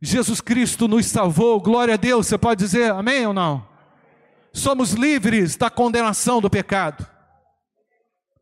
Jesus 0.00 0.40
Cristo 0.40 0.86
nos 0.86 1.06
salvou, 1.06 1.60
glória 1.60 1.94
a 1.94 1.96
Deus, 1.96 2.28
você 2.28 2.38
pode 2.38 2.64
dizer 2.64 2.92
amém 2.92 3.26
ou 3.26 3.34
não? 3.34 3.68
Somos 4.52 4.92
livres 4.92 5.56
da 5.56 5.68
condenação 5.68 6.40
do 6.40 6.48
pecado. 6.48 7.04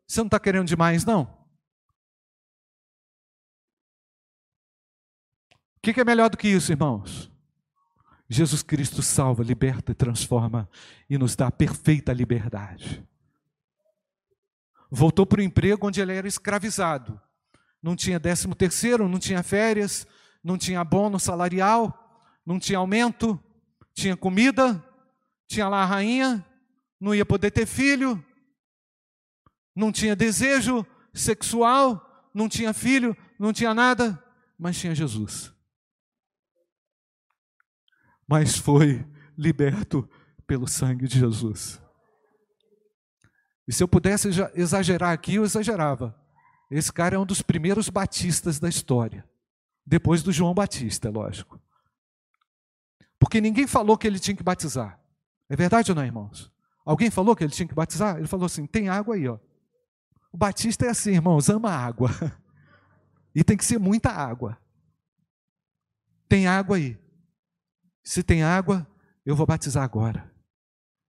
Você 0.07 0.19
não 0.19 0.27
está 0.27 0.39
querendo 0.39 0.67
demais, 0.67 1.03
não? 1.03 1.40
Que, 5.81 5.93
que 5.93 6.01
é 6.01 6.05
melhor 6.05 6.29
do 6.29 6.37
que 6.37 6.47
isso, 6.47 6.71
irmãos? 6.71 7.31
Jesus 8.29 8.63
Cristo 8.63 9.01
salva, 9.01 9.43
liberta 9.43 9.91
e 9.91 9.95
transforma 9.95 10.69
e 11.09 11.17
nos 11.17 11.35
dá 11.35 11.51
perfeita 11.51 12.13
liberdade. 12.13 13.05
Voltou 14.89 15.25
para 15.25 15.39
o 15.39 15.43
emprego 15.43 15.87
onde 15.87 15.99
ele 15.99 16.13
era 16.13 16.27
escravizado. 16.27 17.19
Não 17.81 17.95
tinha 17.95 18.19
décimo 18.19 18.55
terceiro, 18.55 19.09
não 19.09 19.19
tinha 19.19 19.41
férias, 19.41 20.05
não 20.43 20.57
tinha 20.57 20.83
bônus 20.83 21.23
salarial, 21.23 21.97
não 22.45 22.59
tinha 22.59 22.77
aumento, 22.77 23.39
tinha 23.93 24.15
comida, 24.15 24.83
tinha 25.47 25.67
lá 25.67 25.83
a 25.83 25.85
rainha, 25.85 26.45
não 26.99 27.15
ia 27.15 27.25
poder 27.25 27.51
ter 27.51 27.65
filho, 27.65 28.23
não 29.75 29.91
tinha 29.91 30.15
desejo 30.15 30.85
sexual, 31.13 32.29
não 32.33 32.47
tinha 32.47 32.73
filho, 32.73 33.17
não 33.37 33.51
tinha 33.51 33.73
nada, 33.73 34.23
mas 34.57 34.77
tinha 34.77 34.95
Jesus. 34.95 35.53
Mas 38.31 38.57
foi 38.57 39.05
liberto 39.37 40.09
pelo 40.47 40.65
sangue 40.65 41.05
de 41.05 41.19
Jesus. 41.19 41.81
E 43.67 43.73
se 43.73 43.83
eu 43.83 43.89
pudesse 43.89 44.29
exagerar 44.55 45.11
aqui, 45.11 45.35
eu 45.35 45.43
exagerava. 45.43 46.17
Esse 46.71 46.93
cara 46.93 47.17
é 47.17 47.19
um 47.19 47.25
dos 47.25 47.41
primeiros 47.41 47.89
batistas 47.89 48.57
da 48.57 48.69
história. 48.69 49.27
Depois 49.85 50.23
do 50.23 50.31
João 50.31 50.53
Batista, 50.53 51.09
é 51.09 51.11
lógico. 51.11 51.59
Porque 53.19 53.41
ninguém 53.41 53.67
falou 53.67 53.97
que 53.97 54.07
ele 54.07 54.17
tinha 54.17 54.37
que 54.37 54.43
batizar. 54.43 54.97
É 55.49 55.55
verdade 55.57 55.91
ou 55.91 55.95
não, 55.95 56.05
irmãos? 56.05 56.49
Alguém 56.85 57.11
falou 57.11 57.35
que 57.35 57.43
ele 57.43 57.51
tinha 57.51 57.67
que 57.67 57.75
batizar? 57.75 58.15
Ele 58.15 58.27
falou 58.27 58.45
assim: 58.45 58.65
tem 58.65 58.87
água 58.87 59.15
aí, 59.15 59.27
ó. 59.27 59.37
O 60.31 60.37
batista 60.37 60.85
é 60.85 60.89
assim, 60.89 61.11
irmãos, 61.11 61.49
ama 61.49 61.69
água. 61.69 62.09
E 63.33 63.45
tem 63.45 63.55
que 63.55 63.63
ser 63.63 63.79
muita 63.79 64.09
água. 64.09 64.57
Tem 66.27 66.47
água 66.47 66.75
aí. 66.75 67.00
Se 68.03 68.23
tem 68.23 68.43
água, 68.43 68.87
eu 69.25 69.35
vou 69.35 69.45
batizar 69.45 69.83
agora. 69.83 70.31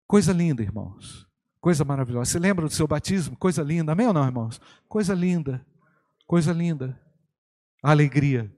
Coisa 0.07 0.33
linda, 0.33 0.61
irmãos. 0.61 1.27
Coisa 1.59 1.85
maravilhosa. 1.85 2.31
Você 2.31 2.39
lembra 2.39 2.65
do 2.65 2.73
seu 2.73 2.87
batismo? 2.87 3.37
Coisa 3.37 3.63
linda. 3.63 3.91
Amém 3.91 4.07
ou 4.07 4.13
não, 4.13 4.25
irmãos? 4.25 4.59
Coisa 4.87 5.13
linda. 5.13 5.65
Coisa 6.25 6.51
linda. 6.51 6.99
A 7.83 7.91
alegria 7.91 8.53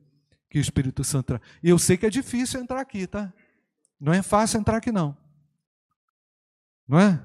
que 0.50 0.58
o 0.58 0.62
Espírito 0.62 1.04
Santo 1.04 1.28
traz. 1.28 1.42
E 1.62 1.70
eu 1.70 1.78
sei 1.78 1.98
que 1.98 2.06
é 2.06 2.10
difícil 2.10 2.62
entrar 2.62 2.80
aqui, 2.80 3.06
tá? 3.06 3.34
Não 4.00 4.14
é 4.14 4.22
fácil 4.22 4.60
entrar 4.60 4.78
aqui, 4.78 4.92
não. 4.92 5.18
Não 6.88 7.00
é? 7.00 7.24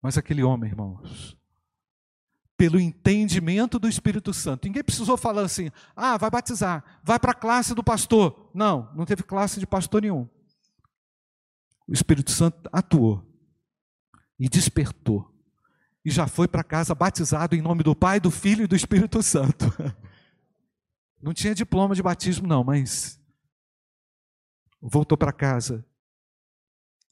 Mas 0.00 0.18
aquele 0.18 0.42
homem, 0.42 0.70
irmãos, 0.70 1.38
pelo 2.62 2.78
entendimento 2.78 3.76
do 3.76 3.88
Espírito 3.88 4.32
Santo. 4.32 4.66
Ninguém 4.68 4.84
precisou 4.84 5.16
falar 5.16 5.42
assim: 5.42 5.68
ah, 5.96 6.16
vai 6.16 6.30
batizar, 6.30 7.00
vai 7.02 7.18
para 7.18 7.32
a 7.32 7.34
classe 7.34 7.74
do 7.74 7.82
pastor. 7.82 8.52
Não, 8.54 8.88
não 8.94 9.04
teve 9.04 9.24
classe 9.24 9.58
de 9.58 9.66
pastor 9.66 10.02
nenhum. 10.02 10.28
O 11.88 11.92
Espírito 11.92 12.30
Santo 12.30 12.70
atuou 12.72 13.20
e 14.38 14.48
despertou. 14.48 15.28
E 16.04 16.10
já 16.12 16.28
foi 16.28 16.46
para 16.46 16.62
casa 16.62 16.94
batizado 16.94 17.56
em 17.56 17.60
nome 17.60 17.82
do 17.82 17.96
Pai, 17.96 18.20
do 18.20 18.30
Filho 18.30 18.62
e 18.62 18.68
do 18.68 18.76
Espírito 18.76 19.20
Santo. 19.24 19.64
Não 21.20 21.34
tinha 21.34 21.56
diploma 21.56 21.96
de 21.96 22.02
batismo, 22.02 22.48
não, 22.48 22.64
mas 22.64 23.20
voltou 24.80 25.16
para 25.16 25.32
casa 25.32 25.86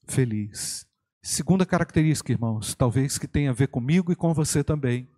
feliz. 0.05 0.85
Segunda 1.23 1.65
característica, 1.65 2.29
irmãos, 2.29 2.75
talvez 2.75 3.17
que 3.17 3.25
tenha 3.25 3.51
a 3.51 3.53
ver 3.53 3.69
comigo 3.69 4.11
e 4.11 4.15
com 4.15 4.33
você 4.33 4.65
também, 4.65 5.09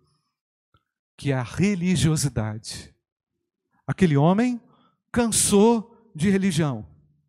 que 1.16 1.32
é 1.32 1.34
a 1.34 1.42
religiosidade. 1.42 2.94
Aquele 3.86 4.16
homem 4.16 4.60
cansou 5.12 6.10
de 6.14 6.30
religião. 6.30 6.86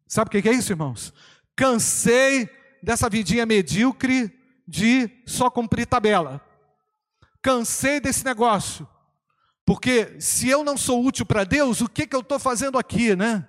Sabe 0.07 0.27
o 0.27 0.41
que 0.41 0.49
é 0.49 0.53
isso, 0.53 0.71
irmãos? 0.71 1.13
Cansei 1.55 2.49
dessa 2.81 3.09
vidinha 3.09 3.45
medíocre 3.45 4.33
de 4.67 5.09
só 5.25 5.49
cumprir 5.49 5.85
tabela. 5.85 6.41
Cansei 7.41 7.99
desse 7.99 8.23
negócio. 8.23 8.87
Porque 9.65 10.19
se 10.19 10.47
eu 10.47 10.63
não 10.63 10.77
sou 10.77 11.03
útil 11.03 11.25
para 11.25 11.43
Deus, 11.43 11.81
o 11.81 11.89
que, 11.89 12.05
que 12.05 12.15
eu 12.15 12.19
estou 12.19 12.39
fazendo 12.39 12.77
aqui, 12.77 13.15
né? 13.15 13.47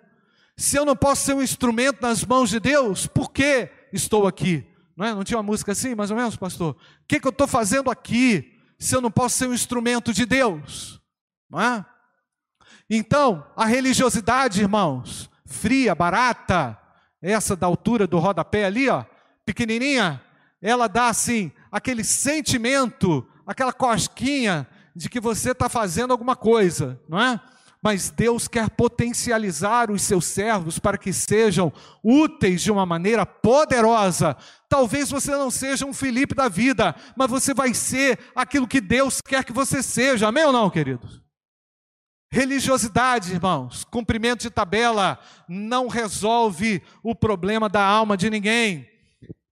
Se 0.56 0.76
eu 0.76 0.84
não 0.86 0.96
posso 0.96 1.26
ser 1.26 1.34
um 1.34 1.42
instrumento 1.42 2.00
nas 2.00 2.24
mãos 2.24 2.48
de 2.48 2.58
Deus, 2.58 3.06
por 3.06 3.30
que 3.30 3.68
estou 3.92 4.26
aqui? 4.26 4.66
Não, 4.96 5.04
é? 5.04 5.14
não 5.14 5.22
tinha 5.22 5.36
uma 5.36 5.42
música 5.42 5.72
assim, 5.72 5.94
mais 5.94 6.10
ou 6.10 6.16
menos, 6.16 6.36
pastor? 6.36 6.72
O 6.74 7.06
que, 7.06 7.20
que 7.20 7.26
eu 7.26 7.30
estou 7.30 7.46
fazendo 7.46 7.90
aqui 7.90 8.55
se 8.78 8.94
eu 8.94 9.00
não 9.00 9.10
posso 9.10 9.38
ser 9.38 9.48
um 9.48 9.54
instrumento 9.54 10.12
de 10.12 10.26
Deus? 10.26 11.00
Não 11.48 11.60
é? 11.60 11.84
Então, 12.88 13.44
a 13.56 13.64
religiosidade, 13.64 14.60
irmãos, 14.60 15.30
fria, 15.44 15.94
barata, 15.94 16.78
essa 17.20 17.56
da 17.56 17.66
altura 17.66 18.06
do 18.06 18.18
rodapé 18.18 18.64
ali, 18.64 18.88
ó, 18.88 19.04
pequenininha, 19.44 20.22
ela 20.60 20.88
dá 20.88 21.08
assim, 21.08 21.50
aquele 21.70 22.04
sentimento, 22.04 23.26
aquela 23.46 23.72
cosquinha 23.72 24.66
de 24.94 25.08
que 25.08 25.20
você 25.20 25.50
está 25.50 25.68
fazendo 25.68 26.12
alguma 26.12 26.36
coisa, 26.36 27.00
não 27.08 27.20
é? 27.20 27.40
Mas 27.82 28.10
Deus 28.10 28.48
quer 28.48 28.70
potencializar 28.70 29.90
os 29.90 30.02
seus 30.02 30.24
servos 30.24 30.78
para 30.78 30.98
que 30.98 31.12
sejam 31.12 31.72
úteis 32.02 32.62
de 32.62 32.70
uma 32.70 32.84
maneira 32.84 33.24
poderosa. 33.24 34.36
Talvez 34.68 35.10
você 35.10 35.30
não 35.32 35.50
seja 35.50 35.86
um 35.86 35.94
Felipe 35.94 36.34
da 36.34 36.48
vida, 36.48 36.94
mas 37.16 37.30
você 37.30 37.54
vai 37.54 37.72
ser 37.74 38.18
aquilo 38.34 38.66
que 38.66 38.80
Deus 38.80 39.20
quer 39.20 39.44
que 39.44 39.52
você 39.52 39.82
seja. 39.82 40.28
Amém 40.28 40.44
ou 40.44 40.52
não, 40.52 40.68
queridos? 40.68 41.22
Religiosidade, 42.30 43.32
irmãos, 43.32 43.84
cumprimento 43.84 44.42
de 44.42 44.50
tabela 44.50 45.18
não 45.48 45.86
resolve 45.86 46.82
o 47.02 47.14
problema 47.14 47.68
da 47.68 47.84
alma 47.84 48.16
de 48.16 48.28
ninguém. 48.28 48.88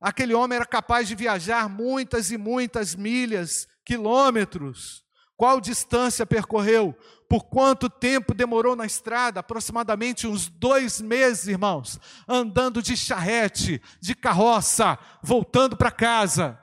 Aquele 0.01 0.35
homem 0.35 0.57
era 0.57 0.67
capaz 0.67 1.07
de 1.09 1.15
viajar 1.15 1.69
muitas 1.69 2.31
e 2.31 2.37
muitas 2.37 2.95
milhas, 2.95 3.69
quilômetros. 3.85 5.04
Qual 5.45 5.61
distância 5.61 6.25
percorreu? 6.25 6.97
Por 7.29 7.45
quanto 7.45 7.91
tempo 7.91 8.33
demorou 8.33 8.75
na 8.75 8.87
estrada? 8.87 9.41
Aproximadamente 9.41 10.27
uns 10.27 10.49
dois 10.49 11.03
meses, 11.03 11.49
irmãos, 11.49 12.01
andando 12.27 12.81
de 12.81 12.97
charrete, 12.97 13.79
de 14.01 14.15
carroça, 14.15 14.99
voltando 15.23 15.77
para 15.77 15.91
casa, 15.91 16.59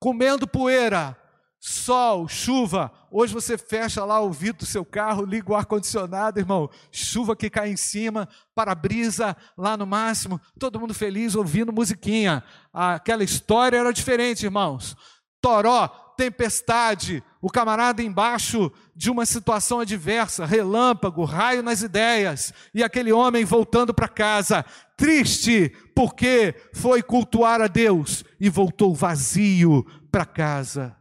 comendo 0.00 0.48
poeira, 0.48 1.16
sol, 1.60 2.26
chuva. 2.26 2.90
Hoje 3.08 3.32
você 3.32 3.56
fecha 3.56 4.04
lá 4.04 4.18
o 4.18 4.32
vidro 4.32 4.64
do 4.64 4.66
seu 4.66 4.84
carro, 4.84 5.24
liga 5.24 5.52
o 5.52 5.54
ar-condicionado, 5.54 6.40
irmão, 6.40 6.68
chuva 6.90 7.36
que 7.36 7.48
cai 7.48 7.70
em 7.70 7.76
cima, 7.76 8.28
para-brisa 8.52 9.36
lá 9.56 9.76
no 9.76 9.86
máximo, 9.86 10.40
todo 10.58 10.80
mundo 10.80 10.92
feliz 10.92 11.36
ouvindo 11.36 11.72
musiquinha. 11.72 12.42
Aquela 12.72 13.22
história 13.22 13.78
era 13.78 13.92
diferente, 13.92 14.44
irmãos. 14.44 14.96
Toró, 15.40 16.09
tempestade, 16.20 17.24
o 17.40 17.48
camarada 17.48 18.02
embaixo 18.02 18.70
de 18.94 19.10
uma 19.10 19.24
situação 19.24 19.80
adversa, 19.80 20.44
relâmpago, 20.44 21.24
raio 21.24 21.62
nas 21.62 21.80
ideias, 21.80 22.52
e 22.74 22.84
aquele 22.84 23.10
homem 23.10 23.42
voltando 23.42 23.94
para 23.94 24.06
casa, 24.06 24.62
triste, 24.98 25.74
porque 25.96 26.54
foi 26.74 27.02
cultuar 27.02 27.62
a 27.62 27.68
Deus 27.68 28.22
e 28.38 28.50
voltou 28.50 28.94
vazio 28.94 29.82
para 30.12 30.26
casa. 30.26 30.94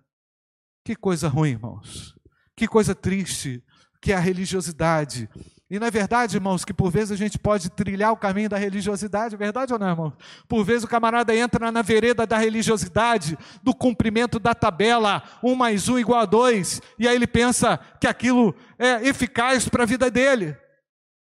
Que 0.86 0.95
coisa 0.95 1.27
ruim, 1.27 1.49
irmãos. 1.49 2.15
Que 2.55 2.65
coisa 2.65 2.95
triste 2.95 3.62
que 4.01 4.13
é 4.13 4.15
a 4.15 4.21
religiosidade. 4.21 5.29
E 5.69 5.77
não 5.77 5.86
é 5.86 5.91
verdade, 5.91 6.36
irmãos, 6.36 6.65
que 6.65 6.73
por 6.73 6.89
vezes 6.89 7.12
a 7.12 7.15
gente 7.15 7.38
pode 7.38 7.69
trilhar 7.69 8.12
o 8.12 8.17
caminho 8.17 8.49
da 8.49 8.58
religiosidade, 8.58 9.36
é 9.36 9.38
verdade 9.38 9.71
ou 9.71 9.77
não, 9.77 9.89
irmão? 9.89 10.13
Por 10.47 10.63
vezes 10.63 10.84
o 10.84 10.88
camarada 10.88 11.36
entra 11.36 11.71
na 11.71 11.84
vereda 11.84 12.25
da 12.25 12.39
religiosidade, 12.39 13.38
do 13.62 13.71
cumprimento 13.75 14.39
da 14.39 14.55
tabela, 14.55 15.21
um 15.43 15.53
mais 15.53 15.88
um 15.88 15.99
igual 15.99 16.21
a 16.21 16.25
dois, 16.25 16.82
e 16.97 17.08
aí 17.08 17.15
ele 17.15 17.27
pensa 17.27 17.79
que 18.02 18.08
aquilo 18.08 18.56
é 18.79 19.08
eficaz 19.08 19.69
para 19.69 19.83
a 19.83 19.85
vida 19.85 20.10
dele. 20.10 20.58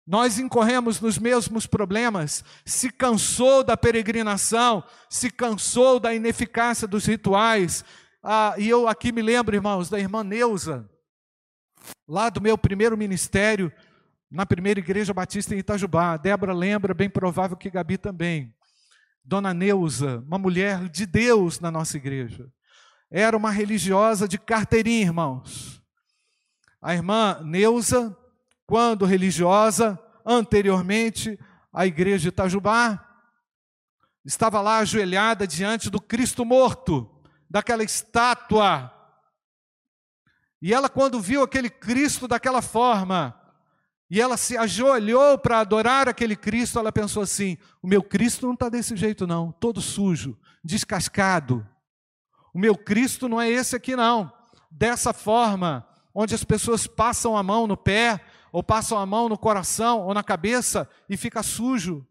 Nós 0.05 0.37
incorremos 0.37 0.99
nos 0.99 1.17
mesmos 1.17 1.65
problemas, 1.65 2.43
se 2.65 2.91
cansou 2.91 3.63
da 3.63 3.77
peregrinação, 3.77 4.83
se 5.09 5.29
cansou 5.29 6.01
da 6.01 6.13
ineficácia 6.13 6.85
dos 6.85 7.05
rituais. 7.05 7.85
Ah, 8.21 8.55
e 8.57 8.67
eu 8.67 8.89
aqui 8.89 9.13
me 9.13 9.21
lembro, 9.21 9.55
irmãos, 9.55 9.89
da 9.89 9.97
irmã 9.97 10.21
Neuza, 10.21 10.89
lá 12.05 12.29
do 12.29 12.41
meu 12.41 12.57
primeiro 12.57 12.97
ministério, 12.97 13.71
na 14.33 14.47
primeira 14.47 14.79
igreja 14.79 15.13
batista 15.13 15.53
em 15.53 15.59
Itajubá. 15.59 16.17
Débora 16.17 16.53
lembra, 16.53 16.91
bem 16.91 17.07
provável 17.07 17.55
que 17.55 17.69
Gabi 17.69 17.99
também. 17.99 18.51
Dona 19.23 19.53
Neuza, 19.53 20.23
uma 20.25 20.39
mulher 20.39 20.89
de 20.89 21.05
Deus 21.05 21.59
na 21.59 21.69
nossa 21.69 21.97
igreja. 21.97 22.51
Era 23.11 23.37
uma 23.37 23.51
religiosa 23.51 24.27
de 24.27 24.39
carteirinha, 24.39 25.03
irmãos. 25.03 25.83
A 26.81 26.95
irmã 26.95 27.39
Neuza, 27.43 28.17
quando 28.65 29.05
religiosa, 29.05 29.99
anteriormente 30.25 31.39
à 31.71 31.85
igreja 31.85 32.23
de 32.23 32.29
Itajubá, 32.29 33.07
estava 34.25 34.61
lá 34.61 34.79
ajoelhada 34.79 35.45
diante 35.45 35.91
do 35.91 36.01
Cristo 36.01 36.43
morto, 36.43 37.21
daquela 37.47 37.83
estátua. 37.83 38.91
E 40.59 40.73
ela, 40.73 40.89
quando 40.89 41.21
viu 41.21 41.43
aquele 41.43 41.69
Cristo 41.69 42.27
daquela 42.27 42.63
forma, 42.63 43.42
e 44.13 44.21
ela 44.21 44.37
se 44.37 44.55
ajoelhou 44.55 45.39
para 45.39 45.59
adorar 45.59 46.07
aquele 46.07 46.35
Cristo, 46.35 46.77
ela 46.77 46.91
pensou 46.91 47.23
assim: 47.23 47.57
o 47.81 47.87
meu 47.87 48.03
Cristo 48.03 48.45
não 48.45 48.53
está 48.53 48.69
desse 48.69 48.95
jeito, 48.95 49.25
não, 49.25 49.51
todo 49.53 49.81
sujo, 49.81 50.37
descascado. 50.63 51.67
O 52.53 52.59
meu 52.59 52.77
Cristo 52.77 53.27
não 53.27 53.41
é 53.41 53.49
esse 53.49 53.75
aqui, 53.75 53.95
não. 53.95 54.31
Dessa 54.69 55.13
forma, 55.13 55.83
onde 56.13 56.35
as 56.35 56.43
pessoas 56.43 56.85
passam 56.85 57.35
a 57.35 57.41
mão 57.41 57.65
no 57.65 57.75
pé, 57.75 58.23
ou 58.51 58.61
passam 58.61 58.99
a 58.99 59.05
mão 59.07 59.27
no 59.27 59.35
coração 59.35 60.01
ou 60.01 60.13
na 60.13 60.21
cabeça 60.21 60.87
e 61.09 61.17
fica 61.17 61.41
sujo. 61.41 62.05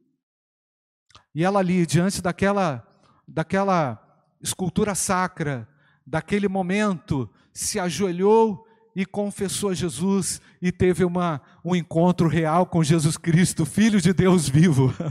E 1.32 1.44
ela 1.44 1.60
ali, 1.60 1.86
diante 1.86 2.20
daquela, 2.20 2.84
daquela 3.28 4.26
escultura 4.40 4.96
sacra, 4.96 5.68
daquele 6.04 6.48
momento, 6.48 7.30
se 7.52 7.78
ajoelhou 7.78 8.66
e 8.94 9.06
confessou 9.06 9.70
a 9.70 9.74
Jesus 9.74 10.40
e 10.62 10.70
teve 10.70 11.04
uma, 11.04 11.42
um 11.64 11.74
encontro 11.74 12.28
real 12.28 12.64
com 12.64 12.84
Jesus 12.84 13.16
Cristo, 13.16 13.66
Filho 13.66 14.00
de 14.00 14.12
Deus 14.12 14.48
vivo. 14.48 14.94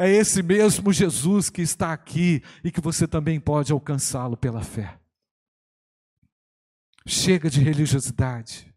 É 0.00 0.08
esse 0.08 0.44
mesmo 0.44 0.92
Jesus 0.92 1.50
que 1.50 1.60
está 1.60 1.92
aqui 1.92 2.40
e 2.62 2.70
que 2.70 2.80
você 2.80 3.04
também 3.04 3.40
pode 3.40 3.72
alcançá-lo 3.72 4.36
pela 4.36 4.62
fé. 4.62 4.96
Chega 7.04 7.50
de 7.50 7.60
religiosidade, 7.60 8.72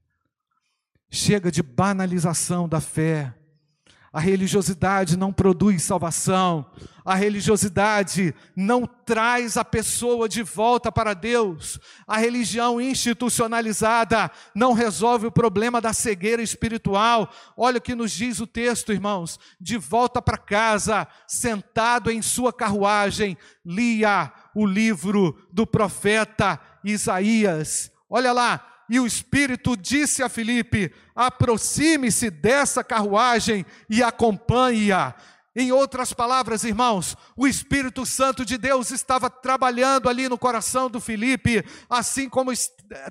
chega 1.11 1.51
de 1.51 1.61
banalização 1.61 2.67
da 2.67 2.81
fé, 2.81 3.35
a 4.13 4.19
religiosidade 4.19 5.17
não 5.17 5.31
produz 5.31 5.83
salvação. 5.83 6.65
A 7.03 7.15
religiosidade 7.15 8.35
não 8.55 8.85
traz 8.85 9.55
a 9.55 9.63
pessoa 9.63 10.27
de 10.27 10.43
volta 10.43 10.91
para 10.91 11.13
Deus. 11.13 11.79
A 12.05 12.17
religião 12.17 12.79
institucionalizada 12.79 14.29
não 14.53 14.73
resolve 14.73 15.27
o 15.27 15.31
problema 15.31 15.79
da 15.79 15.93
cegueira 15.93 16.41
espiritual. 16.41 17.31
Olha 17.55 17.77
o 17.77 17.81
que 17.81 17.95
nos 17.95 18.11
diz 18.11 18.41
o 18.41 18.47
texto, 18.47 18.91
irmãos. 18.91 19.39
De 19.59 19.77
volta 19.77 20.21
para 20.21 20.37
casa, 20.37 21.07
sentado 21.25 22.11
em 22.11 22.21
sua 22.21 22.51
carruagem, 22.51 23.37
lia 23.65 24.31
o 24.53 24.65
livro 24.65 25.41
do 25.53 25.65
profeta 25.65 26.59
Isaías. 26.83 27.89
Olha 28.09 28.33
lá, 28.33 28.70
e 28.91 28.99
o 28.99 29.07
Espírito 29.07 29.77
disse 29.77 30.21
a 30.21 30.27
Filipe: 30.27 30.93
aproxime-se 31.15 32.29
dessa 32.29 32.83
carruagem 32.83 33.65
e 33.89 34.03
acompanhe-a. 34.03 35.15
Em 35.55 35.71
outras 35.71 36.11
palavras, 36.11 36.65
irmãos, 36.65 37.15
o 37.35 37.47
Espírito 37.47 38.05
Santo 38.05 38.45
de 38.45 38.57
Deus 38.57 38.91
estava 38.91 39.29
trabalhando 39.29 40.09
ali 40.09 40.27
no 40.27 40.37
coração 40.37 40.89
do 40.89 40.99
Filipe, 40.99 41.63
assim 41.89 42.27
como 42.27 42.51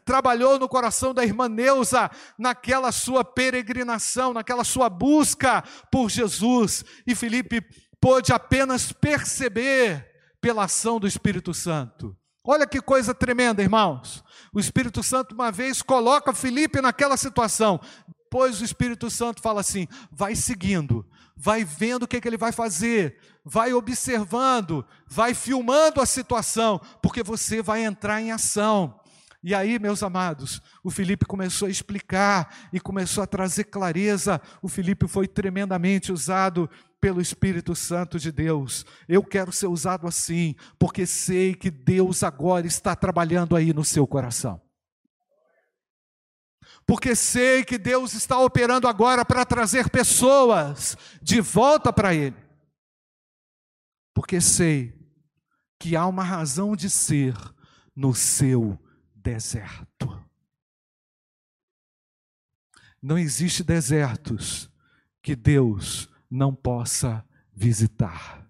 trabalhou 0.04 0.58
no 0.58 0.68
coração 0.68 1.14
da 1.14 1.24
irmã 1.24 1.48
Neuza, 1.48 2.10
naquela 2.38 2.92
sua 2.92 3.24
peregrinação, 3.24 4.34
naquela 4.34 4.64
sua 4.64 4.90
busca 4.90 5.64
por 5.90 6.10
Jesus. 6.10 6.84
E 7.06 7.14
Filipe 7.14 7.62
pôde 7.98 8.34
apenas 8.34 8.92
perceber 8.92 10.06
pela 10.42 10.64
ação 10.64 11.00
do 11.00 11.06
Espírito 11.06 11.54
Santo. 11.54 12.16
Olha 12.44 12.66
que 12.66 12.80
coisa 12.80 13.14
tremenda, 13.14 13.62
irmãos. 13.62 14.24
O 14.52 14.58
Espírito 14.58 15.02
Santo, 15.02 15.34
uma 15.34 15.52
vez, 15.52 15.82
coloca 15.82 16.32
Felipe 16.32 16.80
naquela 16.80 17.16
situação. 17.16 17.80
Depois 18.06 18.60
o 18.60 18.64
Espírito 18.64 19.10
Santo 19.10 19.40
fala 19.42 19.60
assim: 19.60 19.86
vai 20.10 20.34
seguindo, 20.34 21.06
vai 21.36 21.64
vendo 21.64 22.04
o 22.04 22.08
que, 22.08 22.20
que 22.20 22.28
ele 22.28 22.36
vai 22.36 22.52
fazer, 22.52 23.18
vai 23.44 23.72
observando, 23.72 24.84
vai 25.06 25.34
filmando 25.34 26.00
a 26.00 26.06
situação, 26.06 26.80
porque 27.02 27.22
você 27.22 27.62
vai 27.62 27.84
entrar 27.84 28.20
em 28.20 28.30
ação. 28.30 29.00
E 29.42 29.54
aí, 29.54 29.78
meus 29.78 30.02
amados, 30.02 30.60
o 30.84 30.90
Felipe 30.90 31.24
começou 31.24 31.66
a 31.66 31.70
explicar 31.70 32.68
e 32.72 32.78
começou 32.78 33.24
a 33.24 33.26
trazer 33.26 33.64
clareza. 33.64 34.40
O 34.60 34.68
Felipe 34.68 35.08
foi 35.08 35.26
tremendamente 35.26 36.12
usado 36.12 36.68
pelo 37.00 37.20
Espírito 37.20 37.74
Santo 37.74 38.18
de 38.18 38.30
Deus. 38.30 38.84
Eu 39.08 39.24
quero 39.24 39.50
ser 39.50 39.66
usado 39.66 40.06
assim, 40.06 40.54
porque 40.78 41.06
sei 41.06 41.54
que 41.54 41.70
Deus 41.70 42.22
agora 42.22 42.66
está 42.66 42.94
trabalhando 42.94 43.56
aí 43.56 43.72
no 43.72 43.84
seu 43.84 44.06
coração. 44.06 44.60
Porque 46.86 47.14
sei 47.14 47.64
que 47.64 47.78
Deus 47.78 48.14
está 48.14 48.38
operando 48.38 48.88
agora 48.88 49.24
para 49.24 49.44
trazer 49.44 49.88
pessoas 49.88 50.96
de 51.22 51.40
volta 51.40 51.92
para 51.92 52.14
Ele. 52.14 52.36
Porque 54.12 54.40
sei 54.40 54.98
que 55.78 55.96
há 55.96 56.06
uma 56.06 56.24
razão 56.24 56.76
de 56.76 56.90
ser 56.90 57.34
no 57.94 58.14
seu 58.14 58.78
deserto. 59.14 60.20
Não 63.00 63.16
existe 63.16 63.62
desertos 63.62 64.70
que 65.22 65.34
Deus 65.34 66.09
não 66.30 66.54
possa 66.54 67.24
visitar. 67.54 68.46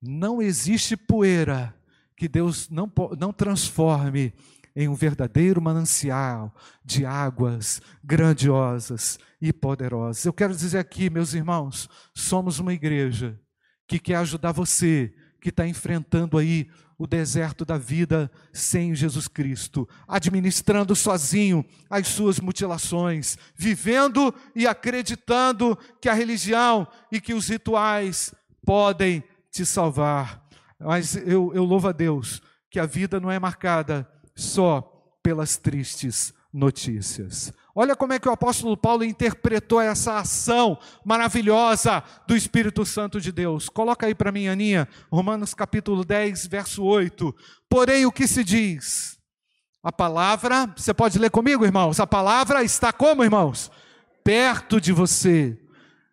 Não 0.00 0.40
existe 0.40 0.96
poeira 0.96 1.74
que 2.16 2.28
Deus 2.28 2.68
não, 2.68 2.90
não 3.18 3.32
transforme 3.32 4.32
em 4.74 4.88
um 4.88 4.94
verdadeiro 4.94 5.60
manancial 5.60 6.54
de 6.84 7.04
águas 7.04 7.82
grandiosas 8.02 9.18
e 9.40 9.52
poderosas. 9.52 10.24
Eu 10.24 10.32
quero 10.32 10.54
dizer 10.54 10.78
aqui, 10.78 11.10
meus 11.10 11.34
irmãos, 11.34 11.88
somos 12.14 12.58
uma 12.58 12.72
igreja 12.72 13.38
que 13.86 13.98
quer 13.98 14.16
ajudar 14.16 14.52
você 14.52 15.12
que 15.40 15.50
está 15.50 15.66
enfrentando 15.66 16.38
aí 16.38 16.70
o 16.98 17.06
deserto 17.06 17.64
da 17.64 17.76
vida 17.76 18.30
sem 18.52 18.94
Jesus 18.94 19.28
Cristo, 19.28 19.88
administrando 20.06 20.94
sozinho 20.94 21.64
as 21.88 22.08
suas 22.08 22.38
mutilações, 22.38 23.36
vivendo 23.56 24.34
e 24.54 24.66
acreditando 24.66 25.76
que 26.00 26.08
a 26.08 26.14
religião 26.14 26.86
e 27.10 27.20
que 27.20 27.34
os 27.34 27.48
rituais 27.48 28.34
podem 28.64 29.22
te 29.50 29.66
salvar. 29.66 30.42
Mas 30.78 31.16
eu, 31.16 31.52
eu 31.54 31.64
louvo 31.64 31.88
a 31.88 31.92
Deus 31.92 32.40
que 32.70 32.78
a 32.78 32.86
vida 32.86 33.20
não 33.20 33.30
é 33.30 33.38
marcada 33.38 34.08
só 34.34 34.80
pelas 35.22 35.56
tristes 35.56 36.32
notícias. 36.52 37.52
Olha 37.74 37.96
como 37.96 38.12
é 38.12 38.18
que 38.18 38.28
o 38.28 38.32
apóstolo 38.32 38.76
Paulo 38.76 39.02
interpretou 39.02 39.80
essa 39.80 40.18
ação 40.18 40.78
maravilhosa 41.04 42.02
do 42.26 42.36
Espírito 42.36 42.84
Santo 42.84 43.20
de 43.20 43.32
Deus. 43.32 43.68
Coloca 43.68 44.06
aí 44.06 44.14
para 44.14 44.30
mim, 44.30 44.46
Aninha, 44.46 44.86
Romanos 45.10 45.54
capítulo 45.54 46.04
10, 46.04 46.46
verso 46.46 46.84
8. 46.84 47.34
Porém, 47.70 48.04
o 48.04 48.12
que 48.12 48.26
se 48.26 48.44
diz? 48.44 49.18
A 49.82 49.90
palavra, 49.90 50.66
você 50.76 50.92
pode 50.92 51.18
ler 51.18 51.30
comigo, 51.30 51.64
irmãos? 51.64 51.98
A 51.98 52.06
palavra 52.06 52.62
está 52.62 52.92
como, 52.92 53.24
irmãos? 53.24 53.70
Perto 54.22 54.80
de 54.80 54.92
você, 54.92 55.58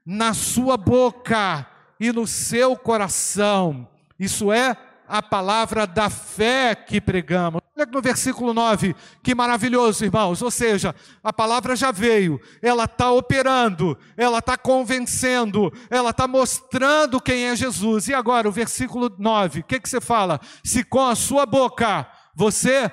na 0.05 0.33
sua 0.33 0.77
boca 0.77 1.67
e 1.99 2.11
no 2.11 2.25
seu 2.25 2.75
coração. 2.77 3.87
Isso 4.17 4.51
é 4.51 4.75
a 5.09 5.23
palavra 5.23 5.87
da 5.87 6.07
fé 6.07 6.75
que 6.75 7.01
pregamos. 7.01 7.61
Olha 7.75 7.87
no 7.91 8.01
versículo 8.01 8.53
9, 8.53 8.95
que 9.23 9.33
maravilhoso, 9.33 10.05
irmãos. 10.05 10.41
Ou 10.43 10.51
seja, 10.51 10.93
a 11.23 11.33
palavra 11.33 11.75
já 11.75 11.91
veio, 11.91 12.39
ela 12.61 12.83
está 12.83 13.11
operando, 13.11 13.97
ela 14.15 14.37
está 14.37 14.55
convencendo, 14.55 15.73
ela 15.89 16.11
está 16.11 16.27
mostrando 16.27 17.19
quem 17.19 17.45
é 17.45 17.55
Jesus. 17.55 18.07
E 18.07 18.13
agora, 18.13 18.47
o 18.47 18.51
versículo 18.51 19.11
9, 19.17 19.61
o 19.61 19.63
que, 19.63 19.79
que 19.79 19.89
você 19.89 19.99
fala? 19.99 20.39
Se 20.63 20.83
com 20.83 21.07
a 21.07 21.15
sua 21.15 21.45
boca 21.45 22.07
você 22.35 22.91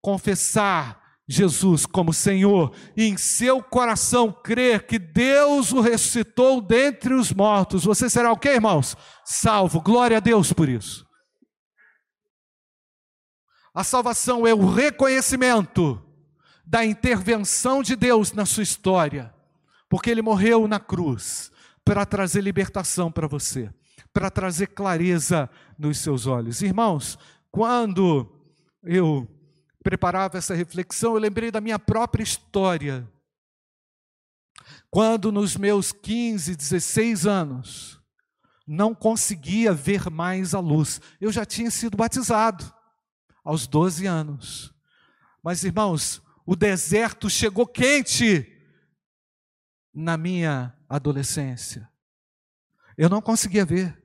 confessar 0.00 1.00
Jesus 1.28 1.86
como 1.86 2.12
Senhor 2.12 2.74
e 2.96 3.04
em 3.04 3.16
seu 3.16 3.62
coração 3.62 4.32
crer 4.32 4.84
que 4.84 4.98
Deus 4.98 5.72
o 5.72 5.80
ressuscitou 5.80 6.60
dentre 6.60 7.14
os 7.14 7.32
mortos, 7.32 7.84
você 7.84 8.10
será 8.10 8.32
o 8.32 8.36
que, 8.36 8.48
irmãos? 8.48 8.96
Salvo. 9.24 9.80
Glória 9.80 10.16
a 10.16 10.20
Deus 10.20 10.52
por 10.52 10.68
isso. 10.68 11.11
A 13.74 13.82
salvação 13.82 14.46
é 14.46 14.52
o 14.52 14.70
reconhecimento 14.70 16.02
da 16.64 16.84
intervenção 16.84 17.82
de 17.82 17.96
Deus 17.96 18.32
na 18.32 18.44
sua 18.44 18.62
história, 18.62 19.34
porque 19.88 20.10
Ele 20.10 20.20
morreu 20.20 20.68
na 20.68 20.78
cruz 20.78 21.50
para 21.84 22.04
trazer 22.04 22.42
libertação 22.42 23.10
para 23.10 23.26
você, 23.26 23.72
para 24.12 24.30
trazer 24.30 24.68
clareza 24.68 25.48
nos 25.78 25.98
seus 25.98 26.26
olhos. 26.26 26.60
Irmãos, 26.60 27.18
quando 27.50 28.30
eu 28.82 29.26
preparava 29.82 30.36
essa 30.36 30.54
reflexão, 30.54 31.14
eu 31.14 31.20
lembrei 31.20 31.50
da 31.50 31.60
minha 31.60 31.78
própria 31.78 32.22
história. 32.22 33.08
Quando 34.90 35.32
nos 35.32 35.56
meus 35.56 35.92
15, 35.92 36.54
16 36.54 37.26
anos, 37.26 38.00
não 38.66 38.94
conseguia 38.94 39.72
ver 39.72 40.10
mais 40.10 40.54
a 40.54 40.60
luz, 40.60 41.00
eu 41.18 41.32
já 41.32 41.46
tinha 41.46 41.70
sido 41.70 41.96
batizado 41.96 42.72
aos 43.44 43.66
12 43.66 44.06
anos. 44.06 44.74
Mas, 45.42 45.64
irmãos, 45.64 46.22
o 46.46 46.54
deserto 46.54 47.28
chegou 47.28 47.66
quente 47.66 48.46
na 49.92 50.16
minha 50.16 50.74
adolescência. 50.88 51.88
Eu 52.96 53.08
não 53.08 53.20
conseguia 53.20 53.64
ver. 53.64 54.00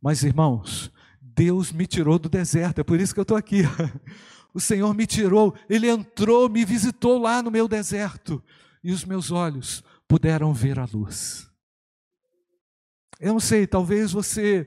Mas, 0.00 0.22
irmãos, 0.22 0.92
Deus 1.20 1.72
me 1.72 1.86
tirou 1.86 2.18
do 2.18 2.28
deserto, 2.28 2.80
é 2.80 2.84
por 2.84 3.00
isso 3.00 3.14
que 3.14 3.20
eu 3.20 3.22
estou 3.22 3.36
aqui. 3.36 3.62
o 4.52 4.60
Senhor 4.60 4.92
me 4.94 5.06
tirou, 5.06 5.54
Ele 5.68 5.88
entrou, 5.88 6.48
me 6.48 6.64
visitou 6.64 7.18
lá 7.18 7.42
no 7.42 7.50
meu 7.50 7.68
deserto, 7.68 8.42
e 8.82 8.92
os 8.92 9.04
meus 9.04 9.30
olhos 9.30 9.82
puderam 10.06 10.52
ver 10.52 10.78
a 10.78 10.84
luz. 10.84 11.48
Eu 13.20 13.32
não 13.32 13.40
sei, 13.40 13.66
talvez 13.66 14.12
você 14.12 14.64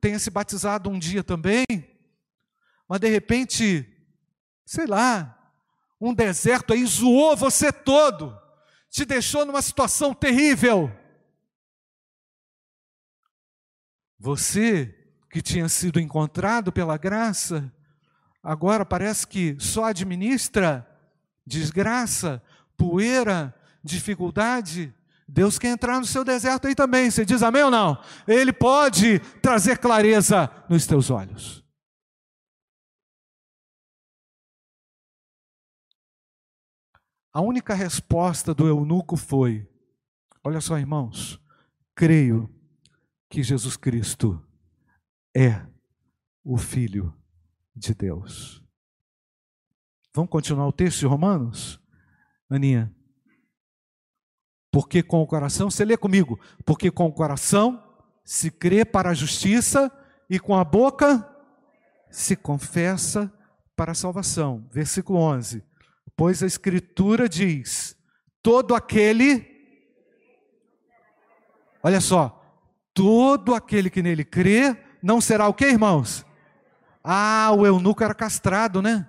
tenha 0.00 0.18
se 0.18 0.30
batizado 0.30 0.88
um 0.88 0.98
dia 0.98 1.22
também, 1.22 1.64
mas 2.90 2.98
de 2.98 3.08
repente, 3.08 3.86
sei 4.66 4.84
lá, 4.84 5.38
um 6.00 6.12
deserto 6.12 6.72
aí 6.72 6.84
zoou 6.84 7.36
você 7.36 7.70
todo, 7.70 8.36
te 8.90 9.04
deixou 9.04 9.46
numa 9.46 9.62
situação 9.62 10.12
terrível. 10.12 10.90
Você 14.18 14.92
que 15.30 15.40
tinha 15.40 15.68
sido 15.68 16.00
encontrado 16.00 16.72
pela 16.72 16.98
graça, 16.98 17.72
agora 18.42 18.84
parece 18.84 19.24
que 19.24 19.54
só 19.60 19.84
administra 19.84 20.84
desgraça, 21.46 22.42
poeira, 22.76 23.54
dificuldade. 23.84 24.92
Deus 25.28 25.60
quer 25.60 25.68
entrar 25.68 26.00
no 26.00 26.06
seu 26.06 26.24
deserto 26.24 26.66
aí 26.66 26.74
também. 26.74 27.08
Você 27.08 27.24
diz 27.24 27.40
amém 27.40 27.62
ou 27.62 27.70
não? 27.70 28.02
Ele 28.26 28.52
pode 28.52 29.20
trazer 29.40 29.78
clareza 29.78 30.50
nos 30.68 30.88
teus 30.88 31.08
olhos. 31.08 31.60
A 37.32 37.40
única 37.40 37.74
resposta 37.74 38.52
do 38.52 38.66
eunuco 38.66 39.16
foi: 39.16 39.68
olha 40.44 40.60
só, 40.60 40.78
irmãos, 40.78 41.40
creio 41.94 42.52
que 43.28 43.42
Jesus 43.42 43.76
Cristo 43.76 44.44
é 45.36 45.64
o 46.44 46.56
Filho 46.56 47.14
de 47.74 47.94
Deus. 47.94 48.64
Vamos 50.12 50.30
continuar 50.30 50.66
o 50.66 50.72
texto 50.72 51.00
de 51.00 51.06
Romanos? 51.06 51.80
Aninha. 52.48 52.92
Porque 54.72 55.02
com 55.02 55.22
o 55.22 55.26
coração, 55.26 55.70
você 55.70 55.84
lê 55.84 55.96
comigo, 55.96 56.38
porque 56.64 56.90
com 56.90 57.06
o 57.06 57.12
coração 57.12 57.82
se 58.24 58.50
crê 58.50 58.84
para 58.84 59.10
a 59.10 59.14
justiça 59.14 59.90
e 60.28 60.38
com 60.38 60.56
a 60.56 60.64
boca 60.64 61.26
se 62.10 62.34
confessa 62.36 63.32
para 63.76 63.92
a 63.92 63.94
salvação. 63.94 64.68
Versículo 64.72 65.18
11. 65.18 65.64
Pois 66.20 66.42
a 66.42 66.46
Escritura 66.46 67.26
diz: 67.26 67.96
todo 68.42 68.74
aquele, 68.74 69.42
olha 71.82 71.98
só, 71.98 72.44
todo 72.92 73.54
aquele 73.54 73.88
que 73.88 74.02
nele 74.02 74.22
crê, 74.22 74.76
não 75.02 75.18
será 75.18 75.48
o 75.48 75.54
que, 75.54 75.64
irmãos? 75.64 76.26
Ah, 77.02 77.50
o 77.56 77.64
eunuco 77.64 78.04
era 78.04 78.14
castrado, 78.14 78.82
né? 78.82 79.08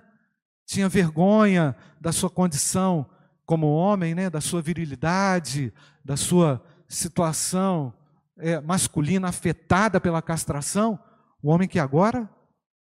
Tinha 0.64 0.88
vergonha 0.88 1.76
da 2.00 2.12
sua 2.12 2.30
condição 2.30 3.04
como 3.44 3.66
homem, 3.66 4.14
né? 4.14 4.30
Da 4.30 4.40
sua 4.40 4.62
virilidade, 4.62 5.70
da 6.02 6.16
sua 6.16 6.64
situação 6.88 7.92
é, 8.38 8.58
masculina 8.58 9.28
afetada 9.28 10.00
pela 10.00 10.22
castração. 10.22 10.98
O 11.42 11.50
homem 11.50 11.68
que 11.68 11.78
agora 11.78 12.26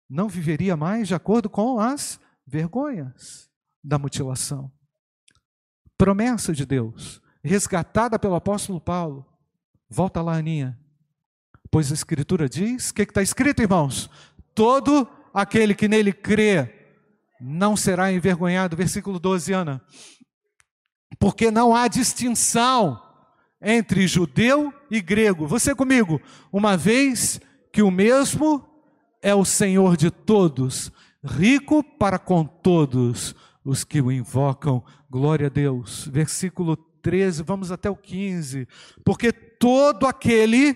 não 0.07 0.29
viveria 0.29 0.77
mais 0.77 1.09
de 1.09 1.15
acordo 1.15 1.49
com 1.49 1.81
as 1.81 2.21
vergonhas 2.47 3.48
da 3.83 3.99
mutilação. 3.99 4.71
Promessa 5.97 6.53
de 6.53 6.65
Deus, 6.65 7.21
resgatada 7.43 8.19
pelo 8.19 8.35
apóstolo 8.35 8.81
Paulo. 8.81 9.27
Volta 9.89 10.23
lá, 10.23 10.37
Aninha. 10.37 10.79
Pois 11.71 11.91
a 11.91 11.95
Escritura 11.95 12.49
diz: 12.49 12.91
o 12.91 12.95
que 12.95 13.03
está 13.03 13.23
escrito, 13.23 13.63
irmãos? 13.63 14.11
Todo 14.55 15.09
aquele 15.33 15.75
que 15.75 15.89
nele 15.89 16.13
crê 16.13 16.75
não 17.41 17.77
será 17.77 18.13
envergonhado. 18.13 18.77
Versículo 18.77 19.19
12, 19.19 19.53
Ana. 19.53 19.83
Porque 21.19 21.51
não 21.51 21.75
há 21.75 21.89
distinção 21.89 23.01
entre 23.61 24.07
judeu 24.07 24.73
e 24.91 25.01
grego. 25.01 25.47
Você 25.47 25.75
comigo, 25.75 26.21
uma 26.53 26.77
vez 26.77 27.41
que 27.73 27.83
o 27.83 27.91
mesmo 27.91 28.65
é 29.21 29.35
o 29.35 29.45
Senhor 29.45 29.97
de 29.97 30.11
todos, 30.11 30.93
rico 31.25 31.83
para 31.83 32.19
com 32.19 32.45
todos 32.45 33.35
os 33.69 33.85
que 33.85 34.01
o 34.01 34.11
invocam. 34.11 34.83
Glória 35.11 35.49
a 35.49 35.51
Deus. 35.51 36.09
Versículo 36.11 36.75
13, 36.75 37.43
vamos 37.43 37.71
até 37.71 37.91
o 37.91 37.95
15. 37.95 38.67
Porque 39.05 39.31
todo 39.31 40.07
aquele 40.07 40.75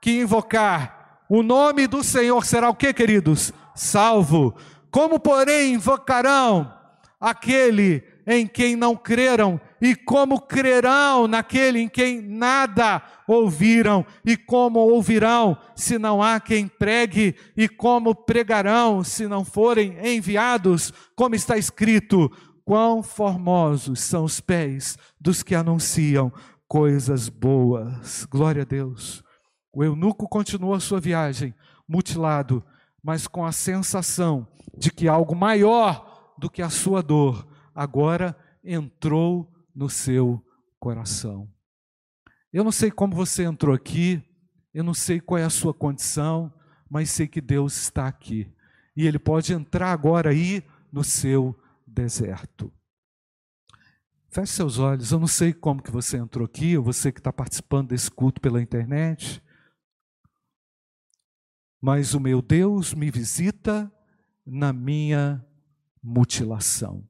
que 0.00 0.22
invocar 0.22 1.24
o 1.28 1.42
nome 1.42 1.86
do 1.86 2.02
Senhor 2.02 2.42
será 2.44 2.70
o 2.70 2.74
que, 2.74 2.94
queridos? 2.94 3.52
Salvo. 3.74 4.54
Como, 4.90 5.20
porém, 5.20 5.74
invocarão 5.74 6.72
aquele 7.20 8.02
em 8.26 8.46
quem 8.46 8.74
não 8.74 8.96
creram? 8.96 9.60
E 9.84 9.94
como 9.94 10.40
crerão 10.40 11.28
naquele 11.28 11.78
em 11.78 11.90
quem 11.90 12.18
nada 12.22 13.02
ouviram? 13.28 14.02
E 14.24 14.34
como 14.34 14.78
ouvirão 14.78 15.58
se 15.76 15.98
não 15.98 16.22
há 16.22 16.40
quem 16.40 16.66
pregue? 16.66 17.36
E 17.54 17.68
como 17.68 18.14
pregarão 18.14 19.04
se 19.04 19.28
não 19.28 19.44
forem 19.44 19.94
enviados? 20.02 20.90
Como 21.14 21.34
está 21.34 21.58
escrito: 21.58 22.32
quão 22.64 23.02
formosos 23.02 24.00
são 24.00 24.24
os 24.24 24.40
pés 24.40 24.96
dos 25.20 25.42
que 25.42 25.54
anunciam 25.54 26.32
coisas 26.66 27.28
boas. 27.28 28.24
Glória 28.24 28.62
a 28.62 28.64
Deus. 28.64 29.22
O 29.70 29.84
eunuco 29.84 30.26
continuou 30.26 30.72
a 30.72 30.80
sua 30.80 30.98
viagem, 30.98 31.54
mutilado, 31.86 32.64
mas 33.02 33.26
com 33.26 33.44
a 33.44 33.52
sensação 33.52 34.48
de 34.78 34.90
que 34.90 35.08
algo 35.08 35.36
maior 35.36 36.32
do 36.38 36.48
que 36.48 36.62
a 36.62 36.70
sua 36.70 37.02
dor 37.02 37.46
agora 37.74 38.34
entrou 38.64 39.52
no 39.74 39.88
seu 39.88 40.44
coração. 40.78 41.50
Eu 42.52 42.62
não 42.62 42.72
sei 42.72 42.90
como 42.90 43.14
você 43.14 43.42
entrou 43.42 43.74
aqui, 43.74 44.22
eu 44.72 44.84
não 44.84 44.94
sei 44.94 45.20
qual 45.20 45.38
é 45.38 45.44
a 45.44 45.50
sua 45.50 45.74
condição, 45.74 46.52
mas 46.88 47.10
sei 47.10 47.26
que 47.26 47.40
Deus 47.40 47.76
está 47.76 48.06
aqui. 48.06 48.52
E 48.96 49.06
Ele 49.06 49.18
pode 49.18 49.52
entrar 49.52 49.90
agora 49.90 50.30
aí 50.30 50.62
no 50.92 51.02
seu 51.02 51.58
deserto. 51.86 52.72
Feche 54.30 54.52
seus 54.52 54.78
olhos, 54.78 55.12
eu 55.12 55.18
não 55.20 55.26
sei 55.26 55.52
como 55.52 55.82
que 55.82 55.90
você 55.90 56.16
entrou 56.16 56.44
aqui, 56.44 56.76
ou 56.76 56.82
você 56.82 57.12
que 57.12 57.20
está 57.20 57.32
participando 57.32 57.88
desse 57.88 58.10
culto 58.10 58.40
pela 58.40 58.60
internet, 58.60 59.42
mas 61.80 62.14
o 62.14 62.20
meu 62.20 62.40
Deus 62.40 62.94
me 62.94 63.10
visita 63.10 63.92
na 64.44 64.72
minha 64.72 65.44
mutilação. 66.02 67.08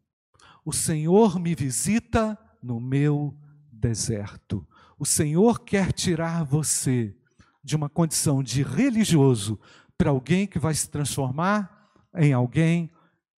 O 0.65 0.73
Senhor 0.73 1.39
me 1.39 1.55
visita 1.55 2.39
no 2.65 2.81
meu 2.81 3.37
deserto. 3.71 4.67
O 4.99 5.05
Senhor 5.05 5.61
quer 5.61 5.93
tirar 5.93 6.45
você 6.45 7.15
de 7.63 7.77
uma 7.77 7.91
condição 7.91 8.43
de 8.43 8.63
religioso 8.63 9.61
para 9.99 10.11
alguém 10.11 10.47
que 10.47 10.59
vai 10.59 10.73
se 10.75 10.89
transformar 10.89 11.93
em 12.17 12.33
alguém 12.33 12.91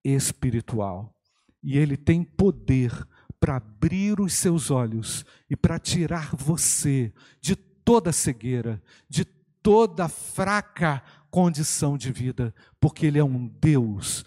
espiritual. 0.04 1.12
E 1.60 1.76
Ele 1.76 1.96
tem 1.96 2.22
poder 2.22 2.92
para 3.40 3.56
abrir 3.56 4.20
os 4.20 4.32
seus 4.34 4.70
olhos 4.70 5.24
e 5.50 5.56
para 5.56 5.78
tirar 5.78 6.34
você 6.36 7.12
de 7.40 7.56
toda 7.56 8.12
cegueira, 8.12 8.80
de 9.08 9.24
toda 9.24 10.08
fraca 10.08 11.02
condição 11.30 11.98
de 11.98 12.12
vida, 12.12 12.54
porque 12.78 13.06
Ele 13.06 13.18
é 13.18 13.24
um 13.24 13.48
Deus 13.48 14.24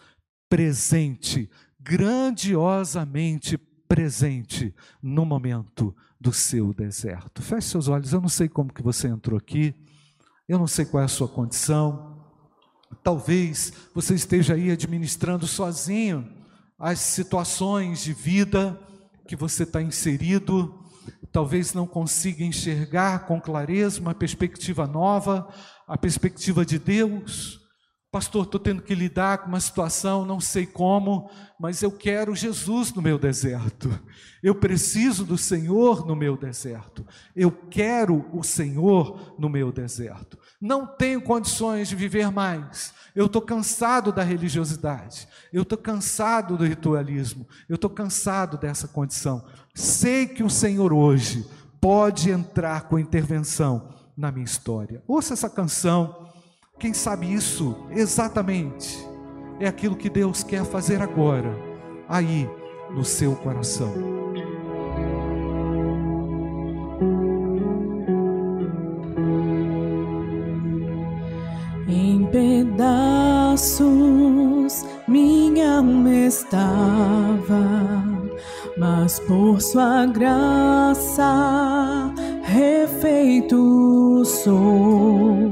presente, 0.49 1.49
grandiosamente 1.79 3.57
presente 3.89 4.73
no 5.01 5.25
momento 5.25 5.95
do 6.21 6.31
seu 6.31 6.71
deserto. 6.73 7.41
Feche 7.41 7.69
seus 7.69 7.87
olhos, 7.87 8.13
eu 8.13 8.21
não 8.21 8.29
sei 8.29 8.47
como 8.47 8.71
que 8.71 8.83
você 8.83 9.07
entrou 9.07 9.37
aqui, 9.37 9.73
eu 10.47 10.59
não 10.59 10.67
sei 10.67 10.85
qual 10.85 11.01
é 11.01 11.05
a 11.05 11.09
sua 11.09 11.27
condição, 11.27 12.23
talvez 13.03 13.73
você 13.93 14.13
esteja 14.13 14.53
aí 14.53 14.69
administrando 14.69 15.47
sozinho 15.47 16.31
as 16.77 16.99
situações 16.99 18.03
de 18.03 18.13
vida 18.13 18.79
que 19.27 19.35
você 19.35 19.63
está 19.63 19.81
inserido, 19.81 20.83
talvez 21.31 21.73
não 21.73 21.87
consiga 21.87 22.43
enxergar 22.43 23.25
com 23.25 23.41
clareza 23.41 23.99
uma 23.99 24.13
perspectiva 24.13 24.87
nova, 24.87 25.47
a 25.87 25.97
perspectiva 25.97 26.65
de 26.65 26.77
Deus. 26.77 27.58
Pastor, 28.11 28.45
estou 28.45 28.59
tendo 28.59 28.81
que 28.81 28.95
lidar 28.95 29.37
com 29.37 29.49
uma 29.49 29.59
situação, 29.59 30.25
não 30.25 30.39
sei 30.39 30.65
como, 30.65 31.29
mas 31.59 31.83
eu 31.83 31.91
quero 31.91 32.35
Jesus 32.35 32.91
no 32.91 33.03
meu 33.03 33.19
deserto. 33.19 33.87
Eu 34.41 34.55
preciso 34.55 35.23
do 35.23 35.37
Senhor 35.37 36.07
no 36.07 36.15
meu 36.15 36.35
deserto. 36.35 37.05
Eu 37.35 37.51
quero 37.51 38.25
o 38.33 38.41
Senhor 38.41 39.35
no 39.37 39.47
meu 39.47 39.71
deserto. 39.71 40.39
Não 40.59 40.87
tenho 40.87 41.21
condições 41.21 41.87
de 41.87 41.95
viver 41.95 42.31
mais. 42.31 42.95
Eu 43.15 43.27
estou 43.27 43.43
cansado 43.43 44.11
da 44.11 44.23
religiosidade. 44.23 45.27
Eu 45.53 45.61
estou 45.61 45.77
cansado 45.77 46.57
do 46.57 46.65
ritualismo. 46.65 47.47
Eu 47.67 47.75
estou 47.75 47.91
cansado 47.91 48.57
dessa 48.57 48.87
condição. 48.87 49.45
Sei 49.75 50.25
que 50.25 50.41
o 50.41 50.49
Senhor 50.49 50.91
hoje 50.91 51.47
pode 51.79 52.31
entrar 52.31 52.87
com 52.87 52.97
intervenção 52.97 53.89
na 54.17 54.31
minha 54.31 54.45
história. 54.45 55.03
Ouça 55.07 55.33
essa 55.33 55.49
canção, 55.49 56.28
quem 56.79 56.93
sabe 56.93 57.33
isso 57.33 57.75
exatamente 57.91 59.05
é 59.59 59.67
aquilo 59.67 59.97
que 59.97 60.09
Deus 60.09 60.43
quer 60.43 60.63
fazer 60.63 61.01
agora, 61.01 61.53
aí 62.07 62.49
no 62.91 63.03
seu 63.03 63.35
coração. 63.35 63.91
Em 71.87 72.25
pedaços 72.31 73.89
minha 75.05 75.77
alma 75.77 76.13
estava, 76.13 78.03
mas 78.77 79.19
por 79.19 79.59
sua 79.59 80.05
graça 80.05 82.13
refeito 82.43 84.23
sou, 84.23 85.48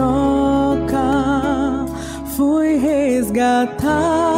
troca, 0.00 1.84
fui 2.36 2.78
resgatado. 2.78 4.29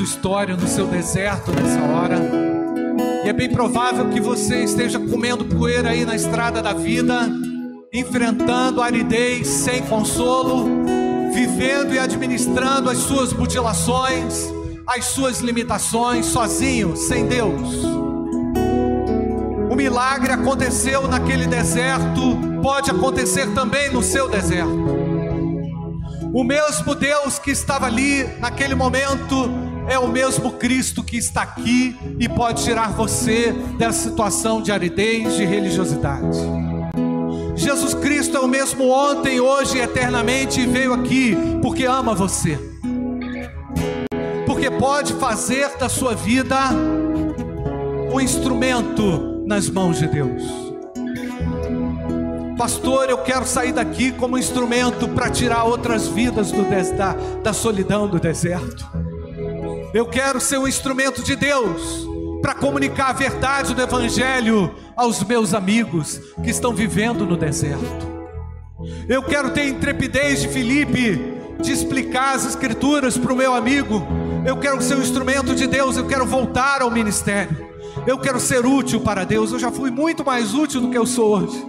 Sua 0.00 0.04
história, 0.04 0.56
no 0.56 0.66
seu 0.66 0.86
deserto 0.86 1.52
nessa 1.52 1.80
hora. 1.82 2.16
E 3.24 3.28
é 3.28 3.32
bem 3.32 3.50
provável 3.50 4.08
que 4.08 4.20
você 4.20 4.64
esteja 4.64 4.98
comendo 4.98 5.44
poeira 5.44 5.90
aí 5.90 6.06
na 6.06 6.14
estrada 6.14 6.62
da 6.62 6.72
vida, 6.72 7.28
enfrentando 7.92 8.80
aridez 8.80 9.46
sem 9.46 9.82
consolo, 9.82 10.64
vivendo 11.34 11.92
e 11.92 11.98
administrando 11.98 12.88
as 12.88 12.96
suas 12.98 13.32
mutilações, 13.32 14.50
as 14.86 15.04
suas 15.04 15.40
limitações, 15.40 16.26
sozinho, 16.26 16.96
sem 16.96 17.26
Deus. 17.26 17.84
O 19.70 19.74
milagre 19.74 20.32
aconteceu 20.32 21.06
naquele 21.08 21.46
deserto, 21.46 22.38
pode 22.62 22.90
acontecer 22.90 23.52
também 23.52 23.92
no 23.92 24.02
seu 24.02 24.28
deserto. 24.30 24.98
O 26.32 26.42
mesmo 26.42 26.94
Deus 26.94 27.38
que 27.38 27.50
estava 27.50 27.86
ali 27.86 28.24
naquele 28.38 28.74
momento 28.74 29.69
é 29.90 29.98
o 29.98 30.06
mesmo 30.06 30.52
Cristo 30.52 31.02
que 31.02 31.16
está 31.16 31.42
aqui 31.42 31.98
e 32.18 32.28
pode 32.28 32.62
tirar 32.62 32.92
você 32.92 33.50
dessa 33.76 34.08
situação 34.08 34.62
de 34.62 34.70
aridez, 34.70 35.34
de 35.34 35.44
religiosidade. 35.44 36.38
Jesus 37.56 37.92
Cristo 37.94 38.36
é 38.36 38.40
o 38.40 38.46
mesmo 38.46 38.88
ontem, 38.88 39.40
hoje 39.40 39.78
e 39.78 39.80
eternamente 39.80 40.60
e 40.60 40.66
veio 40.66 40.94
aqui 40.94 41.36
porque 41.60 41.86
ama 41.86 42.14
você. 42.14 42.56
Porque 44.46 44.70
pode 44.70 45.12
fazer 45.14 45.76
da 45.76 45.88
sua 45.88 46.14
vida 46.14 46.56
um 48.12 48.20
instrumento 48.20 49.42
nas 49.44 49.68
mãos 49.68 49.98
de 49.98 50.06
Deus. 50.06 50.70
Pastor, 52.56 53.10
eu 53.10 53.18
quero 53.18 53.44
sair 53.44 53.72
daqui 53.72 54.12
como 54.12 54.38
instrumento 54.38 55.08
para 55.08 55.30
tirar 55.30 55.64
outras 55.64 56.06
vidas 56.06 56.52
do 56.52 56.62
da, 56.96 57.14
da 57.42 57.52
solidão 57.52 58.06
do 58.06 58.20
deserto. 58.20 59.09
Eu 59.92 60.06
quero 60.06 60.40
ser 60.40 60.56
um 60.56 60.68
instrumento 60.68 61.20
de 61.20 61.34
Deus 61.34 62.08
para 62.40 62.54
comunicar 62.54 63.08
a 63.08 63.12
verdade 63.12 63.74
do 63.74 63.82
Evangelho 63.82 64.72
aos 64.96 65.22
meus 65.24 65.52
amigos 65.52 66.20
que 66.44 66.50
estão 66.50 66.72
vivendo 66.72 67.26
no 67.26 67.36
deserto. 67.36 68.08
Eu 69.08 69.20
quero 69.22 69.50
ter 69.50 69.66
intrepidez 69.66 70.42
de 70.42 70.48
Felipe 70.48 71.20
de 71.60 71.72
explicar 71.72 72.36
as 72.36 72.46
Escrituras 72.46 73.18
para 73.18 73.32
o 73.32 73.36
meu 73.36 73.52
amigo. 73.52 74.06
Eu 74.46 74.56
quero 74.58 74.80
ser 74.80 74.96
um 74.96 75.02
instrumento 75.02 75.56
de 75.56 75.66
Deus, 75.66 75.96
eu 75.96 76.06
quero 76.06 76.24
voltar 76.24 76.82
ao 76.82 76.90
ministério. 76.90 77.68
Eu 78.06 78.16
quero 78.18 78.38
ser 78.38 78.64
útil 78.64 79.00
para 79.00 79.24
Deus. 79.24 79.50
Eu 79.50 79.58
já 79.58 79.72
fui 79.72 79.90
muito 79.90 80.24
mais 80.24 80.54
útil 80.54 80.80
do 80.80 80.90
que 80.90 80.96
eu 80.96 81.04
sou 81.04 81.36
hoje. 81.36 81.66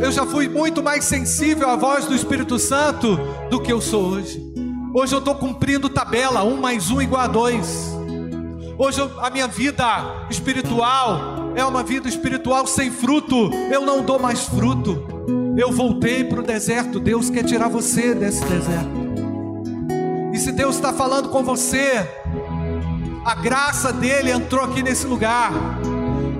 Eu 0.00 0.12
já 0.12 0.24
fui 0.24 0.48
muito 0.48 0.82
mais 0.84 1.04
sensível 1.04 1.68
à 1.68 1.74
voz 1.74 2.04
do 2.04 2.14
Espírito 2.14 2.60
Santo 2.60 3.18
do 3.50 3.60
que 3.60 3.72
eu 3.72 3.80
sou 3.80 4.04
hoje. 4.04 4.53
Hoje 4.94 5.12
eu 5.12 5.18
estou 5.18 5.34
cumprindo 5.34 5.88
tabela, 5.88 6.44
um 6.44 6.56
mais 6.56 6.90
um 6.90 7.02
igual 7.02 7.22
a 7.22 7.26
dois. 7.26 7.92
Hoje 8.78 9.00
eu- 9.00 9.10
a 9.20 9.28
minha 9.28 9.48
vida 9.48 9.84
espiritual 10.30 11.52
é 11.56 11.64
uma 11.64 11.82
vida 11.82 12.08
espiritual 12.08 12.66
sem 12.66 12.90
fruto. 12.90 13.50
Eu 13.72 13.84
não 13.84 14.02
dou 14.02 14.18
mais 14.18 14.44
fruto. 14.44 15.04
Eu 15.56 15.72
voltei 15.72 16.22
para 16.24 16.40
o 16.40 16.42
deserto. 16.42 17.00
Deus 17.00 17.28
quer 17.28 17.44
tirar 17.44 17.68
você 17.68 18.14
desse 18.14 18.44
deserto. 18.44 19.04
E 20.32 20.38
se 20.38 20.52
Deus 20.52 20.76
está 20.76 20.92
falando 20.92 21.28
com 21.28 21.42
você, 21.42 22.08
a 23.24 23.34
graça 23.34 23.92
dele 23.92 24.30
entrou 24.30 24.64
aqui 24.64 24.82
nesse 24.82 25.06
lugar. 25.06 25.52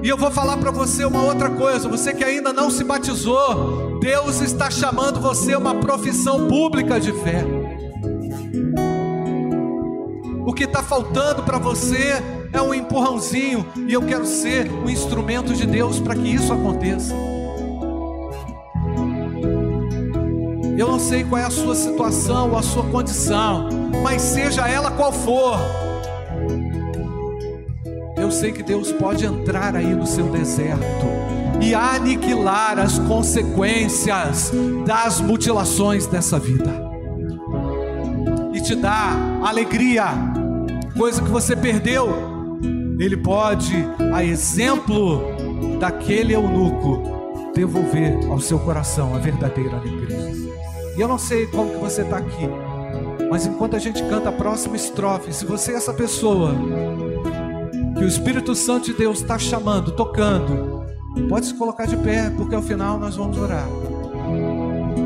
E 0.02 0.08
eu 0.08 0.16
vou 0.16 0.30
falar 0.30 0.58
para 0.58 0.70
você 0.70 1.04
uma 1.04 1.22
outra 1.22 1.50
coisa. 1.50 1.88
Você 1.88 2.12
que 2.12 2.22
ainda 2.22 2.52
não 2.52 2.70
se 2.70 2.84
batizou, 2.84 3.98
Deus 4.00 4.40
está 4.40 4.70
chamando 4.70 5.20
você 5.20 5.54
a 5.54 5.58
uma 5.58 5.74
profissão 5.76 6.46
pública 6.46 7.00
de 7.00 7.12
fé. 7.12 7.44
Que 10.54 10.64
está 10.64 10.82
faltando 10.82 11.42
para 11.42 11.58
você 11.58 12.22
é 12.52 12.62
um 12.62 12.72
empurrãozinho, 12.72 13.66
e 13.88 13.92
eu 13.92 14.02
quero 14.02 14.24
ser 14.24 14.70
um 14.70 14.88
instrumento 14.88 15.52
de 15.52 15.66
Deus 15.66 15.98
para 15.98 16.14
que 16.14 16.28
isso 16.28 16.52
aconteça. 16.52 17.12
Eu 20.78 20.88
não 20.88 21.00
sei 21.00 21.24
qual 21.24 21.40
é 21.40 21.44
a 21.44 21.50
sua 21.50 21.74
situação 21.74 22.52
ou 22.52 22.58
a 22.58 22.62
sua 22.62 22.84
condição, 22.84 23.68
mas 24.02 24.22
seja 24.22 24.68
ela 24.68 24.92
qual 24.92 25.12
for, 25.12 25.58
eu 28.16 28.30
sei 28.30 28.52
que 28.52 28.62
Deus 28.62 28.92
pode 28.92 29.26
entrar 29.26 29.74
aí 29.76 29.94
no 29.94 30.06
seu 30.06 30.28
deserto 30.28 31.06
e 31.60 31.74
aniquilar 31.74 32.78
as 32.78 32.98
consequências 32.98 34.52
das 34.86 35.20
mutilações 35.20 36.06
dessa 36.06 36.38
vida 36.38 36.94
e 38.54 38.60
te 38.60 38.74
dar 38.76 39.16
alegria, 39.42 40.06
coisa 40.96 41.22
que 41.22 41.30
você 41.30 41.54
perdeu. 41.54 42.08
Ele 42.98 43.16
pode, 43.16 43.74
a 44.12 44.24
exemplo 44.24 45.20
daquele 45.80 46.34
eunuco, 46.34 47.52
devolver 47.54 48.16
ao 48.30 48.40
seu 48.40 48.58
coração 48.58 49.14
a 49.14 49.18
verdadeira 49.18 49.76
alegria. 49.76 50.32
E 50.96 51.00
eu 51.00 51.08
não 51.08 51.18
sei 51.18 51.46
como 51.48 51.70
que 51.70 51.78
você 51.78 52.02
está 52.02 52.18
aqui, 52.18 52.48
mas 53.28 53.46
enquanto 53.46 53.74
a 53.74 53.80
gente 53.80 54.02
canta 54.04 54.28
a 54.28 54.32
próxima 54.32 54.76
estrofe, 54.76 55.32
se 55.32 55.44
você 55.44 55.72
é 55.72 55.76
essa 55.76 55.92
pessoa 55.92 56.54
que 57.96 58.04
o 58.04 58.08
Espírito 58.08 58.54
Santo 58.54 58.86
de 58.86 58.94
Deus 58.94 59.20
está 59.20 59.38
chamando, 59.38 59.92
tocando, 59.92 60.84
pode 61.28 61.46
se 61.46 61.54
colocar 61.54 61.86
de 61.86 61.96
pé, 61.96 62.30
porque 62.36 62.54
ao 62.54 62.62
final 62.62 62.98
nós 62.98 63.16
vamos 63.16 63.36
orar. 63.38 63.66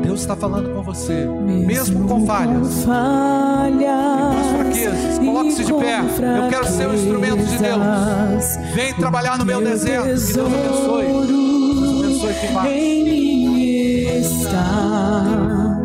Deus 0.09 0.21
está 0.21 0.35
falando 0.35 0.73
com 0.73 0.81
você, 0.81 1.23
mesmo 1.23 2.07
com 2.07 2.25
falhas, 2.25 2.83
falhas 2.83 4.33
com 4.33 4.39
as 4.39 4.47
fraquezas. 4.55 5.19
Coloque-se 5.19 5.65
de 5.65 5.73
pé. 5.73 5.99
Eu 5.99 6.49
quero 6.49 6.67
ser 6.67 6.87
um 6.87 6.95
instrumento 6.95 7.45
de 7.45 7.57
Deus. 7.59 8.73
Vem 8.73 8.91
trabalhar 8.95 9.37
no 9.37 9.45
meu 9.45 9.61
deserto. 9.61 10.05
Que 10.05 10.33
Deus 10.33 10.35
abençoe. 10.35 11.05
Deus 11.05 12.23
abençoe 12.23 12.49
embaixo. 12.49 12.71
Em 12.71 13.03
mim 13.03 14.03
está 14.19 15.79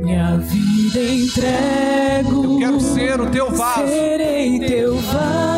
minha 0.00 0.38
vida 0.38 0.98
entrego. 0.98 2.44
Eu 2.54 2.58
quero 2.58 2.80
ser 2.80 3.20
o 3.20 3.30
teu 3.30 3.48
vaso. 3.52 3.86
Serei 3.86 4.58
teu 4.58 4.96
vaso. 4.96 5.57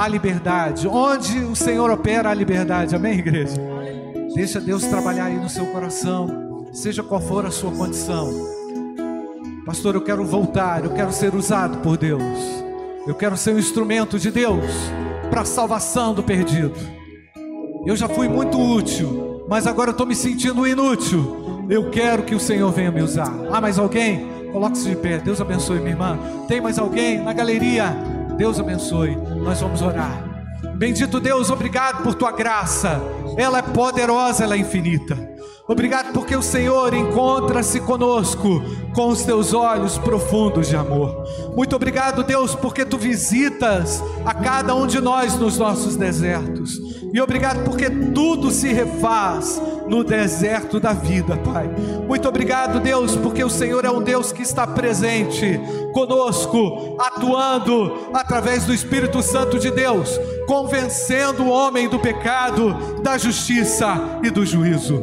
Há 0.00 0.08
liberdade. 0.08 0.88
Onde 0.88 1.40
o 1.40 1.54
Senhor 1.54 1.90
opera 1.90 2.30
a 2.30 2.34
liberdade, 2.34 2.96
amém, 2.96 3.18
igreja? 3.18 3.60
Deixa 4.34 4.58
Deus 4.58 4.82
trabalhar 4.84 5.26
aí 5.26 5.36
no 5.36 5.48
seu 5.48 5.66
coração, 5.66 6.66
seja 6.72 7.02
qual 7.02 7.20
for 7.20 7.44
a 7.44 7.50
sua 7.50 7.70
condição. 7.70 8.32
Pastor, 9.66 9.94
eu 9.94 10.00
quero 10.00 10.24
voltar, 10.24 10.84
eu 10.84 10.90
quero 10.90 11.12
ser 11.12 11.34
usado 11.34 11.78
por 11.78 11.98
Deus, 11.98 12.22
eu 13.06 13.14
quero 13.14 13.36
ser 13.36 13.54
um 13.54 13.58
instrumento 13.58 14.18
de 14.18 14.30
Deus 14.30 14.64
para 15.28 15.42
a 15.42 15.44
salvação 15.44 16.14
do 16.14 16.22
perdido. 16.22 16.78
Eu 17.84 17.94
já 17.94 18.08
fui 18.08 18.26
muito 18.26 18.58
útil, 18.58 19.44
mas 19.50 19.66
agora 19.66 19.90
eu 19.90 19.92
estou 19.92 20.06
me 20.06 20.14
sentindo 20.14 20.66
inútil. 20.66 21.66
Eu 21.68 21.90
quero 21.90 22.22
que 22.22 22.34
o 22.34 22.40
Senhor 22.40 22.72
venha 22.72 22.90
me 22.90 23.02
usar. 23.02 23.32
Ah, 23.50 23.60
mais 23.60 23.78
alguém? 23.78 24.28
Coloque-se 24.50 24.88
de 24.88 24.96
pé. 24.96 25.18
Deus 25.18 25.40
abençoe, 25.40 25.78
minha 25.78 25.90
irmã. 25.90 26.18
Tem 26.48 26.60
mais 26.60 26.78
alguém 26.78 27.22
na 27.22 27.32
galeria? 27.32 27.94
Deus 28.40 28.58
abençoe. 28.58 29.16
Nós 29.16 29.60
vamos 29.60 29.82
orar. 29.82 30.24
Bendito 30.76 31.20
Deus, 31.20 31.50
obrigado 31.50 32.02
por 32.02 32.14
tua 32.14 32.32
graça. 32.32 32.98
Ela 33.36 33.58
é 33.58 33.62
poderosa, 33.62 34.44
ela 34.44 34.54
é 34.54 34.58
infinita. 34.58 35.14
Obrigado 35.68 36.14
porque 36.14 36.34
o 36.34 36.40
Senhor 36.40 36.94
encontra-se 36.94 37.80
conosco 37.80 38.62
com 38.94 39.08
os 39.08 39.24
teus 39.24 39.52
olhos 39.52 39.98
profundos 39.98 40.68
de 40.68 40.74
amor. 40.74 41.22
Muito 41.54 41.76
obrigado, 41.76 42.24
Deus, 42.24 42.54
porque 42.54 42.82
tu 42.82 42.96
visitas 42.96 44.02
a 44.24 44.32
cada 44.32 44.74
um 44.74 44.86
de 44.86 45.02
nós 45.02 45.36
nos 45.36 45.58
nossos 45.58 45.94
desertos. 45.94 46.80
E 47.12 47.20
obrigado 47.20 47.62
porque 47.62 47.90
tudo 47.90 48.50
se 48.50 48.72
refaz 48.72 49.60
no 49.90 50.04
deserto 50.04 50.78
da 50.78 50.92
vida, 50.92 51.36
Pai. 51.38 51.68
Muito 52.06 52.28
obrigado, 52.28 52.78
Deus, 52.78 53.16
porque 53.16 53.42
o 53.42 53.50
Senhor 53.50 53.84
é 53.84 53.90
um 53.90 54.00
Deus 54.00 54.30
que 54.30 54.40
está 54.40 54.64
presente 54.64 55.60
conosco, 55.92 56.96
atuando 57.00 58.08
através 58.14 58.64
do 58.64 58.72
Espírito 58.72 59.20
Santo 59.20 59.58
de 59.58 59.72
Deus, 59.72 60.16
convencendo 60.46 61.42
o 61.42 61.50
homem 61.50 61.88
do 61.88 61.98
pecado, 61.98 63.02
da 63.02 63.18
justiça 63.18 64.20
e 64.22 64.30
do 64.30 64.46
juízo. 64.46 65.02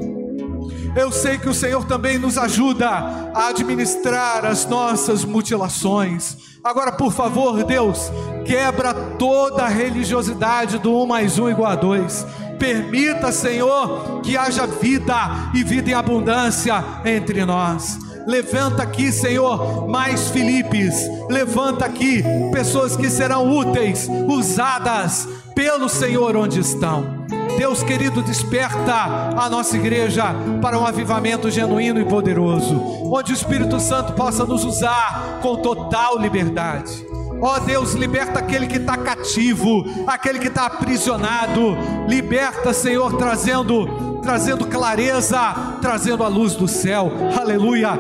Eu 0.96 1.12
sei 1.12 1.38
que 1.38 1.50
o 1.50 1.54
Senhor 1.54 1.84
também 1.86 2.18
nos 2.18 2.38
ajuda 2.38 2.88
a 2.88 3.50
administrar 3.50 4.46
as 4.46 4.66
nossas 4.66 5.26
mutilações. 5.26 6.38
Agora, 6.64 6.94
por 6.94 7.12
favor, 7.12 7.64
Deus, 7.66 8.10
quebra 8.46 8.94
toda 8.94 9.64
a 9.64 9.68
religiosidade 9.68 10.80
do 10.80 10.96
um 10.96 11.06
mais 11.06 11.38
um 11.38 11.50
igual 11.50 11.72
a 11.72 11.76
dois. 11.76 12.26
Permita, 12.60 13.32
Senhor, 13.32 14.22
que 14.22 14.36
haja 14.36 14.66
vida 14.66 15.50
e 15.54 15.64
vida 15.64 15.92
em 15.92 15.94
abundância 15.94 16.84
entre 17.06 17.46
nós. 17.46 18.00
Levanta 18.28 18.84
aqui, 18.84 19.12
Senhor, 19.12 19.88
mais 19.88 20.30
Filipes. 20.32 20.96
Levanta 21.30 21.86
aqui 21.86 22.24
pessoas 22.52 22.98
que 22.98 23.10
serão 23.10 23.50
úteis, 23.50 24.10
usadas 24.28 25.28
pelo 25.56 25.88
Senhor 25.88 26.36
onde 26.36 26.60
estão. 26.60 27.26
Deus 27.58 27.82
querido, 27.82 28.22
desperta 28.22 28.94
a 29.36 29.50
nossa 29.50 29.76
igreja 29.78 30.26
para 30.62 30.78
um 30.78 30.86
avivamento 30.86 31.50
genuíno 31.50 32.00
e 32.00 32.06
poderoso, 32.06 32.76
onde 33.12 33.32
o 33.32 33.36
Espírito 33.36 33.80
Santo 33.80 34.14
possa 34.14 34.46
nos 34.46 34.64
usar 34.64 35.40
com 35.42 35.56
total 35.56 36.20
liberdade. 36.20 37.08
Ó 37.40 37.56
oh 37.56 37.60
Deus, 37.60 37.94
liberta 37.94 38.40
aquele 38.40 38.66
que 38.68 38.78
está 38.78 38.98
cativo, 38.98 39.86
aquele 40.08 40.40
que 40.40 40.48
está 40.48 40.66
aprisionado. 40.66 41.78
Liberta, 42.08 42.74
Senhor, 42.74 43.16
trazendo 43.18 44.17
trazendo 44.28 44.68
clareza, 44.68 45.40
trazendo 45.82 46.22
a 46.22 46.28
luz 46.28 46.54
do 46.54 46.68
céu. 46.68 47.10
Aleluia. 47.40 47.98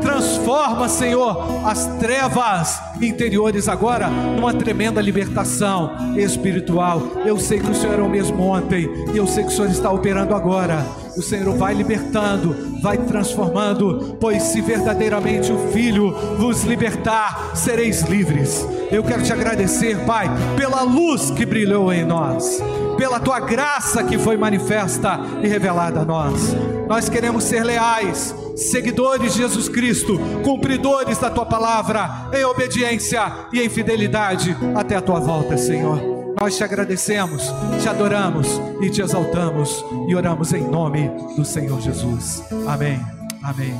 Transforma, 0.00 0.88
Senhor, 0.88 1.60
as 1.66 1.84
trevas 1.98 2.80
interiores 3.02 3.68
agora 3.68 4.08
numa 4.08 4.54
tremenda 4.54 4.98
libertação 5.02 6.16
espiritual. 6.16 7.02
Eu 7.26 7.38
sei 7.38 7.60
que 7.60 7.70
o 7.70 7.74
Senhor 7.74 7.98
é 7.98 8.02
o 8.02 8.08
mesmo 8.08 8.42
ontem 8.44 8.88
e 9.12 9.18
eu 9.18 9.26
sei 9.26 9.44
que 9.44 9.52
o 9.52 9.54
Senhor 9.54 9.70
está 9.70 9.90
operando 9.90 10.34
agora. 10.34 10.82
O 11.18 11.20
Senhor 11.20 11.54
vai 11.54 11.74
libertando, 11.74 12.80
vai 12.80 12.96
transformando, 12.96 14.16
pois 14.18 14.44
se 14.44 14.62
verdadeiramente 14.62 15.52
o 15.52 15.68
Filho 15.68 16.16
vos 16.38 16.64
libertar, 16.64 17.54
sereis 17.54 18.00
livres. 18.04 18.66
Eu 18.90 19.02
quero 19.04 19.22
te 19.22 19.32
agradecer, 19.32 20.04
Pai, 20.04 20.28
pela 20.56 20.82
luz 20.82 21.30
que 21.30 21.44
brilhou 21.44 21.92
em 21.92 22.04
nós 22.04 22.60
pela 22.98 23.20
tua 23.20 23.38
graça 23.38 24.02
que 24.02 24.18
foi 24.18 24.36
manifesta 24.36 25.20
e 25.40 25.46
revelada 25.46 26.00
a 26.00 26.04
nós. 26.04 26.52
Nós 26.88 27.08
queremos 27.08 27.44
ser 27.44 27.62
leais, 27.62 28.34
seguidores 28.56 29.34
de 29.34 29.38
Jesus 29.38 29.68
Cristo, 29.68 30.18
cumpridores 30.42 31.16
da 31.16 31.30
tua 31.30 31.46
palavra, 31.46 32.28
em 32.34 32.44
obediência 32.44 33.48
e 33.52 33.62
em 33.62 33.68
fidelidade 33.68 34.56
até 34.74 34.96
a 34.96 35.00
tua 35.00 35.20
volta, 35.20 35.56
Senhor. 35.56 36.18
Nós 36.40 36.56
te 36.56 36.64
agradecemos, 36.64 37.42
te 37.80 37.88
adoramos 37.88 38.60
e 38.80 38.90
te 38.90 39.00
exaltamos 39.00 39.84
e 40.08 40.14
oramos 40.14 40.52
em 40.52 40.68
nome 40.68 41.08
do 41.36 41.44
Senhor 41.44 41.80
Jesus. 41.80 42.42
Amém. 42.66 43.00
Amém. 43.42 43.78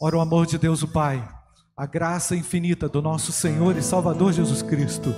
Ora 0.00 0.16
o 0.16 0.20
amor 0.20 0.46
de 0.46 0.56
Deus 0.56 0.82
o 0.82 0.88
Pai, 0.88 1.22
a 1.76 1.86
graça 1.86 2.36
infinita 2.36 2.88
do 2.88 3.02
nosso 3.02 3.32
Senhor 3.32 3.76
e 3.76 3.82
Salvador 3.82 4.32
Jesus 4.32 4.62
Cristo 4.62 5.14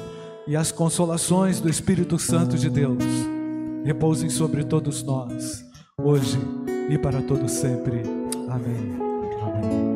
e 0.46 0.56
as 0.56 0.72
consolações 0.72 1.60
do 1.60 1.68
Espírito 1.68 2.18
Santo 2.18 2.56
de 2.56 2.70
Deus 2.70 3.02
repousem 3.84 4.30
sobre 4.30 4.64
todos 4.64 5.02
nós, 5.02 5.64
hoje 6.00 6.38
e 6.88 6.96
para 6.96 7.20
todo 7.22 7.48
sempre. 7.48 8.02
Amém. 8.48 8.96
Amém. 9.42 9.95